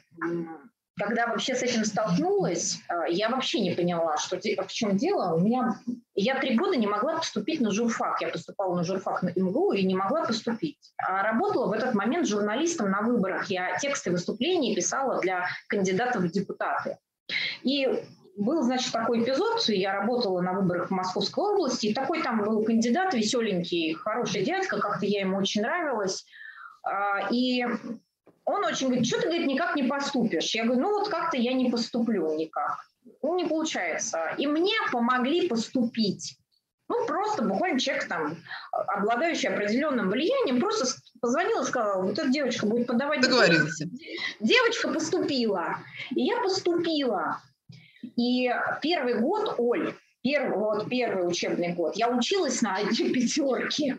когда 1.00 1.26
вообще 1.26 1.54
с 1.54 1.62
этим 1.62 1.84
столкнулась, 1.84 2.78
э, 2.88 3.10
я 3.10 3.30
вообще 3.30 3.60
не 3.60 3.72
поняла, 3.72 4.18
что, 4.18 4.36
в 4.36 4.72
чем 4.72 4.96
дело. 4.96 5.34
У 5.34 5.40
меня, 5.40 5.80
я 6.14 6.38
три 6.38 6.56
года 6.56 6.76
не 6.76 6.86
могла 6.86 7.16
поступить 7.16 7.60
на 7.60 7.70
журфак. 7.70 8.20
Я 8.20 8.28
поступала 8.28 8.76
на 8.76 8.84
журфак 8.84 9.22
на 9.22 9.30
МГУ 9.34 9.72
и 9.72 9.82
не 9.82 9.94
могла 9.94 10.26
поступить. 10.26 10.92
А 10.98 11.22
работала 11.22 11.66
в 11.66 11.72
этот 11.72 11.94
момент 11.94 12.28
журналистом 12.28 12.90
на 12.90 13.00
выборах. 13.00 13.46
Я 13.50 13.78
тексты 13.78 14.10
выступлений 14.10 14.74
писала 14.74 15.20
для 15.20 15.46
кандидатов 15.68 16.22
в 16.22 16.30
депутаты. 16.30 16.98
И 17.62 17.88
был, 18.36 18.62
значит, 18.62 18.92
такой 18.92 19.22
эпизод, 19.22 19.62
я 19.68 19.92
работала 19.92 20.40
на 20.40 20.52
выборах 20.52 20.88
в 20.88 20.90
Московской 20.90 21.44
области, 21.44 21.86
и 21.86 21.94
такой 21.94 22.22
там 22.22 22.42
был 22.42 22.64
кандидат 22.64 23.14
веселенький, 23.14 23.94
хороший 23.94 24.44
дядька, 24.44 24.78
как-то 24.78 25.06
я 25.06 25.20
ему 25.20 25.38
очень 25.38 25.62
нравилась. 25.62 26.24
А, 26.82 27.28
и 27.30 27.64
он 28.50 28.64
очень 28.64 28.86
говорит, 28.86 29.06
что 29.06 29.20
ты, 29.20 29.26
говорит, 29.26 29.46
никак 29.46 29.76
не 29.76 29.84
поступишь? 29.84 30.54
Я 30.54 30.64
говорю, 30.64 30.82
ну 30.82 30.98
вот 30.98 31.08
как-то 31.08 31.36
я 31.36 31.52
не 31.52 31.70
поступлю 31.70 32.34
никак. 32.34 32.78
Ну, 33.22 33.36
не 33.36 33.46
получается. 33.46 34.34
И 34.38 34.46
мне 34.46 34.74
помогли 34.92 35.48
поступить. 35.48 36.36
Ну, 36.88 37.06
просто 37.06 37.42
буквально 37.44 37.78
человек 37.78 38.08
там, 38.08 38.36
обладающий 38.72 39.48
определенным 39.48 40.10
влиянием, 40.10 40.58
просто 40.60 40.86
позвонил 41.20 41.62
и 41.62 41.66
сказал, 41.66 42.02
вот 42.02 42.18
эта 42.18 42.28
девочка 42.28 42.66
будет 42.66 42.88
подавать... 42.88 43.20
Договорился. 43.20 43.86
Девочка 44.40 44.88
поступила. 44.88 45.76
И 46.16 46.22
я 46.22 46.40
поступила. 46.40 47.40
И 48.16 48.50
первый 48.82 49.20
год, 49.20 49.54
Оль, 49.58 49.94
первый, 50.22 50.58
вот 50.58 50.88
первый 50.88 51.28
учебный 51.28 51.74
год, 51.74 51.94
я 51.96 52.10
училась 52.10 52.60
на 52.60 52.78
пятерки. 52.88 53.94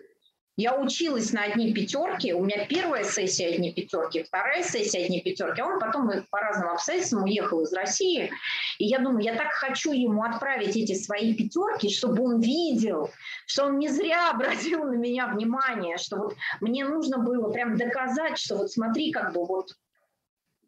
Я 0.57 0.75
училась 0.77 1.31
на 1.31 1.43
одни 1.43 1.73
пятерки, 1.73 2.33
у 2.33 2.43
меня 2.43 2.65
первая 2.67 3.03
сессия 3.03 3.53
одни 3.53 3.71
пятерки, 3.73 4.23
вторая 4.23 4.63
сессия 4.63 5.05
одни 5.05 5.21
пятерки, 5.21 5.61
а 5.61 5.65
он 5.65 5.79
потом 5.79 6.09
по 6.29 6.39
разным 6.39 6.69
обстоятельствам 6.71 7.23
уехал 7.23 7.61
из 7.61 7.71
России. 7.73 8.31
И 8.77 8.85
я 8.85 8.99
думаю, 8.99 9.23
я 9.23 9.35
так 9.35 9.51
хочу 9.53 9.93
ему 9.93 10.23
отправить 10.23 10.75
эти 10.75 10.93
свои 10.93 11.33
пятерки, 11.33 11.89
чтобы 11.89 12.23
он 12.23 12.41
видел, 12.41 13.09
что 13.45 13.65
он 13.65 13.79
не 13.79 13.87
зря 13.87 14.29
обратил 14.33 14.83
на 14.83 14.95
меня 14.95 15.27
внимание, 15.27 15.97
что 15.97 16.17
вот 16.17 16.35
мне 16.59 16.83
нужно 16.85 17.19
было 17.19 17.49
прям 17.49 17.77
доказать, 17.77 18.37
что 18.37 18.57
вот 18.57 18.71
смотри, 18.71 19.11
как 19.11 19.33
бы 19.33 19.45
вот 19.45 19.69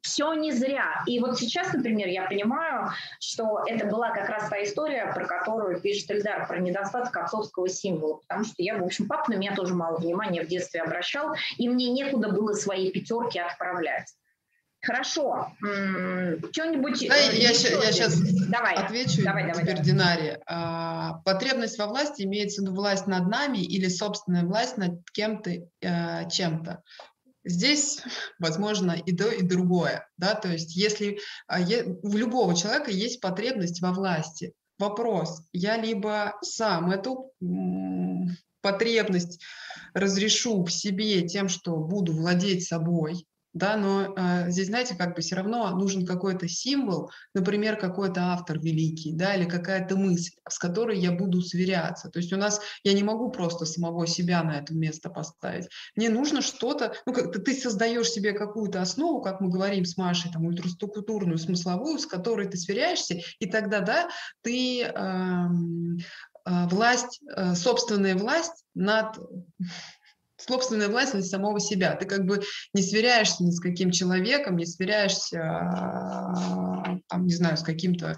все 0.03 0.33
не 0.33 0.51
зря. 0.51 1.01
И 1.07 1.19
вот 1.19 1.39
сейчас, 1.39 1.73
например, 1.73 2.07
я 2.09 2.27
понимаю, 2.27 2.91
что 3.19 3.63
это 3.65 3.87
была 3.87 4.11
как 4.11 4.29
раз 4.29 4.49
та 4.49 4.61
история, 4.61 5.11
про 5.13 5.25
которую 5.25 5.79
пишет 5.79 6.11
Эльдар, 6.11 6.45
про 6.45 6.59
недостаток 6.59 7.15
отцовского 7.15 7.69
символа. 7.69 8.17
Потому 8.27 8.43
что 8.43 8.55
я, 8.57 8.77
в 8.77 8.83
общем, 8.83 9.07
папа 9.07 9.31
на 9.31 9.35
меня 9.35 9.55
тоже 9.55 9.73
мало 9.73 9.97
внимания 9.97 10.43
в 10.43 10.47
детстве 10.47 10.81
обращал, 10.81 11.33
и 11.57 11.69
мне 11.69 11.89
некуда 11.89 12.29
было 12.29 12.53
свои 12.53 12.91
пятерки 12.91 13.39
отправлять. 13.39 14.13
Хорошо. 14.81 15.53
Что-нибудь... 16.51 17.07
Да, 17.07 17.15
я, 17.15 17.31
я 17.31 17.53
сейчас 17.53 18.19
давай. 18.49 18.75
отвечу 18.75 19.23
давай, 19.23 19.47
давай, 19.47 19.61
теперь 19.63 19.77
давай. 19.77 19.85
Динаре. 19.85 20.41
А, 20.45 21.21
потребность 21.23 21.79
во 21.79 21.87
власти 21.87 22.23
имеется 22.23 22.61
в 22.61 22.65
виду 22.65 22.75
власть 22.75 23.07
над 23.07 23.29
нами 23.29 23.59
или 23.59 23.87
собственная 23.87 24.43
власть 24.43 24.75
над 24.75 24.99
кем-то, 25.13 25.51
э, 25.51 26.29
чем-то. 26.29 26.83
Здесь 27.45 28.01
возможно 28.39 28.91
и 28.91 29.15
то, 29.15 29.29
и 29.29 29.41
другое. 29.41 30.07
Да? 30.17 30.35
То 30.35 30.49
есть 30.49 30.75
если 30.75 31.19
а, 31.47 31.59
у 31.59 32.17
любого 32.17 32.55
человека 32.55 32.91
есть 32.91 33.19
потребность 33.19 33.81
во 33.81 33.91
власти, 33.91 34.53
вопрос, 34.79 35.43
я 35.51 35.77
либо 35.77 36.33
сам 36.41 36.91
эту 36.91 37.31
потребность 38.61 39.43
разрешу 39.93 40.63
в 40.63 40.71
себе 40.71 41.27
тем, 41.27 41.49
что 41.49 41.75
буду 41.77 42.13
владеть 42.13 42.65
собой, 42.65 43.25
да, 43.53 43.77
но 43.77 44.13
э, 44.15 44.49
здесь, 44.49 44.67
знаете, 44.67 44.95
как 44.95 45.15
бы 45.15 45.21
все 45.21 45.35
равно 45.35 45.69
нужен 45.71 46.05
какой-то 46.05 46.47
символ, 46.47 47.11
например, 47.33 47.77
какой-то 47.77 48.33
автор 48.33 48.59
великий, 48.59 49.13
да, 49.13 49.35
или 49.35 49.45
какая-то 49.45 49.95
мысль, 49.95 50.31
с 50.49 50.57
которой 50.57 50.97
я 50.97 51.11
буду 51.11 51.41
сверяться. 51.41 52.09
То 52.09 52.19
есть 52.19 52.33
у 52.33 52.37
нас, 52.37 52.61
я 52.83 52.93
не 52.93 53.03
могу 53.03 53.29
просто 53.29 53.65
самого 53.65 54.07
себя 54.07 54.43
на 54.43 54.57
это 54.59 54.73
место 54.73 55.09
поставить. 55.09 55.69
Мне 55.95 56.09
нужно 56.09 56.41
что-то, 56.41 56.93
ну, 57.05 57.13
как-то 57.13 57.39
ты 57.39 57.53
создаешь 57.53 58.09
себе 58.09 58.33
какую-то 58.33 58.81
основу, 58.81 59.21
как 59.21 59.39
мы 59.39 59.49
говорим 59.49 59.85
с 59.85 59.97
Машей, 59.97 60.31
там, 60.31 60.45
ультраструктурную, 60.45 61.37
смысловую, 61.37 61.99
с 61.99 62.07
которой 62.07 62.47
ты 62.47 62.57
сверяешься, 62.57 63.19
и 63.39 63.45
тогда, 63.45 63.81
да, 63.81 64.09
ты 64.41 64.81
э, 64.83 65.47
власть, 66.45 67.21
э, 67.35 67.53
собственная 67.53 68.15
власть 68.15 68.65
над 68.73 69.17
собственная 70.47 70.89
власть 70.89 71.13
над 71.13 71.25
самого 71.25 71.59
себя. 71.59 71.95
Ты 71.95 72.05
как 72.05 72.25
бы 72.25 72.41
не 72.73 72.81
сверяешься 72.81 73.43
ни 73.43 73.51
с 73.51 73.59
каким 73.59 73.91
человеком, 73.91 74.57
не 74.57 74.65
сверяешься, 74.65 75.41
а, 75.41 76.97
там, 77.07 77.25
не 77.25 77.33
знаю, 77.33 77.57
с 77.57 77.63
каким-то 77.63 78.17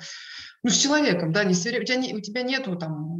ну, 0.65 0.71
с 0.71 0.77
человеком, 0.77 1.31
да, 1.31 1.43
не 1.43 1.53
свери... 1.53 1.79
у, 1.79 1.83
тебя 1.83 1.97
не, 1.97 2.15
у 2.15 2.19
тебя 2.19 2.41
нету 2.41 2.75
там 2.75 3.15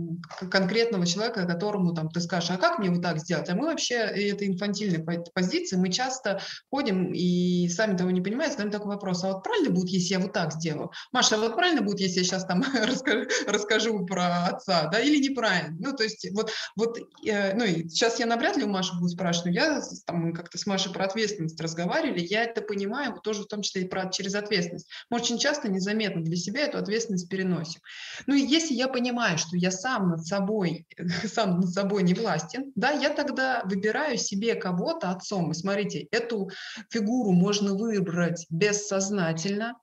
конкретного 0.50 1.06
человека, 1.06 1.46
которому 1.46 1.94
там 1.94 2.10
ты 2.10 2.20
скажешь, 2.20 2.50
а 2.52 2.58
как 2.58 2.80
мне 2.80 2.90
вот 2.90 3.02
так 3.02 3.20
сделать? 3.20 3.50
А 3.50 3.56
мы 3.56 3.68
вообще, 3.68 3.96
это 3.96 4.48
инфантильная 4.48 5.06
позиция, 5.34 5.80
мы 5.80 5.92
часто 5.92 6.42
ходим 6.70 7.12
и 7.14 7.68
сами 7.70 7.98
того 7.98 8.12
не 8.12 8.22
понимаем, 8.22 8.52
задаем 8.52 8.72
такой 8.72 8.88
вопрос, 8.88 9.24
а 9.24 9.34
вот 9.34 9.44
правильно 9.44 9.70
будет, 9.70 9.90
если 9.90 10.14
я 10.14 10.20
вот 10.20 10.34
так 10.34 10.54
сделаю? 10.54 10.92
Маша, 11.12 11.36
а 11.36 11.40
вот 11.40 11.56
правильно 11.56 11.82
будет, 11.82 12.00
если 12.00 12.20
я 12.20 12.24
сейчас 12.24 12.46
там 12.46 12.64
расскажу, 13.48 14.06
про 14.06 14.46
отца, 14.48 14.90
да, 14.92 15.00
или 15.00 15.18
неправильно? 15.18 15.76
Ну, 15.80 15.96
то 15.96 16.04
есть 16.04 16.28
вот, 16.32 16.52
вот 16.76 16.98
э, 17.26 17.54
ну, 17.56 17.64
и 17.64 17.88
сейчас 17.88 18.20
я 18.20 18.26
навряд 18.26 18.58
ли 18.58 18.64
у 18.64 18.68
Маши 18.68 18.94
буду 18.96 19.10
спрашивать, 19.10 19.46
но 19.48 19.52
я 19.52 19.82
там 20.06 20.34
как-то 20.34 20.58
с 20.58 20.66
Машей 20.66 20.92
про 20.92 21.06
ответственность 21.06 21.60
разговаривали, 21.62 22.20
я 22.20 22.44
это 22.44 22.62
понимаю, 22.62 23.20
тоже 23.24 23.44
в 23.44 23.48
том 23.48 23.62
числе 23.62 23.84
и 23.84 23.88
про, 23.88 24.10
через 24.10 24.36
ответственность. 24.36 24.90
Мы 25.10 25.18
очень 25.18 25.38
часто 25.38 25.70
незаметно 25.70 26.24
для 26.24 26.36
себя 26.36 26.62
эту 26.62 26.78
ответственность 26.78 27.30
переносим. 27.36 27.82
Ну 28.28 28.34
и 28.36 28.42
если 28.42 28.74
я 28.74 28.88
понимаю, 28.88 29.38
что 29.38 29.58
я 29.58 29.72
сам 29.72 30.10
над 30.10 30.26
собой, 30.26 30.88
сам 31.26 31.60
над 31.60 31.70
собой 31.70 32.04
не 32.04 32.14
властен, 32.14 32.72
да, 32.76 32.92
я 32.92 33.10
тогда 33.10 33.64
выбираю 33.66 34.18
себе 34.18 34.56
кого-то 34.56 35.10
отцом. 35.10 35.52
И 35.52 35.54
смотрите, 35.54 36.08
эту 36.12 36.50
фигуру 36.90 37.32
можно 37.32 37.74
выбрать 37.74 38.46
бессознательно, 38.50 39.74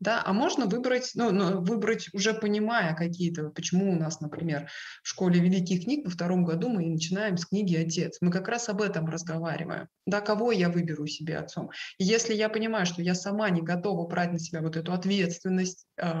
да, 0.00 0.22
а 0.24 0.32
можно 0.32 0.66
выбрать, 0.66 1.12
ну, 1.14 1.30
ну, 1.30 1.60
выбрать 1.60 2.12
уже 2.12 2.34
понимая 2.34 2.94
какие-то, 2.94 3.50
почему 3.50 3.92
у 3.92 3.96
нас, 3.96 4.20
например, 4.20 4.68
в 5.02 5.08
школе 5.08 5.40
великих 5.40 5.84
книг 5.84 6.04
во 6.04 6.10
втором 6.10 6.44
году 6.44 6.68
мы 6.68 6.84
начинаем 6.84 7.36
с 7.36 7.46
книги 7.46 7.76
«Отец». 7.76 8.18
Мы 8.20 8.30
как 8.30 8.48
раз 8.48 8.68
об 8.68 8.82
этом 8.82 9.06
разговариваем, 9.06 9.88
да, 10.06 10.20
кого 10.20 10.52
я 10.52 10.68
выберу 10.68 11.06
себе 11.06 11.38
отцом. 11.38 11.70
И 11.98 12.04
если 12.04 12.34
я 12.34 12.48
понимаю, 12.48 12.84
что 12.84 13.02
я 13.02 13.14
сама 13.14 13.48
не 13.50 13.62
готова 13.62 14.06
брать 14.06 14.32
на 14.32 14.38
себя 14.38 14.60
вот 14.60 14.76
эту 14.76 14.92
ответственность 14.92 15.86
э, 15.96 16.12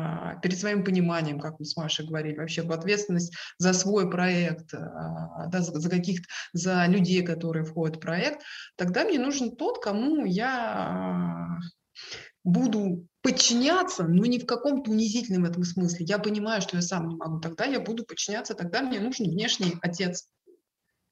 перед 0.42 0.58
своим 0.58 0.84
пониманием, 0.84 1.38
как 1.38 1.58
мы 1.58 1.66
с 1.66 1.76
Машей 1.76 2.06
говорили, 2.06 2.38
вообще 2.38 2.62
ответственность 2.62 3.34
за 3.58 3.72
свой 3.72 4.10
проект, 4.10 4.72
э, 4.72 4.78
да, 4.78 5.60
за, 5.60 5.78
за 5.78 5.90
каких-то, 5.90 6.26
за 6.52 6.86
людей, 6.86 7.22
которые 7.22 7.64
входят 7.64 7.96
в 7.96 8.00
проект, 8.00 8.40
тогда 8.76 9.04
мне 9.04 9.18
нужен 9.18 9.54
тот, 9.54 9.82
кому 9.82 10.24
я 10.24 11.58
буду 12.44 13.06
подчиняться, 13.26 14.04
но 14.04 14.24
не 14.24 14.38
в 14.38 14.46
каком-то 14.46 14.92
унизительном 14.92 15.46
этом 15.46 15.64
смысле. 15.64 16.06
Я 16.06 16.20
понимаю, 16.20 16.62
что 16.62 16.76
я 16.76 16.82
сам 16.82 17.08
не 17.08 17.16
могу. 17.16 17.40
Тогда 17.40 17.64
я 17.64 17.80
буду 17.80 18.04
подчиняться, 18.04 18.54
тогда 18.54 18.82
мне 18.82 19.00
нужен 19.00 19.28
внешний 19.28 19.74
отец. 19.82 20.28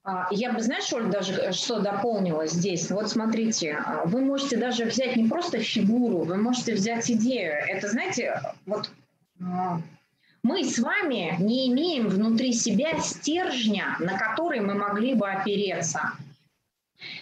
А, 0.05 0.27
я 0.31 0.53
бы, 0.53 0.61
знаешь, 0.61 0.93
Оль, 0.93 1.11
даже 1.11 1.33
э, 1.33 1.51
что 1.51 1.79
дополнила 1.79 2.47
здесь. 2.47 2.89
Вот 2.89 3.09
смотрите, 3.09 3.77
а, 3.85 4.05
вы 4.05 4.21
можете 4.21 4.55
даже 4.55 4.85
взять 4.85 5.17
не 5.17 5.27
просто 5.27 5.59
фигуру, 5.59 6.23
вы 6.23 6.37
можете 6.37 6.75
взять 6.75 7.11
идею. 7.11 7.51
Это, 7.51 7.89
знаете, 7.89 8.39
вот 8.65 8.89
а, 9.41 9.81
мы 10.41 10.63
с 10.63 10.79
вами 10.79 11.35
не 11.39 11.67
имеем 11.67 12.07
внутри 12.07 12.53
себя 12.53 12.97
стержня, 12.99 13.97
на 13.99 14.17
который 14.17 14.61
мы 14.61 14.75
могли 14.75 15.15
бы 15.15 15.29
опереться. 15.29 16.13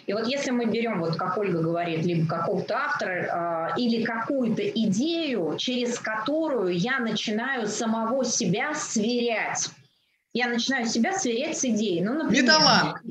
И 0.06 0.14
вот 0.14 0.28
если 0.28 0.52
мы 0.52 0.66
берем, 0.66 1.00
вот 1.00 1.16
как 1.16 1.38
Ольга 1.38 1.62
говорит, 1.62 2.06
либо 2.06 2.28
какого-то 2.28 2.78
автора 2.78 3.72
э, 3.76 3.80
или 3.80 4.04
какую-то 4.04 4.68
идею, 4.70 5.58
через 5.58 6.00
которую 6.00 6.78
я 6.78 7.00
начинаю 7.00 7.68
самого 7.68 8.24
себя 8.24 8.74
сверять. 8.76 9.70
Я 10.34 10.48
начинаю 10.48 10.86
себя 10.86 11.18
сверять 11.18 11.58
с 11.58 11.66
идеей. 11.66 12.02
Ну, 12.02 12.14
например, 12.14 12.44
Металланг. 12.44 13.02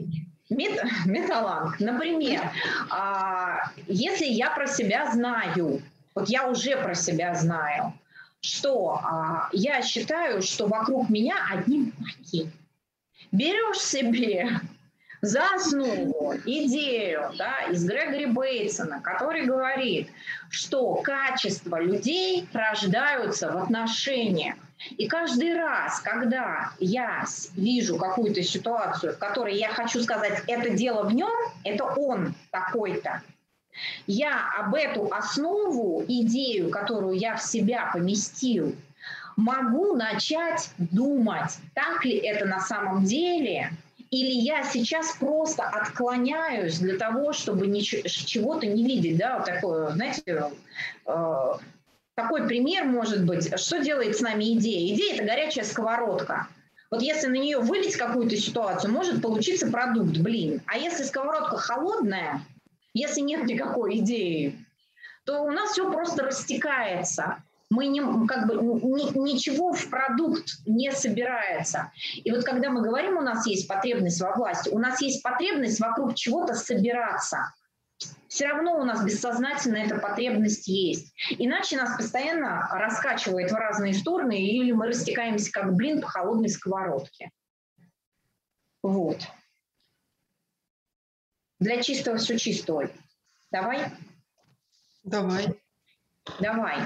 Мет, 0.51 0.85
металланг. 1.07 1.81
Например, 1.81 2.51
а, 2.91 3.71
если 3.87 4.27
я 4.27 4.51
про 4.51 4.67
себя 4.67 5.11
знаю, 5.13 5.83
вот 6.15 6.29
я 6.29 6.49
уже 6.49 6.77
про 6.77 6.95
себя 6.95 7.35
знаю, 7.35 7.95
что 8.41 9.01
а, 9.03 9.49
я 9.53 9.83
считаю, 9.83 10.43
что 10.43 10.67
вокруг 10.67 11.09
меня 11.09 11.37
одни 11.51 11.93
маки. 11.99 12.51
Берешь 13.31 13.81
себе 13.81 14.61
за 15.23 15.45
основу 15.55 16.35
идею 16.45 17.31
да, 17.39 17.63
из 17.71 17.85
Грегори 17.85 18.27
Бейтсона, 18.27 19.01
который 19.01 19.47
говорит, 19.47 20.11
что 20.51 20.97
качества 20.97 21.81
людей 21.81 22.49
рождаются 22.53 23.53
в 23.53 23.57
отношениях. 23.57 24.57
И 24.91 25.07
каждый 25.07 25.55
раз, 25.55 26.01
когда 26.01 26.73
я 26.81 27.25
вижу 27.55 27.97
какую-то 27.99 28.43
ситуацию, 28.43 29.15
в 29.15 29.19
которой 29.19 29.55
я 29.55 29.69
хочу 29.69 30.03
сказать, 30.03 30.43
это 30.49 30.71
дело 30.71 31.05
в 31.05 31.15
нем, 31.15 31.31
это 31.63 31.85
он 31.85 32.35
такой-то, 32.51 33.23
я 34.09 34.51
об 34.59 34.75
эту 34.75 35.09
основу, 35.15 36.05
идею, 36.07 36.69
которую 36.71 37.17
я 37.17 37.37
в 37.37 37.43
себя 37.43 37.91
поместил, 37.93 38.75
могу 39.37 39.95
начать 39.95 40.71
думать, 40.77 41.59
так 41.75 42.05
ли 42.05 42.17
это 42.17 42.45
на 42.45 42.61
самом 42.61 43.05
деле, 43.05 43.71
или 44.13 44.31
я 44.31 44.63
сейчас 44.63 45.17
просто 45.17 45.63
отклоняюсь 45.63 46.79
для 46.79 46.99
того, 46.99 47.33
чтобы 47.33 47.67
ничего, 47.67 48.03
чего-то 48.07 48.67
не 48.67 48.85
видеть, 48.85 49.17
да, 49.17 49.39
вот 49.39 49.47
такое, 49.47 49.91
знаете, 49.93 50.53
э, 51.07 51.53
такой 52.15 52.47
пример 52.47 52.85
может 52.85 53.25
быть, 53.25 53.59
что 53.59 53.83
делает 53.83 54.15
с 54.15 54.21
нами 54.21 54.53
идея? 54.53 54.95
Идея– 54.95 55.15
это 55.17 55.25
горячая 55.25 55.65
сковородка. 55.65 56.47
Вот 56.91 57.01
если 57.01 57.29
на 57.29 57.37
нее 57.37 57.59
вылить 57.59 57.97
какую-то 57.97 58.37
ситуацию, 58.37 58.93
может 58.93 59.23
получиться 59.23 59.71
продукт, 59.71 60.19
блин. 60.19 60.61
А 60.67 60.77
если 60.77 61.05
сковородка 61.05 61.57
холодная, 61.57 62.43
если 62.93 63.23
нет 63.23 63.47
никакой 63.47 63.97
идеи, 64.01 64.63
то 65.25 65.41
у 65.41 65.51
нас 65.51 65.71
все 65.71 65.91
просто 65.91 66.25
растекается 66.25 67.43
мы 67.73 67.87
не, 67.87 68.01
как 68.27 68.47
бы, 68.47 68.57
ни, 68.57 69.19
ничего 69.19 69.73
в 69.73 69.89
продукт 69.89 70.59
не 70.67 70.93
собирается. 70.93 71.91
И 72.23 72.31
вот 72.31 72.45
когда 72.45 72.69
мы 72.69 72.83
говорим, 72.83 73.17
у 73.17 73.23
нас 73.23 73.47
есть 73.47 73.67
потребность 73.67 74.21
во 74.21 74.35
власти, 74.35 74.69
у 74.69 74.79
нас 74.79 75.01
есть 75.01 75.23
потребность 75.23 75.81
вокруг 75.81 76.15
чего-то 76.15 76.55
собираться. 76.55 77.55
Все 78.29 78.47
равно 78.47 78.77
у 78.77 78.85
нас 78.85 79.03
бессознательно 79.05 79.77
эта 79.77 79.99
потребность 79.99 80.69
есть. 80.69 81.15
Иначе 81.31 81.77
нас 81.77 81.97
постоянно 81.97 82.69
раскачивает 82.73 83.51
в 83.51 83.55
разные 83.55 83.95
стороны, 83.95 84.39
или 84.39 84.73
мы 84.73 84.89
растекаемся 84.89 85.51
как 85.51 85.75
блин 85.75 86.03
по 86.03 86.09
холодной 86.09 86.51
сковородке. 86.51 87.31
Вот. 88.83 89.21
Для 91.59 91.81
чистого 91.83 92.19
все 92.19 92.37
чистого. 92.39 92.91
Давай? 93.51 93.93
Давай. 95.05 95.62
Давай. 96.41 96.77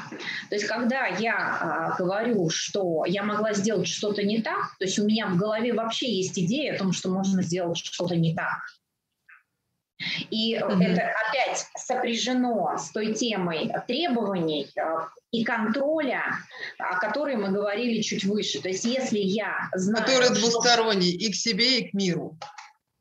То 0.48 0.54
есть, 0.54 0.66
когда 0.66 1.06
я 1.06 1.36
а, 1.36 1.96
говорю, 1.98 2.48
что 2.48 3.04
я 3.04 3.22
могла 3.22 3.52
сделать 3.52 3.86
что-то 3.86 4.22
не 4.22 4.40
так, 4.40 4.76
то 4.78 4.86
есть 4.86 4.98
у 4.98 5.04
меня 5.04 5.26
в 5.26 5.36
голове 5.36 5.74
вообще 5.74 6.10
есть 6.10 6.38
идея 6.38 6.74
о 6.74 6.78
том, 6.78 6.92
что 6.92 7.10
можно 7.10 7.42
сделать 7.42 7.76
что-то 7.76 8.16
не 8.16 8.34
так. 8.34 8.62
И 10.30 10.54
mm-hmm. 10.54 10.82
это 10.82 11.10
опять 11.28 11.66
сопряжено 11.76 12.76
с 12.76 12.90
той 12.90 13.14
темой 13.14 13.72
требований 13.86 14.68
а, 14.78 15.08
и 15.30 15.44
контроля, 15.44 16.22
о 16.78 16.98
которой 16.98 17.36
мы 17.36 17.50
говорили 17.50 18.00
чуть 18.00 18.24
выше. 18.24 18.62
То 18.62 18.68
есть 18.68 18.84
если 18.84 19.18
я 19.18 19.68
знаю... 19.74 20.04
Который 20.04 20.30
двусторонний 20.30 21.18
что... 21.18 21.28
и 21.28 21.32
к 21.32 21.34
себе, 21.34 21.80
и 21.80 21.90
к 21.90 21.94
миру 21.94 22.38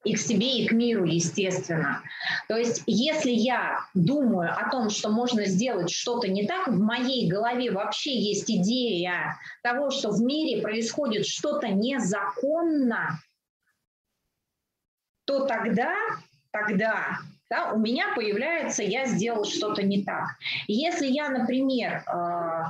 и 0.06 0.14
к 0.14 0.20
себе, 0.20 0.60
и 0.60 0.68
к 0.68 0.72
миру, 0.72 1.04
естественно. 1.04 2.02
То 2.48 2.56
есть, 2.56 2.84
если 2.86 3.32
я 3.32 3.80
думаю 3.94 4.52
о 4.56 4.70
том, 4.70 4.90
что 4.90 5.10
можно 5.10 5.46
сделать 5.46 5.90
что-то 5.90 6.28
не 6.28 6.46
так, 6.46 6.68
в 6.68 6.80
моей 6.80 7.28
голове 7.28 7.72
вообще 7.72 8.18
есть 8.18 8.50
идея 8.50 9.38
того, 9.64 9.90
что 9.90 10.12
в 10.12 10.22
мире 10.22 10.62
происходит 10.62 11.26
что-то 11.26 11.70
незаконно, 11.70 13.20
то 15.26 15.46
тогда, 15.48 15.92
тогда 16.52 17.20
да, 17.50 17.72
у 17.74 17.80
меня 17.80 18.14
появляется 18.16 18.82
«я 18.82 19.06
сделал 19.06 19.46
что-то 19.46 19.84
не 19.84 20.04
так». 20.04 20.30
Если 20.68 21.08
я, 21.08 21.30
например, 21.30 22.04
э, 22.08 22.64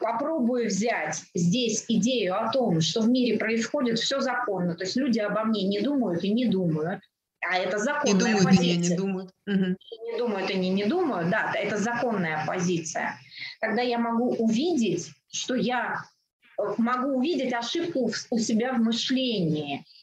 попробую 0.00 0.66
взять 0.66 1.22
здесь 1.34 1.84
идею 1.88 2.40
о 2.40 2.50
том, 2.52 2.80
что 2.80 3.00
в 3.00 3.08
мире 3.08 3.38
происходит 3.38 3.98
все 3.98 4.20
законно, 4.20 4.74
то 4.74 4.84
есть 4.84 4.96
люди 4.96 5.18
обо 5.18 5.44
мне 5.44 5.64
не 5.64 5.80
думают 5.80 6.22
и 6.24 6.32
не 6.32 6.46
думают, 6.46 7.02
а 7.40 7.58
это 7.58 7.78
законная 7.78 8.14
не 8.14 8.18
думают, 8.18 8.44
позиция. 8.44 8.90
Не 8.90 8.96
думают. 8.96 9.30
Угу. 9.46 9.64
И 9.64 10.12
не 10.12 10.18
думают, 10.18 10.50
и 10.50 10.54
не, 10.54 10.70
не 10.70 10.84
думают, 10.84 11.30
да, 11.30 11.52
это 11.54 11.76
законная 11.76 12.44
позиция. 12.46 13.18
Тогда 13.60 13.82
я 13.82 13.98
могу 13.98 14.34
увидеть, 14.36 15.10
что 15.32 15.56
я 15.56 16.04
э, 16.58 16.62
могу 16.78 17.16
увидеть 17.16 17.52
ошибку 17.52 18.12
у 18.30 18.38
себя 18.38 18.74
в 18.74 18.78
мышлении– 18.78 19.84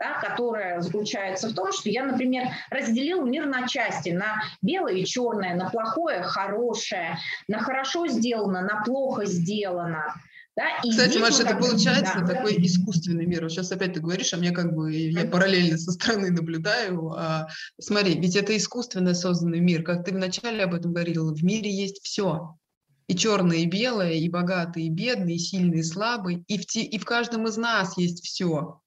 да, 0.00 0.20
которая 0.20 0.80
заключается 0.80 1.48
в 1.48 1.54
том, 1.54 1.72
что 1.72 1.88
я, 1.88 2.04
например, 2.04 2.48
разделил 2.70 3.24
мир 3.24 3.46
на 3.46 3.68
части, 3.68 4.10
на 4.10 4.42
белое 4.62 4.94
и 4.94 5.04
черное, 5.04 5.54
на 5.54 5.70
плохое, 5.70 6.22
хорошее, 6.22 7.18
на 7.48 7.60
хорошо 7.60 8.06
сделано, 8.08 8.62
на 8.62 8.82
плохо 8.82 9.24
сделано. 9.24 10.14
Да, 10.56 10.78
и 10.84 10.90
Кстати, 10.90 11.18
Маша, 11.18 11.42
это 11.42 11.56
получается 11.56 12.20
да. 12.20 12.26
такой 12.26 12.54
искусственный 12.64 13.26
мир. 13.26 13.42
Вот 13.42 13.50
сейчас 13.50 13.72
опять 13.72 13.94
ты 13.94 14.00
говоришь, 14.00 14.32
а 14.34 14.36
мне 14.36 14.52
как 14.52 14.72
бы 14.72 14.92
я 14.92 15.24
параллельно 15.26 15.76
со 15.76 15.90
стороны 15.90 16.30
наблюдаю. 16.30 17.10
А, 17.10 17.48
смотри, 17.80 18.14
ведь 18.20 18.36
это 18.36 18.56
искусственно 18.56 19.14
созданный 19.14 19.58
мир. 19.58 19.82
Как 19.82 20.04
ты 20.04 20.12
вначале 20.12 20.62
об 20.62 20.74
этом 20.74 20.92
говорила, 20.92 21.34
в 21.34 21.42
мире 21.42 21.70
есть 21.72 22.04
все. 22.04 22.56
И 23.08 23.16
черное, 23.16 23.58
и 23.58 23.66
белое, 23.66 24.12
и 24.12 24.28
богатый, 24.28 24.84
и 24.84 24.90
бедный, 24.90 25.34
и 25.34 25.38
сильный, 25.38 25.80
и 25.80 25.82
слабый. 25.82 26.44
И 26.46 26.56
в, 26.56 26.66
те, 26.66 26.82
и 26.82 26.98
в 26.98 27.04
каждом 27.04 27.48
из 27.48 27.56
нас 27.56 27.98
есть 27.98 28.24
все 28.24 28.80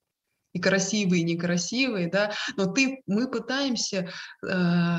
и 0.54 0.60
красивые, 0.60 1.22
и 1.22 1.26
некрасивые, 1.26 2.10
да, 2.10 2.32
но 2.56 2.66
ты, 2.66 3.02
мы 3.06 3.30
пытаемся 3.30 4.10
э, 4.46 4.98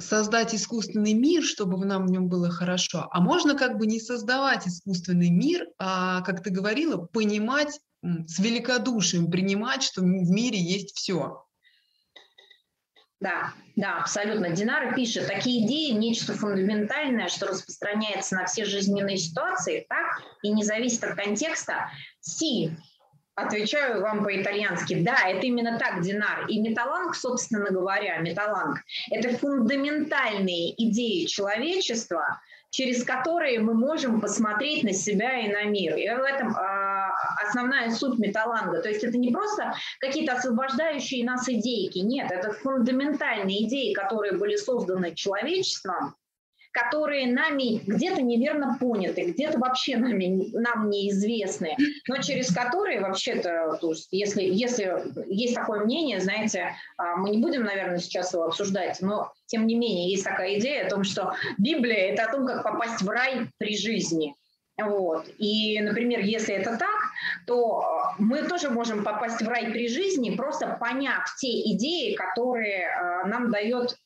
создать 0.00 0.54
искусственный 0.54 1.14
мир, 1.14 1.42
чтобы 1.42 1.84
нам 1.84 2.06
в 2.06 2.10
нем 2.10 2.28
было 2.28 2.50
хорошо, 2.50 3.08
а 3.10 3.20
можно 3.20 3.56
как 3.56 3.78
бы 3.78 3.86
не 3.86 4.00
создавать 4.00 4.66
искусственный 4.66 5.30
мир, 5.30 5.66
а, 5.78 6.22
как 6.22 6.42
ты 6.42 6.50
говорила, 6.50 6.96
понимать 6.96 7.80
с 8.02 8.38
великодушием, 8.38 9.30
принимать, 9.30 9.82
что 9.82 10.02
в 10.02 10.04
мире 10.04 10.58
есть 10.60 10.96
все. 10.96 11.44
Да, 13.20 13.52
да, 13.74 13.98
абсолютно. 13.98 14.50
Динара 14.50 14.94
пишет, 14.94 15.26
такие 15.26 15.66
идеи– 15.66 15.90
нечто 15.98 16.34
фундаментальное, 16.34 17.26
что 17.26 17.48
распространяется 17.48 18.36
на 18.36 18.46
все 18.46 18.64
жизненные 18.64 19.16
ситуации, 19.16 19.84
так, 19.88 20.22
и 20.42 20.52
не 20.52 20.62
зависит 20.62 21.02
от 21.02 21.16
контекста. 21.16 21.90
Си 22.20 22.76
Отвечаю 23.38 24.02
вам 24.02 24.24
по-итальянски. 24.24 25.00
Да, 25.00 25.16
это 25.28 25.46
именно 25.46 25.78
так, 25.78 26.00
Динар. 26.02 26.46
И 26.48 26.60
металланг, 26.60 27.14
собственно 27.14 27.70
говоря, 27.70 28.18
металланг– 28.18 28.78
это 29.12 29.36
фундаментальные 29.38 30.74
идеи 30.76 31.24
человечества, 31.26 32.40
через 32.70 33.04
которые 33.04 33.60
мы 33.60 33.74
можем 33.74 34.20
посмотреть 34.20 34.82
на 34.82 34.92
себя 34.92 35.38
и 35.38 35.52
на 35.52 35.64
мир. 35.64 35.94
И 35.96 36.08
в 36.08 36.22
этом 36.22 36.48
э, 36.50 37.10
основная 37.46 37.90
суть 37.90 38.18
металланга. 38.18 38.82
То 38.82 38.88
есть 38.88 39.04
это 39.04 39.16
не 39.16 39.30
просто 39.30 39.72
какие-то 40.00 40.32
освобождающие 40.32 41.24
нас 41.24 41.48
идейки. 41.48 41.98
Нет, 41.98 42.32
это 42.32 42.50
фундаментальные 42.50 43.66
идеи, 43.66 43.92
которые 43.92 44.32
были 44.32 44.56
созданы 44.56 45.14
человечеством, 45.14 46.16
которые 46.72 47.32
нами 47.32 47.82
где-то 47.86 48.22
неверно 48.22 48.76
поняты, 48.78 49.32
где-то 49.32 49.58
вообще 49.58 49.96
нами, 49.96 50.50
нам 50.52 50.90
неизвестны, 50.90 51.76
но 52.06 52.18
через 52.18 52.52
которые 52.52 53.00
вообще-то, 53.00 53.78
если, 54.10 54.42
если 54.42 55.02
есть 55.26 55.54
такое 55.54 55.84
мнение, 55.84 56.20
знаете, 56.20 56.74
а, 56.96 57.16
мы 57.16 57.30
не 57.30 57.38
будем, 57.38 57.64
наверное, 57.64 57.98
сейчас 57.98 58.32
его 58.32 58.44
обсуждать, 58.44 58.98
но 59.00 59.32
тем 59.46 59.66
не 59.66 59.74
менее 59.74 60.10
есть 60.10 60.24
такая 60.24 60.58
идея 60.58 60.86
о 60.86 60.90
том, 60.90 61.04
что 61.04 61.34
Библия– 61.58 62.12
это 62.12 62.24
о 62.24 62.32
том, 62.32 62.46
как 62.46 62.62
попасть 62.62 63.02
в 63.02 63.08
рай 63.08 63.48
при 63.58 63.76
жизни. 63.76 64.34
Вот. 64.80 65.28
И, 65.38 65.80
например, 65.80 66.20
если 66.20 66.54
это 66.54 66.76
так, 66.76 67.00
то 67.46 67.80
а, 67.80 68.14
мы 68.18 68.44
тоже 68.44 68.70
можем 68.70 69.02
попасть 69.02 69.42
в 69.42 69.48
рай 69.48 69.72
при 69.72 69.88
жизни, 69.88 70.36
просто 70.36 70.76
поняв 70.80 71.24
те 71.40 71.48
идеи, 71.72 72.14
которые 72.14 72.84
э, 72.84 73.26
нам 73.26 73.50
дает 73.50 73.96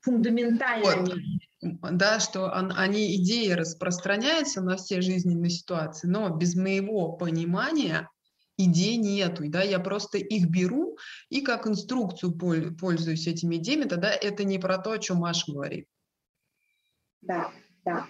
фундаментальный 0.00 0.84
вот 0.84 1.14
да, 1.62 2.18
что 2.18 2.46
он, 2.46 2.72
они, 2.76 3.16
идеи 3.16 3.50
распространяются 3.50 4.60
на 4.60 4.76
все 4.76 5.00
жизненные 5.00 5.50
ситуации, 5.50 6.08
но 6.08 6.28
без 6.28 6.56
моего 6.56 7.12
понимания 7.12 8.08
идей 8.58 8.96
нету, 8.96 9.44
да, 9.46 9.62
я 9.62 9.78
просто 9.78 10.18
их 10.18 10.48
беру 10.48 10.98
и 11.30 11.40
как 11.40 11.66
инструкцию 11.66 12.36
пользуюсь 12.78 13.26
этими 13.26 13.56
идеями, 13.56 13.84
тогда 13.84 14.12
это 14.12 14.44
не 14.44 14.58
про 14.58 14.78
то, 14.78 14.92
о 14.92 14.98
чем 14.98 15.18
Маша 15.18 15.50
говорит. 15.50 15.86
Да, 17.22 17.50
да. 17.84 18.06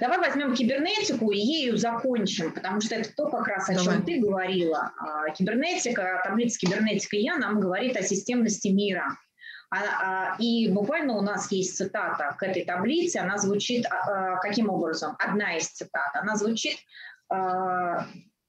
Давай 0.00 0.18
возьмем 0.18 0.54
кибернетику 0.54 1.32
и 1.32 1.38
ею 1.38 1.76
закончим, 1.76 2.52
потому 2.52 2.80
что 2.80 2.94
это 2.94 3.12
то, 3.14 3.28
как 3.28 3.48
раз 3.48 3.68
о 3.68 3.74
Давай. 3.74 3.84
чем 3.84 4.04
ты 4.04 4.20
говорила. 4.20 4.92
А, 4.98 5.30
кибернетика, 5.30 6.22
таблица 6.24 6.60
кибернетика 6.60 7.16
я 7.16 7.36
нам 7.36 7.60
говорит 7.60 7.96
о 7.96 8.02
системности 8.02 8.68
мира. 8.68 9.18
А, 9.70 9.78
а, 9.78 10.36
и 10.38 10.68
буквально 10.70 11.14
у 11.14 11.20
нас 11.20 11.50
есть 11.50 11.76
цитата 11.76 12.36
к 12.38 12.42
этой 12.42 12.64
таблице, 12.64 13.16
она 13.16 13.38
звучит 13.38 13.86
а, 13.86 14.36
каким 14.36 14.70
образом? 14.70 15.16
Одна 15.18 15.56
из 15.56 15.68
цитат. 15.68 16.14
Она 16.14 16.36
звучит, 16.36 16.78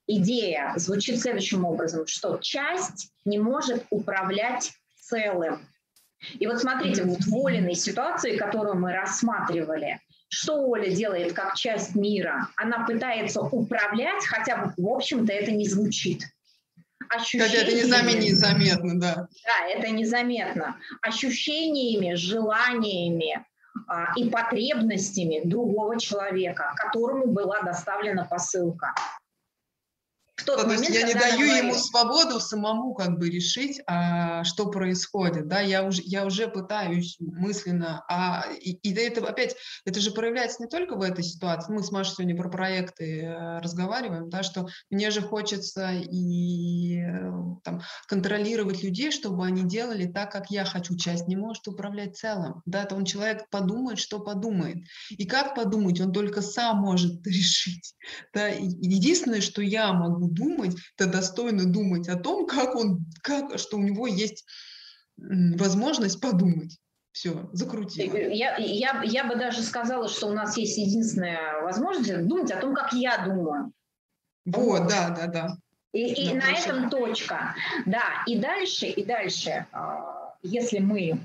идея 0.07 0.73
звучит 0.75 1.19
следующим 1.19 1.65
образом, 1.65 2.05
что 2.07 2.37
часть 2.37 3.11
не 3.23 3.39
может 3.39 3.85
управлять 3.89 4.73
целым. 4.99 5.67
И 6.33 6.47
вот 6.47 6.59
смотрите, 6.59 7.03
вот 7.03 7.23
в 7.25 7.45
Олиной 7.45 7.75
ситуации, 7.75 8.37
которую 8.37 8.75
мы 8.75 8.93
рассматривали, 8.93 9.99
что 10.27 10.67
Оля 10.67 10.89
делает 10.93 11.33
как 11.33 11.55
часть 11.55 11.95
мира? 11.95 12.49
Она 12.57 12.85
пытается 12.85 13.41
управлять, 13.41 14.25
хотя, 14.25 14.73
в 14.75 14.87
общем-то, 14.87 15.31
это 15.31 15.51
не 15.51 15.67
звучит 15.67 16.23
ощущениями... 17.09 17.51
Хотя 17.51 17.67
это 17.67 17.75
незаметно, 17.75 18.19
незаметно, 18.19 18.99
да. 18.99 19.27
Да, 19.43 19.67
это 19.69 19.89
незаметно. 19.89 20.77
Ощущениями, 21.01 22.15
желаниями 22.15 23.45
а, 23.87 24.13
и 24.15 24.29
потребностями 24.29 25.41
другого 25.43 25.99
человека, 25.99 26.73
которому 26.77 27.27
была 27.27 27.61
доставлена 27.61 28.25
посылка 28.25 28.93
тот 30.43 30.57
то 30.57 30.67
момент, 30.67 30.89
есть 30.89 30.99
я 30.99 31.07
не 31.07 31.13
даю 31.13 31.37
говорит... 31.37 31.63
ему 31.63 31.75
свободу 31.75 32.39
самому 32.39 32.93
как 32.93 33.17
бы 33.17 33.29
решить, 33.29 33.81
а, 33.87 34.43
что 34.43 34.69
происходит, 34.69 35.47
да, 35.47 35.61
я 35.61 35.83
уже, 35.83 36.01
я 36.03 36.25
уже 36.25 36.47
пытаюсь 36.47 37.15
мысленно, 37.19 38.03
а, 38.09 38.45
и, 38.59 38.71
и 38.71 38.93
это 38.93 39.25
опять, 39.25 39.55
это 39.85 40.01
же 40.01 40.11
проявляется 40.11 40.61
не 40.61 40.67
только 40.67 40.95
в 40.95 41.01
этой 41.01 41.23
ситуации, 41.23 41.73
мы 41.73 41.83
с 41.83 41.91
Машей 41.91 42.15
сегодня 42.15 42.35
про 42.35 42.49
проекты 42.49 43.21
э, 43.21 43.59
разговариваем, 43.59 44.29
да, 44.29 44.43
что 44.43 44.67
мне 44.89 45.09
же 45.09 45.21
хочется 45.21 45.91
и 45.93 46.99
э, 46.99 47.31
там, 47.75 47.81
контролировать 48.07 48.83
людей, 48.83 49.11
чтобы 49.11 49.45
они 49.45 49.63
делали 49.63 50.05
так, 50.05 50.31
как 50.31 50.51
я 50.51 50.65
хочу, 50.65 50.95
часть 50.97 51.27
не 51.27 51.35
может 51.35 51.67
управлять 51.67 52.17
целым, 52.17 52.61
да, 52.65 52.85
то 52.85 52.95
он 52.95 53.05
человек 53.05 53.49
подумает, 53.49 53.99
что 53.99 54.19
подумает, 54.19 54.77
и 55.09 55.25
как 55.25 55.55
подумать, 55.55 55.99
он 56.01 56.11
только 56.11 56.41
сам 56.41 56.79
может 56.79 57.25
решить, 57.27 57.95
да, 58.33 58.47
единственное, 58.47 59.41
что 59.41 59.61
я 59.61 59.93
могу 59.93 60.27
думать, 60.27 60.75
то 60.97 61.05
достойно 61.05 61.65
думать 61.65 62.07
о 62.07 62.17
том, 62.17 62.45
как 62.45 62.75
он, 62.75 63.05
как, 63.21 63.57
что 63.59 63.77
у 63.77 63.81
него 63.81 64.07
есть 64.07 64.45
возможность 65.17 66.19
подумать. 66.19 66.77
Все, 67.13 67.49
закрутила. 67.53 68.13
Я, 68.13 68.57
я, 68.57 69.01
я 69.03 69.23
бы 69.23 69.37
даже 69.37 69.61
сказала, 69.61 70.09
что 70.09 70.27
у 70.27 70.33
нас 70.33 70.57
есть 70.57 70.77
единственная 70.77 71.61
возможность 71.61 72.27
думать 72.27 72.51
о 72.51 72.59
том, 72.59 72.75
как 72.75 72.91
я 72.91 73.23
думаю. 73.25 73.71
Вот, 74.43 74.81
вот. 74.81 74.89
да, 74.89 75.11
да, 75.11 75.27
да. 75.27 75.57
И, 75.95 76.27
и 76.29 76.33
на 76.33 76.51
этом 76.51 76.89
точка. 76.89 77.55
Да, 77.85 78.03
и 78.27 78.37
дальше, 78.37 78.87
и 78.87 79.05
дальше. 79.05 79.65
А, 79.71 80.35
если 80.41 80.79
мы 80.79 81.17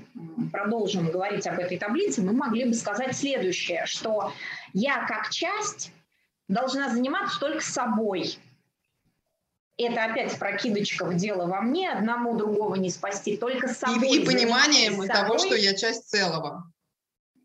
продолжим 0.53 1.11
говорить 1.11 1.45
об 1.45 1.59
этой 1.59 1.77
таблице, 1.77 2.21
мы 2.21 2.31
могли 2.31 2.63
бы 2.63 2.73
сказать 2.73 3.13
следующее, 3.13 3.85
что 3.85 4.31
я 4.71 5.05
как 5.07 5.29
часть 5.29 5.91
должна 6.47 6.89
заниматься 6.89 7.37
только 7.37 7.61
собой. 7.61 8.39
Это 9.77 10.05
опять 10.05 10.39
прокидочка 10.39 11.05
в 11.05 11.15
дело 11.17 11.47
во 11.47 11.59
мне, 11.59 11.91
одному 11.91 12.37
другого 12.37 12.75
не 12.75 12.91
спасти, 12.91 13.35
только 13.35 13.67
собой. 13.67 14.19
И, 14.19 14.21
и 14.21 14.25
пониманием 14.25 14.93
собой, 14.93 15.07
того, 15.09 15.37
что 15.37 15.53
я 15.53 15.75
часть 15.75 16.09
целого. 16.09 16.71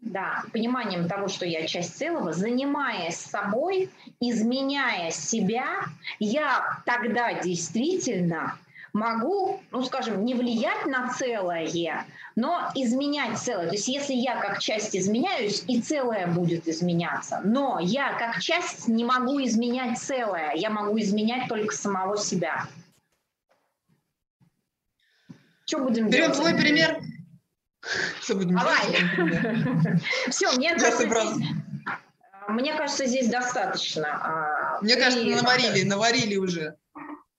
Да, 0.02 0.44
пониманием 0.52 1.08
того, 1.08 1.26
что 1.28 1.46
я 1.46 1.66
часть 1.66 1.96
целого, 1.96 2.32
занимаясь 2.32 3.16
собой, 3.16 3.90
изменяя 4.20 5.10
себя, 5.10 5.66
я 6.20 6.80
тогда 6.84 7.34
действительно 7.40 8.56
могу, 8.92 9.60
ну, 9.70 9.82
скажем, 9.82 10.24
не 10.24 10.34
влиять 10.34 10.86
на 10.86 11.08
целое, 11.12 12.06
но 12.34 12.70
изменять 12.74 13.38
целое. 13.38 13.66
То 13.66 13.72
есть 13.72 13.88
если 13.88 14.14
я 14.14 14.40
как 14.40 14.60
часть 14.60 14.96
изменяюсь, 14.96 15.64
и 15.68 15.80
целое 15.80 16.26
будет 16.26 16.68
изменяться. 16.68 17.40
Но 17.44 17.78
я 17.80 18.14
как 18.18 18.40
часть 18.40 18.88
не 18.88 19.04
могу 19.04 19.42
изменять 19.44 19.98
целое, 19.98 20.52
я 20.54 20.70
могу 20.70 20.98
изменять 20.98 21.48
только 21.48 21.74
самого 21.74 22.16
себя. 22.16 22.66
Что 25.66 25.78
будем 25.78 26.08
Берем 26.08 26.32
делать? 26.32 26.36
твой 26.36 26.54
пример. 26.54 27.00
Что 28.20 28.34
будем 28.34 28.56
Давай. 28.56 28.86
делать? 29.16 30.02
Все, 30.30 30.52
мне 30.52 30.74
кажется, 30.74 31.06
здесь, 31.06 31.46
мне 32.48 32.76
кажется, 32.76 33.06
здесь 33.06 33.28
достаточно. 33.28 34.08
А, 34.08 34.80
мне 34.82 34.96
кажется, 34.96 35.24
наварили, 35.24 35.82
наварили 35.84 36.36
уже. 36.36 36.76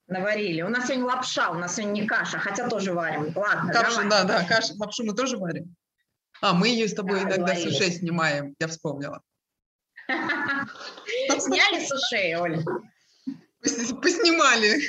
Наварили. 0.08 0.62
У 0.62 0.70
нас 0.70 0.86
сегодня 0.86 1.06
лапша, 1.06 1.50
у 1.50 1.56
нас 1.56 1.76
сегодня 1.76 2.02
не 2.02 2.08
каша, 2.08 2.40
хотя 2.40 2.70
тоже 2.70 2.94
варим. 2.94 3.34
Ладно, 3.36 3.74
Каша, 3.74 4.04
давай. 4.04 4.10
да, 4.10 4.24
да, 4.24 4.44
кашу, 4.46 4.74
лапшу 4.78 5.04
мы 5.04 5.14
тоже 5.14 5.38
варим. 5.38 5.76
А, 6.42 6.54
мы 6.54 6.70
ее 6.70 6.88
с 6.88 6.94
тобой 6.94 7.22
да, 7.22 7.36
иногда 7.36 7.56
с 7.56 7.66
ушей 7.66 7.92
снимаем, 7.92 8.56
я 8.60 8.68
вспомнила. 8.68 9.22
Сняли 10.08 11.86
с 11.86 11.92
ушей, 11.92 12.36
Оль? 12.38 12.64
Поснимали. 13.62 14.80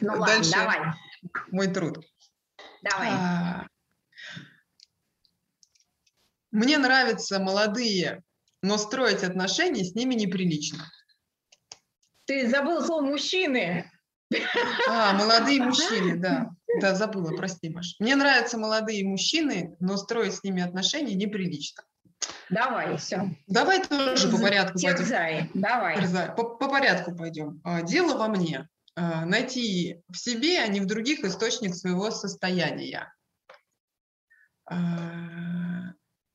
Ну 0.00 0.14
ладно, 0.16 0.44
давай. 0.50 0.80
Мой 1.50 1.68
труд. 1.68 2.04
Давай. 2.82 3.68
А, 6.52 6.56
мне 6.56 6.78
нравятся 6.78 7.38
молодые, 7.38 8.22
но 8.62 8.78
строить 8.78 9.22
отношения 9.24 9.84
с 9.84 9.94
ними 9.94 10.14
неприлично. 10.14 10.90
Ты 12.26 12.48
забыл 12.48 12.84
слово 12.84 13.02
мужчины. 13.02 13.90
А, 14.88 15.12
молодые 15.12 15.62
мужчины, 15.62 16.16
да. 16.16 16.50
Да, 16.80 16.94
забыла, 16.94 17.36
прости, 17.36 17.68
Маш. 17.68 17.96
Мне 17.98 18.16
нравятся 18.16 18.56
молодые 18.56 19.04
мужчины, 19.04 19.76
но 19.80 19.96
строить 19.96 20.34
с 20.34 20.42
ними 20.42 20.62
отношения 20.62 21.14
неприлично. 21.14 21.82
Давай, 22.48 22.96
все. 22.96 23.36
Давай 23.46 23.82
тоже 23.84 24.30
по 24.30 24.38
порядку 24.38 24.78
Терзай, 24.78 25.48
пойдем. 25.52 25.60
давай. 25.60 26.34
По, 26.36 26.44
по 26.44 26.68
порядку 26.68 27.14
пойдем. 27.14 27.60
А, 27.64 27.82
дело 27.82 28.16
во 28.16 28.28
мне. 28.28 28.68
А, 28.94 29.24
найти 29.24 30.02
в 30.08 30.16
себе, 30.16 30.60
а 30.60 30.66
не 30.68 30.80
в 30.80 30.86
других 30.86 31.24
источник 31.24 31.74
своего 31.74 32.10
состояния. 32.10 33.12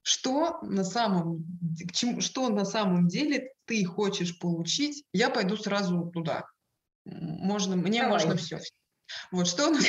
Что 0.08 0.60
на 0.62 0.86
самом, 0.86 1.44
к 1.86 1.92
чему, 1.92 2.22
что 2.22 2.48
на 2.48 2.64
самом 2.64 3.10
деле 3.10 3.52
ты 3.66 3.84
хочешь 3.84 4.40
получить, 4.40 5.04
я 5.12 5.30
пойду 5.30 5.58
сразу 5.58 6.10
туда. 6.14 6.46
Можно, 7.04 7.76
мне 7.76 8.04
Давай. 8.04 8.14
можно 8.14 8.38
все. 8.38 8.62
Вот 9.34 9.48
что 9.48 9.70
Мне, 9.72 9.82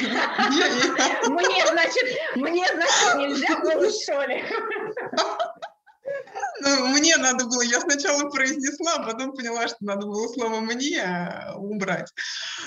значит, 1.68 2.18
мне, 2.34 2.66
значит, 2.66 3.16
нельзя 3.16 3.60
было, 3.60 3.88
что 3.92 4.24
ли? 4.24 4.42
Ну, 6.62 6.88
мне 6.88 7.16
надо 7.16 7.44
было, 7.44 7.62
я 7.62 7.80
сначала 7.80 8.28
произнесла, 8.28 8.94
а 8.96 9.04
потом 9.04 9.36
поняла, 9.36 9.68
что 9.68 9.76
надо 9.82 10.08
было 10.08 10.26
слово 10.26 10.58
«мне» 10.58 11.00
убрать. 11.54 12.12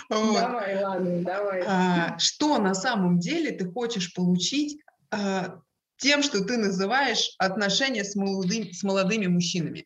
Вот. 0.09 0.39
Давай, 0.39 0.81
ладно, 0.81 1.21
давай. 1.21 1.63
А, 1.67 2.17
что 2.17 2.59
на 2.59 2.73
самом 2.73 3.19
деле 3.19 3.51
ты 3.51 3.69
хочешь 3.69 4.13
получить 4.13 4.81
а, 5.09 5.59
тем, 6.01 6.23
что 6.23 6.43
ты 6.43 6.57
называешь 6.57 7.35
отношения 7.37 8.03
с, 8.03 8.15
молодым, 8.15 8.73
с 8.73 8.83
молодыми 8.83 9.27
мужчинами? 9.27 9.85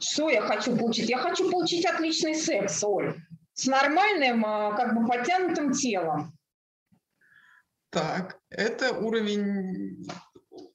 Что 0.00 0.28
я 0.28 0.42
хочу 0.42 0.76
получить? 0.76 1.08
Я 1.08 1.18
хочу 1.18 1.50
получить 1.50 1.86
отличный 1.86 2.34
секс, 2.34 2.82
Оль, 2.84 3.16
с 3.54 3.66
нормальным, 3.66 4.44
а, 4.44 4.76
как 4.76 4.94
бы 4.94 5.06
подтянутым 5.06 5.72
телом. 5.72 6.36
Так, 7.90 8.38
это 8.50 8.92
уровень... 8.92 10.06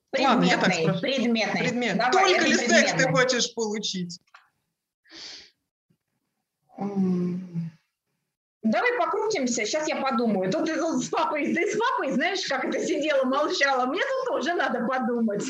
Предметный, 0.09 0.35
Ладно, 0.35 0.43
я 0.43 0.57
так 0.59 0.73
спрошу. 0.73 0.99
предметный. 1.01 1.61
Предмет. 1.61 1.97
Давай, 1.97 2.11
Только 2.11 2.45
ли 2.45 2.55
секс 2.55 2.91
ты 2.91 3.09
хочешь 3.09 3.53
получить? 3.55 4.19
Давай 8.63 8.97
покрутимся, 8.97 9.65
сейчас 9.65 9.87
я 9.89 9.97
подумаю. 9.97 10.49
Тут 10.49 10.65
ты 10.65 10.77
тут 10.77 11.03
с 11.03 11.09
папой, 11.09 11.53
ты 11.53 11.69
с 11.69 11.77
папой, 11.77 12.11
знаешь, 12.11 12.47
как 12.47 12.63
это 12.63 12.79
сидела, 12.79 13.25
молчала. 13.25 13.85
Мне 13.85 14.01
тут 14.01 14.27
тоже 14.27 14.53
надо 14.53 14.85
подумать. 14.85 15.43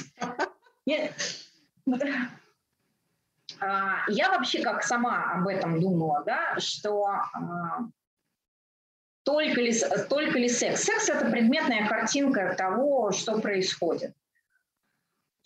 А, 3.60 4.10
я 4.10 4.30
вообще 4.30 4.62
как 4.62 4.84
сама 4.84 5.32
об 5.32 5.48
этом 5.48 5.80
думала, 5.80 6.24
да, 6.26 6.60
что 6.60 7.06
а, 7.06 7.86
только 9.24 9.62
ли, 9.62 9.74
только 10.10 10.40
ли 10.40 10.50
секс? 10.50 10.84
Секс– 10.84 11.08
это 11.10 11.30
предметная 11.30 11.88
картинка 11.88 12.56
того, 12.58 13.12
что 13.12 13.40
происходит. 13.40 14.14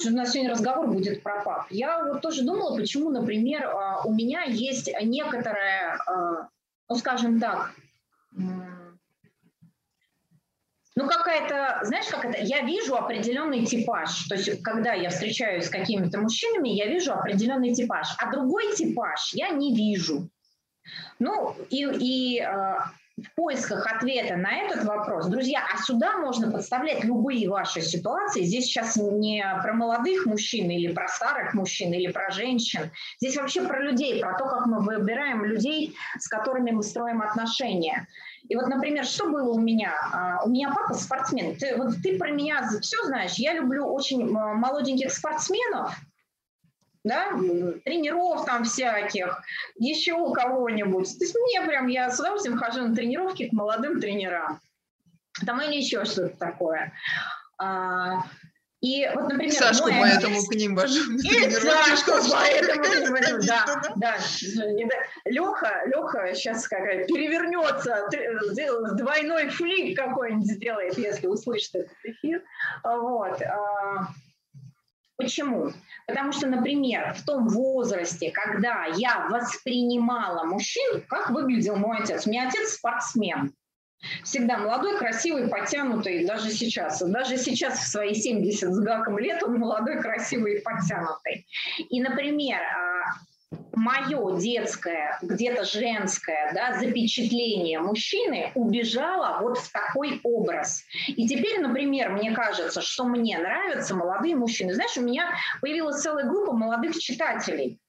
У 0.05 0.09
нас 0.11 0.31
сегодня 0.31 0.51
разговор 0.51 0.87
будет 0.87 1.21
про 1.21 1.43
пап. 1.43 1.67
Я 1.69 2.03
вот 2.05 2.21
тоже 2.21 2.43
думала, 2.43 2.75
почему, 2.75 3.09
например, 3.09 3.65
а, 3.65 4.01
у 4.03 4.13
меня 4.13 4.43
есть 4.43 4.89
некоторая, 5.03 5.99
ну, 6.89 6.95
скажем 6.95 7.39
так, 7.39 7.71
ну, 10.97 11.07
какая-то, 11.07 11.85
знаешь, 11.85 12.07
как 12.07 12.25
это, 12.25 12.41
я 12.41 12.61
вижу 12.61 12.95
определенный 12.95 13.63
типаж. 13.63 14.23
То 14.29 14.35
есть, 14.35 14.63
когда 14.63 14.93
я 14.93 15.11
встречаюсь 15.11 15.65
с 15.65 15.69
какими-то 15.69 16.19
мужчинами, 16.19 16.69
я 16.69 16.87
вижу 16.87 17.13
определенный 17.13 17.75
типаж. 17.75 18.15
А 18.17 18.31
другой 18.31 18.75
типаж 18.75 19.31
я 19.33 19.49
не 19.49 19.75
вижу. 19.75 20.27
Ну, 21.19 21.55
и, 21.69 21.83
и 21.83 22.41
э, 22.41 22.77
в 23.17 23.33
поисках 23.33 23.91
ответа 23.91 24.35
на 24.35 24.55
этот 24.57 24.83
вопрос, 24.85 25.25
друзья, 25.27 25.63
а 25.73 25.81
сюда 25.81 26.17
можно 26.17 26.51
подставлять 26.51 27.03
любые 27.03 27.49
ваши 27.49 27.81
ситуации. 27.81 28.43
Здесь 28.43 28.65
сейчас 28.65 28.95
не 28.95 29.43
про 29.63 29.73
молодых 29.73 30.27
мужчин 30.27 30.69
или 30.69 30.93
про 30.93 31.07
старых 31.07 31.55
мужчин 31.55 31.91
или 31.93 32.11
про 32.11 32.29
женщин. 32.29 32.91
Здесь 33.19 33.37
вообще 33.37 33.63
про 33.63 33.81
людей, 33.81 34.21
про 34.21 34.37
то, 34.37 34.45
как 34.45 34.67
мы 34.67 34.81
выбираем 34.81 35.43
людей, 35.45 35.95
с 36.19 36.27
которыми 36.27 36.71
мы 36.71 36.83
строим 36.83 37.23
отношения. 37.23 38.07
И 38.49 38.55
вот, 38.55 38.67
например, 38.67 39.03
что 39.03 39.29
было 39.29 39.51
у 39.51 39.59
меня? 39.59 39.93
А, 40.13 40.43
у 40.45 40.49
меня 40.49 40.71
папа 40.73 40.93
спортсмен. 40.93 41.55
Ты, 41.57 41.75
вот 41.75 41.95
ты 42.03 42.17
про 42.17 42.29
меня 42.29 42.69
все 42.81 42.97
знаешь. 43.05 43.33
Я 43.33 43.53
люблю 43.53 43.85
очень 43.87 44.29
молоденьких 44.29 45.11
спортсменов, 45.11 45.93
да, 47.03 47.29
тренеров 47.85 48.45
там 48.45 48.63
всяких, 48.63 49.41
еще 49.77 50.13
у 50.13 50.31
кого-нибудь. 50.31 51.17
То 51.17 51.23
есть 51.23 51.35
мне 51.35 51.61
прям, 51.61 51.87
я 51.87 52.11
с 52.11 52.19
удовольствием 52.19 52.57
хожу 52.57 52.87
на 52.87 52.95
тренировки 52.95 53.49
к 53.49 53.53
молодым 53.53 53.99
тренерам. 53.99 54.59
Там 55.45 55.61
или 55.61 55.77
еще 55.77 56.05
что-то 56.05 56.35
такое. 56.37 56.93
А, 57.59 58.23
и 58.79 59.09
вот, 59.15 59.29
например, 59.29 59.53
Сашку 59.53 59.89
мой 59.91 60.01
поэтому 60.01 60.43
к 60.45 60.53
ним 60.53 60.75
вожу. 60.75 61.11
И 61.17 61.49
Сашку 61.49 62.11
поэтому 62.31 63.17
да, 63.47 63.81
да. 63.95 64.17
Леха, 65.25 65.81
Леха 65.87 66.33
сейчас 66.35 66.67
какая 66.67 67.05
перевернется, 67.05 68.07
двойной 68.95 69.49
флик 69.49 69.97
какой-нибудь 69.97 70.51
сделает, 70.51 70.97
если 70.97 71.25
услышит 71.25 71.73
этот 71.73 71.97
эфир. 72.03 72.43
Вот. 72.83 73.41
Почему? 75.17 75.71
Потому 76.05 76.31
что, 76.31 76.47
например, 76.47 77.13
в 77.13 77.25
том 77.25 77.47
возрасте, 77.47 78.31
когда 78.31 78.85
я 78.85 79.27
воспринимала 79.29 80.45
мужчин, 80.45 81.03
как 81.09 81.31
выглядел 81.31 81.75
мой 81.75 81.97
отец. 81.97 82.27
У 82.27 82.29
меня 82.29 82.47
отец 82.47 82.73
спортсмен. 82.73 83.53
Всегда 84.23 84.59
молодой, 84.59 84.97
красивый, 84.99 85.47
подтянутый, 85.47 86.25
даже 86.25 86.51
сейчас. 86.51 87.01
Даже 87.01 87.37
сейчас 87.37 87.79
в 87.79 87.87
свои 87.87 88.13
70 88.13 88.71
с 88.71 88.79
гаком 88.79 89.17
лет 89.17 89.41
он 89.41 89.57
молодой, 89.57 89.99
красивый 89.99 90.57
и 90.57 90.61
подтянутый. 90.61 91.47
И, 91.89 91.99
например, 91.99 92.59
а, 92.61 92.96
мое 93.77 94.37
детское, 94.39 95.17
где-то 95.21 95.63
женское 95.63 96.51
да, 96.53 96.79
запечатление 96.79 97.79
мужчины 97.79 98.51
убежало 98.55 99.39
вот 99.41 99.57
в 99.57 99.71
такой 99.71 100.19
образ. 100.23 100.83
И 101.07 101.27
теперь, 101.27 101.59
например, 101.59 102.09
мне 102.11 102.31
кажется, 102.31 102.81
что 102.81 103.05
мне 103.05 103.37
нравятся 103.37 103.95
молодые 103.95 104.35
мужчины. 104.35 104.73
Знаешь, 104.73 104.97
у 104.97 105.01
меня 105.01 105.31
появилась 105.61 106.01
целая 106.01 106.25
группа 106.25 106.53
молодых 106.53 106.97
читателей 106.97 107.79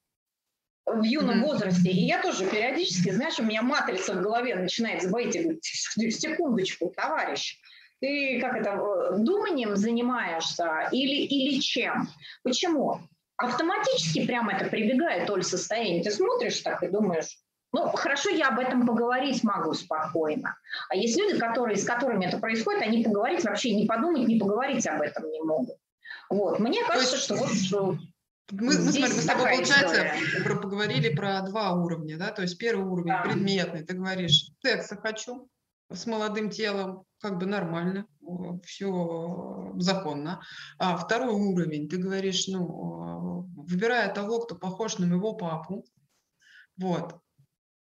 в 0.85 1.03
юном 1.03 1.43
mm-hmm. 1.43 1.47
возрасте. 1.47 1.89
И 1.89 2.05
я 2.05 2.21
тоже 2.21 2.45
периодически, 2.45 3.11
знаешь, 3.11 3.39
у 3.39 3.43
меня 3.43 3.61
матрица 3.61 4.13
в 4.13 4.21
голове 4.21 4.55
начинает 4.55 5.03
сбоить. 5.03 5.35
Я 5.35 5.43
говорю, 5.43 5.59
секундочку, 5.61 6.93
товарищ, 6.95 7.59
ты 7.99 8.39
как 8.39 8.55
это, 8.55 8.71
э, 8.71 9.17
думанием 9.17 9.75
занимаешься 9.75 10.89
или, 10.91 11.25
или 11.25 11.59
чем? 11.59 12.07
Почему? 12.43 13.01
Автоматически 13.39 14.25
прямо 14.25 14.51
это 14.53 14.69
прибегает 14.69 15.25
толь 15.25 15.43
состояние. 15.43 16.03
Ты 16.03 16.11
смотришь 16.11 16.59
так 16.59 16.83
и 16.83 16.89
думаешь, 16.89 17.39
ну, 17.71 17.87
хорошо, 17.91 18.29
я 18.29 18.49
об 18.49 18.59
этом 18.59 18.85
поговорить 18.85 19.43
могу 19.43 19.73
спокойно. 19.73 20.57
А 20.89 20.95
есть 20.95 21.17
люди, 21.17 21.39
которые, 21.39 21.77
с 21.77 21.85
которыми 21.85 22.25
это 22.25 22.39
происходит, 22.39 22.81
они 22.81 23.03
поговорить 23.03 23.43
вообще 23.45 23.75
не 23.75 23.85
подумать, 23.85 24.27
не 24.27 24.39
поговорить 24.39 24.85
об 24.87 25.01
этом 25.01 25.29
не 25.29 25.41
могут. 25.41 25.77
Вот. 26.29 26.59
Мне 26.59 26.83
кажется, 26.83 27.15
есть, 27.15 27.25
что 27.67 27.85
вот 27.85 27.97
мы, 28.51 28.65
мы, 28.65 28.73
смотри, 28.73 29.03
мы 29.03 29.07
с 29.07 29.25
тобой, 29.25 29.51
получается, 29.51 30.05
про, 30.43 30.55
поговорили 30.55 31.13
про 31.13 31.41
два 31.41 31.73
уровня, 31.73 32.17
да, 32.17 32.31
то 32.31 32.41
есть 32.41 32.57
первый 32.57 32.85
уровень 32.85 33.09
да. 33.09 33.21
предметный, 33.21 33.83
ты 33.83 33.93
говоришь, 33.93 34.47
секса 34.61 34.95
хочу 34.95 35.47
с 35.91 36.05
молодым 36.05 36.49
телом, 36.49 37.05
как 37.19 37.37
бы 37.37 37.45
нормально, 37.45 38.07
все 38.63 39.73
законно. 39.77 40.41
А 40.77 40.97
второй 40.97 41.33
уровень, 41.33 41.89
ты 41.89 41.97
говоришь, 41.97 42.47
ну, 42.47 43.47
выбирая 43.55 44.13
того, 44.13 44.39
кто 44.39 44.55
похож 44.55 44.97
на 44.97 45.07
моего 45.07 45.33
папу, 45.33 45.85
вот, 46.77 47.19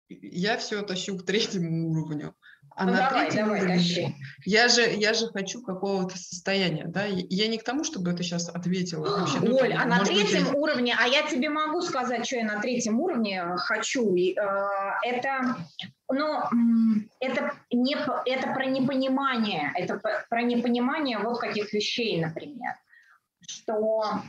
я 0.08 0.58
все 0.58 0.82
тащу 0.82 1.16
к 1.16 1.24
третьему 1.24 1.90
уровню. 1.90 2.34
А 2.80 2.86
ну, 2.86 2.92
на 2.92 2.98
давай, 3.10 3.26
третьем 3.26 3.44
давай, 3.44 3.60
уровне 3.60 4.14
я 4.46 4.68
же, 4.68 4.80
я 4.80 5.12
же 5.12 5.28
хочу 5.28 5.62
какого-то 5.62 6.16
состояния, 6.16 6.86
да? 6.86 7.04
Я 7.04 7.46
не 7.48 7.58
к 7.58 7.62
тому, 7.62 7.84
чтобы 7.84 8.10
это 8.10 8.22
сейчас 8.22 8.48
ответила. 8.48 9.18
Вообще, 9.18 9.38
ну, 9.40 9.56
Оль, 9.56 9.72
там, 9.72 9.82
а 9.82 9.84
на 9.84 10.02
третьем 10.02 10.44
быть... 10.44 10.54
уровне, 10.54 10.96
а 10.98 11.06
я 11.06 11.28
тебе 11.28 11.50
могу 11.50 11.82
сказать, 11.82 12.24
что 12.26 12.36
я 12.36 12.46
на 12.46 12.58
третьем 12.58 12.98
уровне 12.98 13.44
хочу. 13.58 14.14
И, 14.14 14.32
э, 14.32 14.66
это, 15.04 15.56
ну, 16.10 16.42
это, 17.20 17.52
не, 17.70 17.96
это 18.24 18.52
про 18.54 18.64
непонимание, 18.64 19.72
это 19.76 20.00
про 20.30 20.42
непонимание 20.42 21.18
вот 21.18 21.38
каких 21.38 21.74
вещей, 21.74 22.18
например, 22.18 22.76
что 23.46 24.22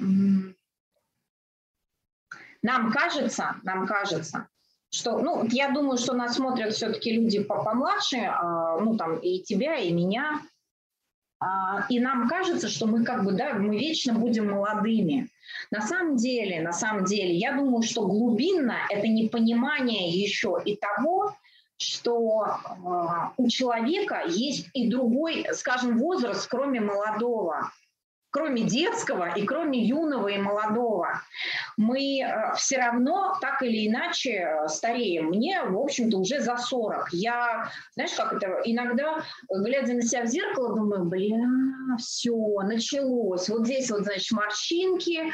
нам 2.61 2.91
кажется, 2.91 3.55
нам 3.63 3.87
кажется, 3.87 4.49
что, 4.91 5.19
ну, 5.19 5.45
я 5.51 5.71
думаю, 5.71 5.97
что 5.97 6.13
нас 6.13 6.35
смотрят 6.35 6.73
все-таки 6.73 7.13
люди 7.13 7.41
помладше, 7.41 8.17
а, 8.17 8.79
ну, 8.79 8.97
там, 8.97 9.17
и 9.19 9.41
тебя, 9.41 9.77
и 9.77 9.91
меня, 9.91 10.41
а, 11.39 11.85
и 11.89 11.99
нам 11.99 12.27
кажется, 12.27 12.67
что 12.67 12.87
мы 12.87 13.03
как 13.03 13.23
бы, 13.23 13.31
да, 13.31 13.53
мы 13.53 13.79
вечно 13.79 14.13
будем 14.13 14.51
молодыми. 14.51 15.29
На 15.71 15.81
самом 15.81 16.17
деле, 16.17 16.61
на 16.61 16.73
самом 16.73 17.05
деле, 17.05 17.33
я 17.33 17.53
думаю, 17.53 17.83
что 17.83 18.05
глубинно 18.05 18.75
это 18.89 19.07
непонимание 19.07 20.09
еще 20.09 20.61
и 20.63 20.75
того, 20.75 21.35
что 21.77 22.45
э, 22.45 23.31
у 23.37 23.49
человека 23.49 24.23
есть 24.27 24.69
и 24.73 24.87
другой, 24.87 25.47
скажем, 25.53 25.97
возраст, 25.97 26.47
кроме 26.47 26.79
молодого 26.79 27.71
кроме 28.31 28.63
детского 28.63 29.29
и 29.35 29.45
кроме 29.45 29.83
юного 29.85 30.29
и 30.29 30.37
молодого. 30.39 31.21
Мы 31.77 32.21
э, 32.21 32.53
все 32.55 32.77
равно 32.77 33.35
так 33.41 33.61
или 33.61 33.87
иначе 33.87 34.31
э, 34.31 34.67
стареем. 34.67 35.27
Мне, 35.27 35.63
в 35.63 35.77
общем-то, 35.77 36.17
уже 36.17 36.41
за 36.41 36.57
40. 36.57 37.09
Я, 37.13 37.69
знаешь, 37.93 38.13
как 38.13 38.33
это, 38.33 38.61
иногда, 38.65 39.23
глядя 39.49 39.93
на 39.93 40.01
себя 40.01 40.23
в 40.23 40.27
зеркало, 40.27 40.75
думаю, 40.75 41.05
блин, 41.05 41.97
все, 41.97 42.35
началось. 42.63 43.49
Вот 43.49 43.65
здесь 43.65 43.89
вот, 43.91 44.03
значит, 44.03 44.31
морщинки, 44.31 45.31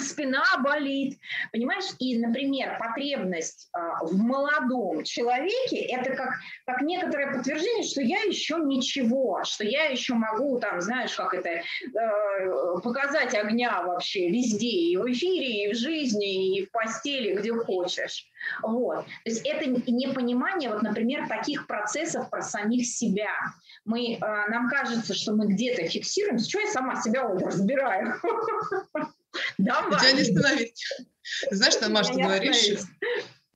спина 0.00 0.44
болит. 0.62 1.18
Понимаешь? 1.52 1.84
И, 1.98 2.18
например, 2.18 2.78
потребность 2.78 3.70
э, 3.76 3.80
в 4.02 4.16
молодом 4.16 5.04
человеке– 5.04 5.76
это 5.90 6.14
как, 6.14 6.34
как 6.66 6.82
некоторое 6.82 7.32
подтверждение, 7.32 7.84
что 7.84 8.00
я 8.00 8.22
еще 8.22 8.56
ничего, 8.56 9.42
что 9.44 9.64
я 9.64 9.84
еще 9.84 10.14
могу, 10.14 10.58
там, 10.58 10.80
знаешь, 10.80 11.14
как 11.14 11.34
это, 11.34 11.62
Э, 11.94 12.80
показать 12.82 13.34
огня 13.34 13.82
вообще 13.82 14.28
везде, 14.28 14.66
и 14.66 14.96
в 14.96 15.10
эфире, 15.10 15.53
и 15.54 15.72
в 15.72 15.76
жизни, 15.76 16.58
и 16.58 16.66
в 16.66 16.70
постели, 16.70 17.36
где 17.38 17.52
хочешь. 17.52 18.26
Вот. 18.62 19.04
То 19.04 19.30
есть 19.30 19.42
это 19.44 19.68
непонимание, 19.68 20.70
вот, 20.70 20.82
например, 20.82 21.28
таких 21.28 21.66
процессов 21.66 22.30
про 22.30 22.42
самих 22.42 22.86
себя. 22.86 23.30
Мы, 23.84 24.14
э, 24.14 24.18
нам 24.20 24.68
кажется, 24.68 25.14
что 25.14 25.32
мы 25.32 25.46
где-то 25.46 25.88
фиксируем, 25.88 26.38
что 26.38 26.60
я 26.60 26.70
сама 26.70 27.00
себя 27.00 27.26
вот 27.26 27.42
разбираю. 27.42 28.14
Давай. 29.58 30.00
Тебя 30.00 30.12
не 30.12 30.22
остановить. 30.22 30.84
Знаешь, 31.50 31.76
ты, 31.76 31.88
Маша, 31.88 32.12
ты 32.12 32.22
говоришь... 32.22 32.80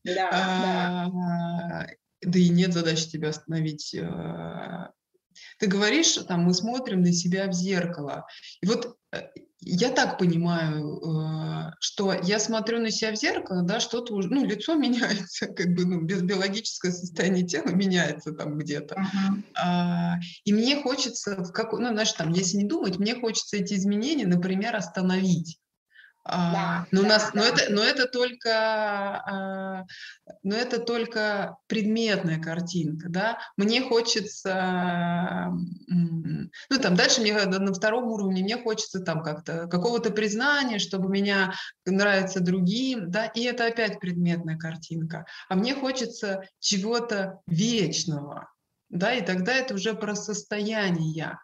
Да, 0.05 0.31
а, 0.33 1.11
да. 1.11 1.87
Да 2.23 2.39
и 2.39 2.49
нет 2.49 2.73
задачи 2.73 3.09
тебя 3.09 3.29
остановить. 3.29 3.95
Э, 3.95 4.89
ты 5.59 5.67
говоришь, 5.67 6.15
там, 6.27 6.45
мы 6.45 6.55
смотрим 6.55 7.03
на 7.03 7.13
себя 7.13 7.47
в 7.49 7.53
зеркало. 7.53 8.27
И 8.61 8.67
вот 8.67 8.97
э, 9.13 9.23
я 9.71 9.91
так 9.91 10.19
понимаю, 10.19 10.99
э, 10.99 11.73
что 11.79 12.13
я 12.13 12.39
смотрю 12.39 12.81
на 12.81 12.91
себя 12.91 13.13
в 13.13 13.17
зеркало, 13.17 13.63
да, 13.63 13.81
что-то 13.81 14.15
уже, 14.15 14.29
ну, 14.29 14.45
лицо 14.45 14.75
меняется, 14.77 15.47
как 15.47 15.75
бы, 15.75 15.85
ну, 15.85 16.01
без 16.01 16.23
биологическое 16.23 16.91
состояние 16.91 17.47
тела 17.47 17.69
меняется 17.69 18.33
там 18.33 18.57
где-то. 18.57 18.97
Uh-huh. 18.97 20.15
И 20.45 20.53
мне 20.53 20.81
хочется, 20.83 21.45
в 21.45 21.53
как, 21.53 21.73
ну, 21.73 21.89
знаешь, 21.89 22.13
там, 22.13 22.33
если 22.33 22.57
не 22.59 22.65
думать, 22.65 22.99
мне 22.99 23.15
хочется 23.15 23.59
эти 23.59 23.75
изменения, 23.75 24.27
например, 24.27 24.75
остановить. 24.75 25.59
А, 26.31 26.53
да, 26.53 26.87
но, 26.91 27.03
да, 27.03 27.09
нас, 27.09 27.31
да. 27.33 27.41
но, 27.41 27.45
это, 27.47 27.73
но 27.73 27.83
это 27.83 28.07
только, 28.07 28.51
а, 28.51 29.85
но 30.43 30.55
это 30.55 30.79
только 30.79 31.57
предметная 31.67 32.39
картинка, 32.39 33.09
да. 33.09 33.39
Мне 33.57 33.81
хочется, 33.81 35.53
ну 35.89 36.79
там 36.81 36.95
дальше 36.97 37.23
мне 37.23 37.33
на 37.33 37.73
втором 37.73 38.09
уровне 38.09 38.43
мне 38.43 38.59
хочется 38.59 39.01
там 39.01 39.23
как-то 39.23 39.67
какого-то 39.69 40.11
признания, 40.11 40.79
чтобы 40.79 41.09
меня 41.09 41.55
нравится 41.87 42.41
другим, 42.41 43.11
да, 43.11 43.27
и 43.27 43.45
это 43.45 43.67
опять 43.67 43.99
предметная 43.99 44.59
картинка. 44.59 45.25
А 45.49 45.55
мне 45.55 45.75
хочется 45.75 46.43
чего-то 46.61 47.41
вечного, 47.47 48.53
да, 48.91 49.15
и 49.15 49.25
тогда 49.25 49.55
это 49.55 49.75
уже 49.75 49.95
про 49.95 50.15
состояние. 50.15 51.39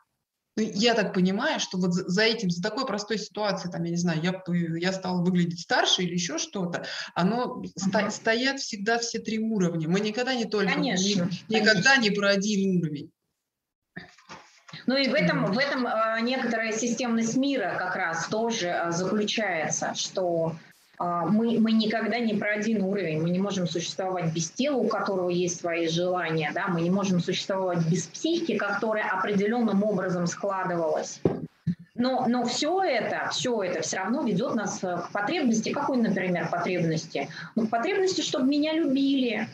Ну, 0.56 0.62
я 0.62 0.94
так 0.94 1.12
понимаю, 1.12 1.58
что 1.58 1.78
вот 1.78 1.92
за 1.92 2.22
этим, 2.22 2.48
за 2.48 2.62
такой 2.62 2.86
простой 2.86 3.18
ситуацией, 3.18 3.72
там, 3.72 3.82
я 3.82 3.90
не 3.90 3.96
знаю, 3.96 4.20
я, 4.22 4.40
я 4.78 4.92
стала 4.92 5.20
выглядеть 5.20 5.60
старше 5.60 6.02
или 6.02 6.14
еще 6.14 6.38
что-то, 6.38 6.86
оно 7.14 7.60
uh-huh. 7.60 7.70
сто, 7.76 8.10
стоят 8.10 8.60
всегда 8.60 8.98
все 8.98 9.18
три 9.18 9.40
уровня. 9.40 9.88
Мы 9.88 9.98
никогда 9.98 10.34
не 10.34 10.44
только, 10.44 10.74
конечно, 10.74 11.28
ни, 11.48 11.54
никогда 11.56 11.96
не 11.96 12.10
про 12.10 12.30
один 12.30 12.78
уровень. 12.78 13.10
Ну 14.86 14.96
и 14.96 15.08
в 15.08 15.14
этом, 15.14 15.46
в 15.46 15.58
этом 15.58 15.86
э, 15.86 16.20
некоторая 16.22 16.72
системность 16.72 17.36
мира 17.36 17.76
как 17.78 17.96
раз 17.96 18.26
тоже 18.28 18.68
э, 18.68 18.90
заключается, 18.90 19.94
что 19.94 20.48
а, 20.48 20.73
мы, 20.98 21.58
мы 21.58 21.72
никогда 21.72 22.18
не 22.18 22.34
про 22.34 22.54
один 22.54 22.82
уровень. 22.82 23.20
Мы 23.20 23.30
не 23.30 23.38
можем 23.38 23.66
существовать 23.66 24.32
без 24.32 24.50
тела, 24.50 24.76
у 24.76 24.88
которого 24.88 25.30
есть 25.30 25.60
свои 25.60 25.88
желания. 25.88 26.52
Да? 26.54 26.68
Мы 26.68 26.82
не 26.82 26.90
можем 26.90 27.20
существовать 27.20 27.86
без 27.88 28.06
психики, 28.06 28.56
которая 28.56 29.08
определенным 29.10 29.82
образом 29.82 30.26
складывалась. 30.26 31.20
Но, 31.96 32.26
но 32.26 32.44
все 32.44 32.82
это, 32.82 33.28
все 33.30 33.62
это 33.62 33.82
все 33.82 33.98
равно 33.98 34.22
ведет 34.22 34.54
нас 34.54 34.80
к 34.80 35.10
потребности. 35.12 35.70
Какой, 35.70 35.98
например, 35.98 36.48
потребности? 36.50 37.28
Ну, 37.54 37.66
к 37.66 37.70
потребности, 37.70 38.20
чтобы 38.20 38.48
меня 38.48 38.72
любили, 38.72 39.48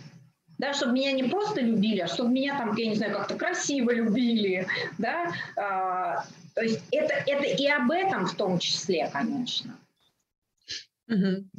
да, 0.61 0.75
чтобы 0.75 0.93
меня 0.93 1.13
не 1.13 1.25
просто 1.25 1.61
любили, 1.61 2.01
а 2.01 2.07
чтобы 2.07 2.31
меня 2.31 2.57
там, 2.57 2.75
я 2.77 2.87
не 2.89 2.95
знаю, 2.95 3.15
как-то 3.15 3.35
красиво 3.35 3.91
любили, 3.91 4.67
да, 4.99 5.33
а, 5.57 6.25
то 6.55 6.63
есть 6.63 6.81
это, 6.93 7.15
это 7.15 7.45
и 7.45 7.67
об 7.67 7.91
этом 7.91 8.27
в 8.27 8.35
том 8.35 8.59
числе, 8.59 9.09
конечно. 9.11 9.75
Угу. 11.11 11.51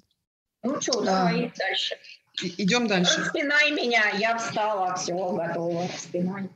Ну 0.63 0.81
что, 0.81 1.01
да. 1.01 1.25
давай 1.25 1.53
дальше. 1.57 1.97
Идем 2.41 2.87
дальше. 2.87 3.19
Распинай 3.19 3.71
меня, 3.71 4.09
я 4.11 4.37
встала, 4.37 4.95
все, 4.95 5.13
готова, 5.13 5.87
распинай. 5.87 6.49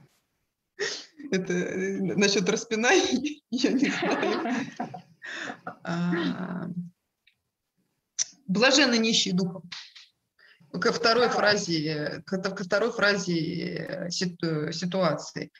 Это 1.32 1.54
э, 1.54 1.98
насчет 2.16 2.48
распинай, 2.50 3.02
я 3.52 3.72
не 3.72 3.89
знаю. 3.89 4.74
Блаженно 8.48 8.96
нищий 8.96 9.32
духом. 9.32 9.70
Ко 10.72 10.91
второй 10.91 11.30
фразе, 11.30 12.22
ко 12.26 12.41
второй 12.56 12.91
фразе 12.91 14.08
ситуации. 14.10 15.52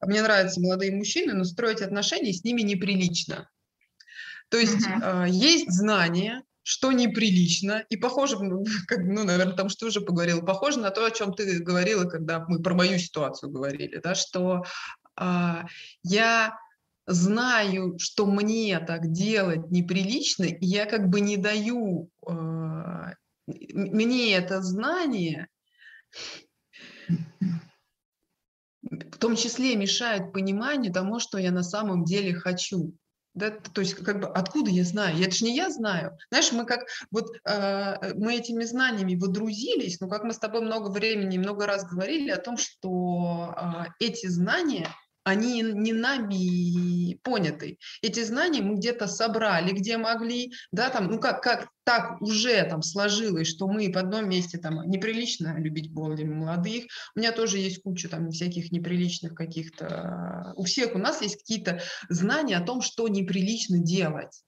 Мне 0.00 0.22
нравятся 0.22 0.60
молодые 0.60 0.92
мужчины, 0.92 1.32
но 1.32 1.44
строить 1.44 1.80
отношения 1.80 2.32
с 2.32 2.44
ними 2.44 2.62
неприлично. 2.62 3.48
То 4.50 4.58
есть 4.58 4.86
uh-huh. 4.86 5.28
есть 5.30 5.70
знания, 5.70 6.42
что 6.64 6.90
неприлично, 6.90 7.84
и 7.88 7.96
похоже, 7.96 8.38
ну, 8.40 8.64
как, 8.88 8.98
ну, 9.04 9.22
наверное, 9.22 9.54
там 9.54 9.68
что 9.68 9.86
уже 9.86 10.00
поговорила, 10.00 10.40
похоже 10.40 10.80
на 10.80 10.90
то, 10.90 11.04
о 11.04 11.12
чем 11.12 11.32
ты 11.32 11.60
говорила, 11.60 12.04
когда 12.04 12.44
мы 12.48 12.60
про 12.60 12.74
мою 12.74 12.98
ситуацию 12.98 13.52
говорили, 13.52 14.00
да, 14.02 14.16
что 14.16 14.64
а, 15.14 15.66
я 16.02 16.58
знаю, 17.06 17.96
что 18.00 18.26
мне 18.26 18.80
так 18.80 19.12
делать 19.12 19.70
неприлично, 19.70 20.44
и 20.44 20.66
я 20.66 20.86
как 20.86 21.08
бы 21.08 21.20
не 21.20 21.36
даю 21.36 22.10
а, 22.26 23.12
мне 23.46 24.34
это 24.34 24.60
знание, 24.62 25.48
том 29.24 29.36
числе 29.36 29.74
мешают 29.74 30.34
пониманию 30.34 30.92
тому, 30.92 31.18
что 31.18 31.38
я 31.38 31.50
на 31.50 31.62
самом 31.62 32.04
деле 32.04 32.34
хочу. 32.34 32.92
Да, 33.34 33.50
то 33.50 33.80
есть 33.80 33.94
как 33.94 34.20
бы 34.20 34.28
откуда 34.28 34.70
я 34.70 34.84
знаю? 34.84 35.20
Это 35.20 35.34
же 35.34 35.44
не 35.44 35.56
я 35.56 35.68
знаю. 35.68 36.16
Знаешь, 36.30 36.52
мы 36.52 36.64
как 36.64 36.86
вот 37.10 37.32
э, 37.44 38.14
мы 38.14 38.36
этими 38.36 38.62
знаниями 38.62 39.16
водрузились, 39.16 40.00
но 40.00 40.08
как 40.08 40.22
мы 40.22 40.32
с 40.32 40.38
тобой 40.38 40.60
много 40.60 40.88
времени, 40.88 41.38
много 41.38 41.66
раз 41.66 41.84
говорили 41.84 42.30
о 42.30 42.38
том, 42.38 42.56
что 42.56 43.52
э, 43.56 44.04
эти 44.04 44.28
знания 44.28 44.88
они 45.24 45.62
не 45.62 45.92
нами 45.92 47.14
поняты. 47.22 47.78
Эти 48.02 48.22
знания 48.22 48.62
мы 48.62 48.76
где-то 48.76 49.06
собрали, 49.08 49.72
где 49.72 49.96
могли, 49.96 50.52
да, 50.70 50.90
там, 50.90 51.08
ну 51.08 51.18
как, 51.18 51.42
как 51.42 51.68
так 51.84 52.20
уже 52.22 52.62
там 52.64 52.82
сложилось, 52.82 53.48
что 53.48 53.66
мы 53.66 53.90
в 53.90 53.96
одном 53.96 54.28
месте 54.28 54.58
там 54.58 54.88
неприлично 54.88 55.58
любить 55.58 55.92
более 55.92 56.26
молодых. 56.26 56.84
У 57.14 57.18
меня 57.18 57.32
тоже 57.32 57.58
есть 57.58 57.82
куча 57.82 58.08
там 58.08 58.30
всяких 58.30 58.72
неприличных 58.72 59.34
каких-то... 59.34 60.52
У 60.56 60.64
всех 60.64 60.94
у 60.94 60.98
нас 60.98 61.20
есть 61.22 61.38
какие-то 61.38 61.80
знания 62.08 62.56
о 62.56 62.64
том, 62.64 62.80
что 62.80 63.08
неприлично 63.08 63.78
делать. 63.78 64.42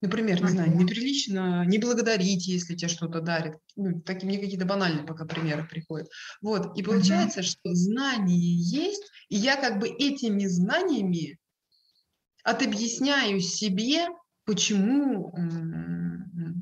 Например, 0.00 0.40
не 0.40 0.48
знаю, 0.48 0.76
неприлично 0.76 1.64
не 1.66 1.78
благодарить, 1.78 2.46
если 2.46 2.76
тебе 2.76 2.88
что-то 2.88 3.20
дарят. 3.20 3.58
Ну, 3.74 4.00
такие 4.00 4.28
мне 4.28 4.38
какие-то 4.38 4.64
банальные 4.64 5.04
пока 5.04 5.24
примеры 5.24 5.66
приходят. 5.66 6.08
Вот, 6.40 6.78
и 6.78 6.82
получается, 6.82 7.42
что 7.42 7.74
знания 7.74 8.36
есть, 8.36 9.02
и 9.28 9.36
я 9.36 9.56
как 9.56 9.80
бы 9.80 9.88
этими 9.88 10.46
знаниями 10.46 11.38
отобъясняю 12.44 13.40
себе, 13.40 14.06
почему 14.44 15.32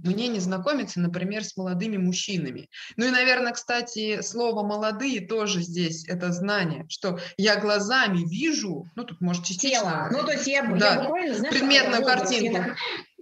мне 0.07 0.28
не 0.28 0.41
знакомиться, 0.41 1.01
например, 1.01 1.45
с 1.45 1.57
молодыми 1.57 1.97
мужчинами. 1.97 2.68
Ну 2.97 3.07
и, 3.07 3.11
наверное, 3.11 3.53
кстати, 3.53 4.22
слово 4.22 4.66
«молодые» 4.66 5.20
тоже 5.26 5.61
здесь 5.62 6.09
это 6.09 6.32
знание, 6.32 6.87
что 6.89 7.18
я 7.37 7.61
глазами 7.61 8.24
вижу, 8.26 8.89
ну 8.95 9.05
тут 9.05 9.20
может 9.20 9.45
частично... 9.45 9.68
Тело. 9.68 10.09
Ну 10.11 10.24
то 10.24 10.32
есть 10.32 10.47
я, 10.47 10.62
да, 10.62 10.95
я 10.95 11.01
буквально, 11.03 11.34
знаешь, 11.34 11.55
предметную 11.55 12.05
картинку 12.05 12.62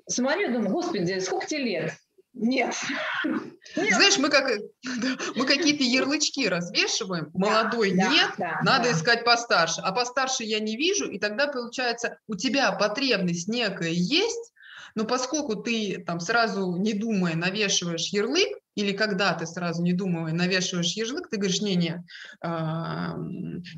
смотрю, 0.08 0.52
думаю, 0.52 0.70
господи, 0.70 1.18
сколько 1.20 1.46
тебе 1.46 1.64
лет? 1.64 1.92
Нет. 2.34 2.74
Знаешь, 3.76 4.18
мы 4.18 4.28
как 4.28 4.50
мы 5.36 5.46
какие-то 5.46 5.84
ярлычки 5.84 6.48
развешиваем. 6.48 7.30
Молодой 7.32 7.92
да, 7.92 8.08
нет, 8.08 8.30
да, 8.38 8.60
надо 8.64 8.90
да. 8.90 8.92
искать 8.92 9.24
постарше. 9.24 9.80
А 9.82 9.92
постарше 9.92 10.42
я 10.42 10.58
не 10.58 10.76
вижу, 10.76 11.08
и 11.08 11.18
тогда 11.20 11.46
получается 11.46 12.18
у 12.26 12.34
тебя 12.34 12.72
потребность 12.72 13.46
некая 13.46 13.90
есть, 13.90 14.52
но 14.96 15.04
поскольку 15.04 15.56
ты 15.56 16.02
там 16.04 16.18
сразу 16.20 16.76
не 16.76 16.92
думая 16.92 17.36
навешиваешь 17.36 18.08
ярлык, 18.08 18.58
или 18.74 18.92
когда 18.92 19.34
ты 19.34 19.46
сразу 19.46 19.82
не 19.82 19.92
думая 19.92 20.32
навешиваешь 20.32 20.92
ярлык, 20.94 21.28
ты 21.28 21.36
говоришь, 21.36 21.60
не-не, 21.60 22.04
э, 22.42 22.48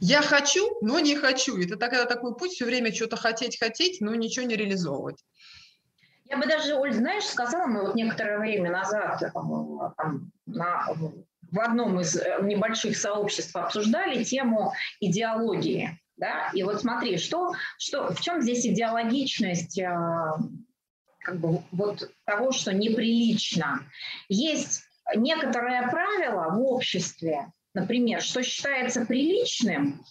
я 0.01 0.23
хочу, 0.23 0.79
но 0.81 0.99
не 1.01 1.17
хочу. 1.17 1.61
Это 1.61 1.77
тогда 1.77 2.07
такой 2.07 2.35
путь 2.35 2.53
все 2.53 2.65
время 2.65 2.95
что-то 2.95 3.17
хотеть, 3.17 3.59
хотеть, 3.59 4.01
но 4.01 4.15
ничего 4.15 4.47
не 4.47 4.57
реализовывать. 4.57 5.23
Я 6.29 6.39
бы 6.39 6.47
даже, 6.47 6.75
Оль, 6.75 6.93
знаешь, 6.93 7.25
сказала, 7.25 7.67
мы 7.67 7.83
вот 7.83 7.95
некоторое 7.95 8.39
время 8.39 8.71
назад 8.71 9.23
там, 9.33 10.33
на, 10.47 10.87
в 11.53 11.61
одном 11.61 12.01
из 12.01 12.17
э, 12.17 12.39
небольших 12.43 12.97
сообществ 12.97 13.55
обсуждали 13.55 14.25
тему 14.25 14.73
идеологии. 15.01 16.01
Да? 16.17 16.51
И 16.53 16.63
вот 16.65 16.81
смотри, 16.81 17.19
что, 17.19 17.53
что, 17.79 18.13
в 18.13 18.21
чем 18.21 18.43
здесь 18.43 18.67
идеологичность 18.67 19.79
э, 19.79 19.89
как 21.21 21.39
бы, 21.39 21.63
вот 21.71 22.11
того, 22.25 22.51
что 22.51 22.73
неприлично? 22.73 23.81
Есть 24.29 24.83
некоторое 25.15 25.89
правило 25.89 26.51
в 26.51 26.61
обществе, 26.61 27.53
например, 27.75 28.21
что 28.21 28.43
считается 28.43 29.05
приличным, 29.05 30.05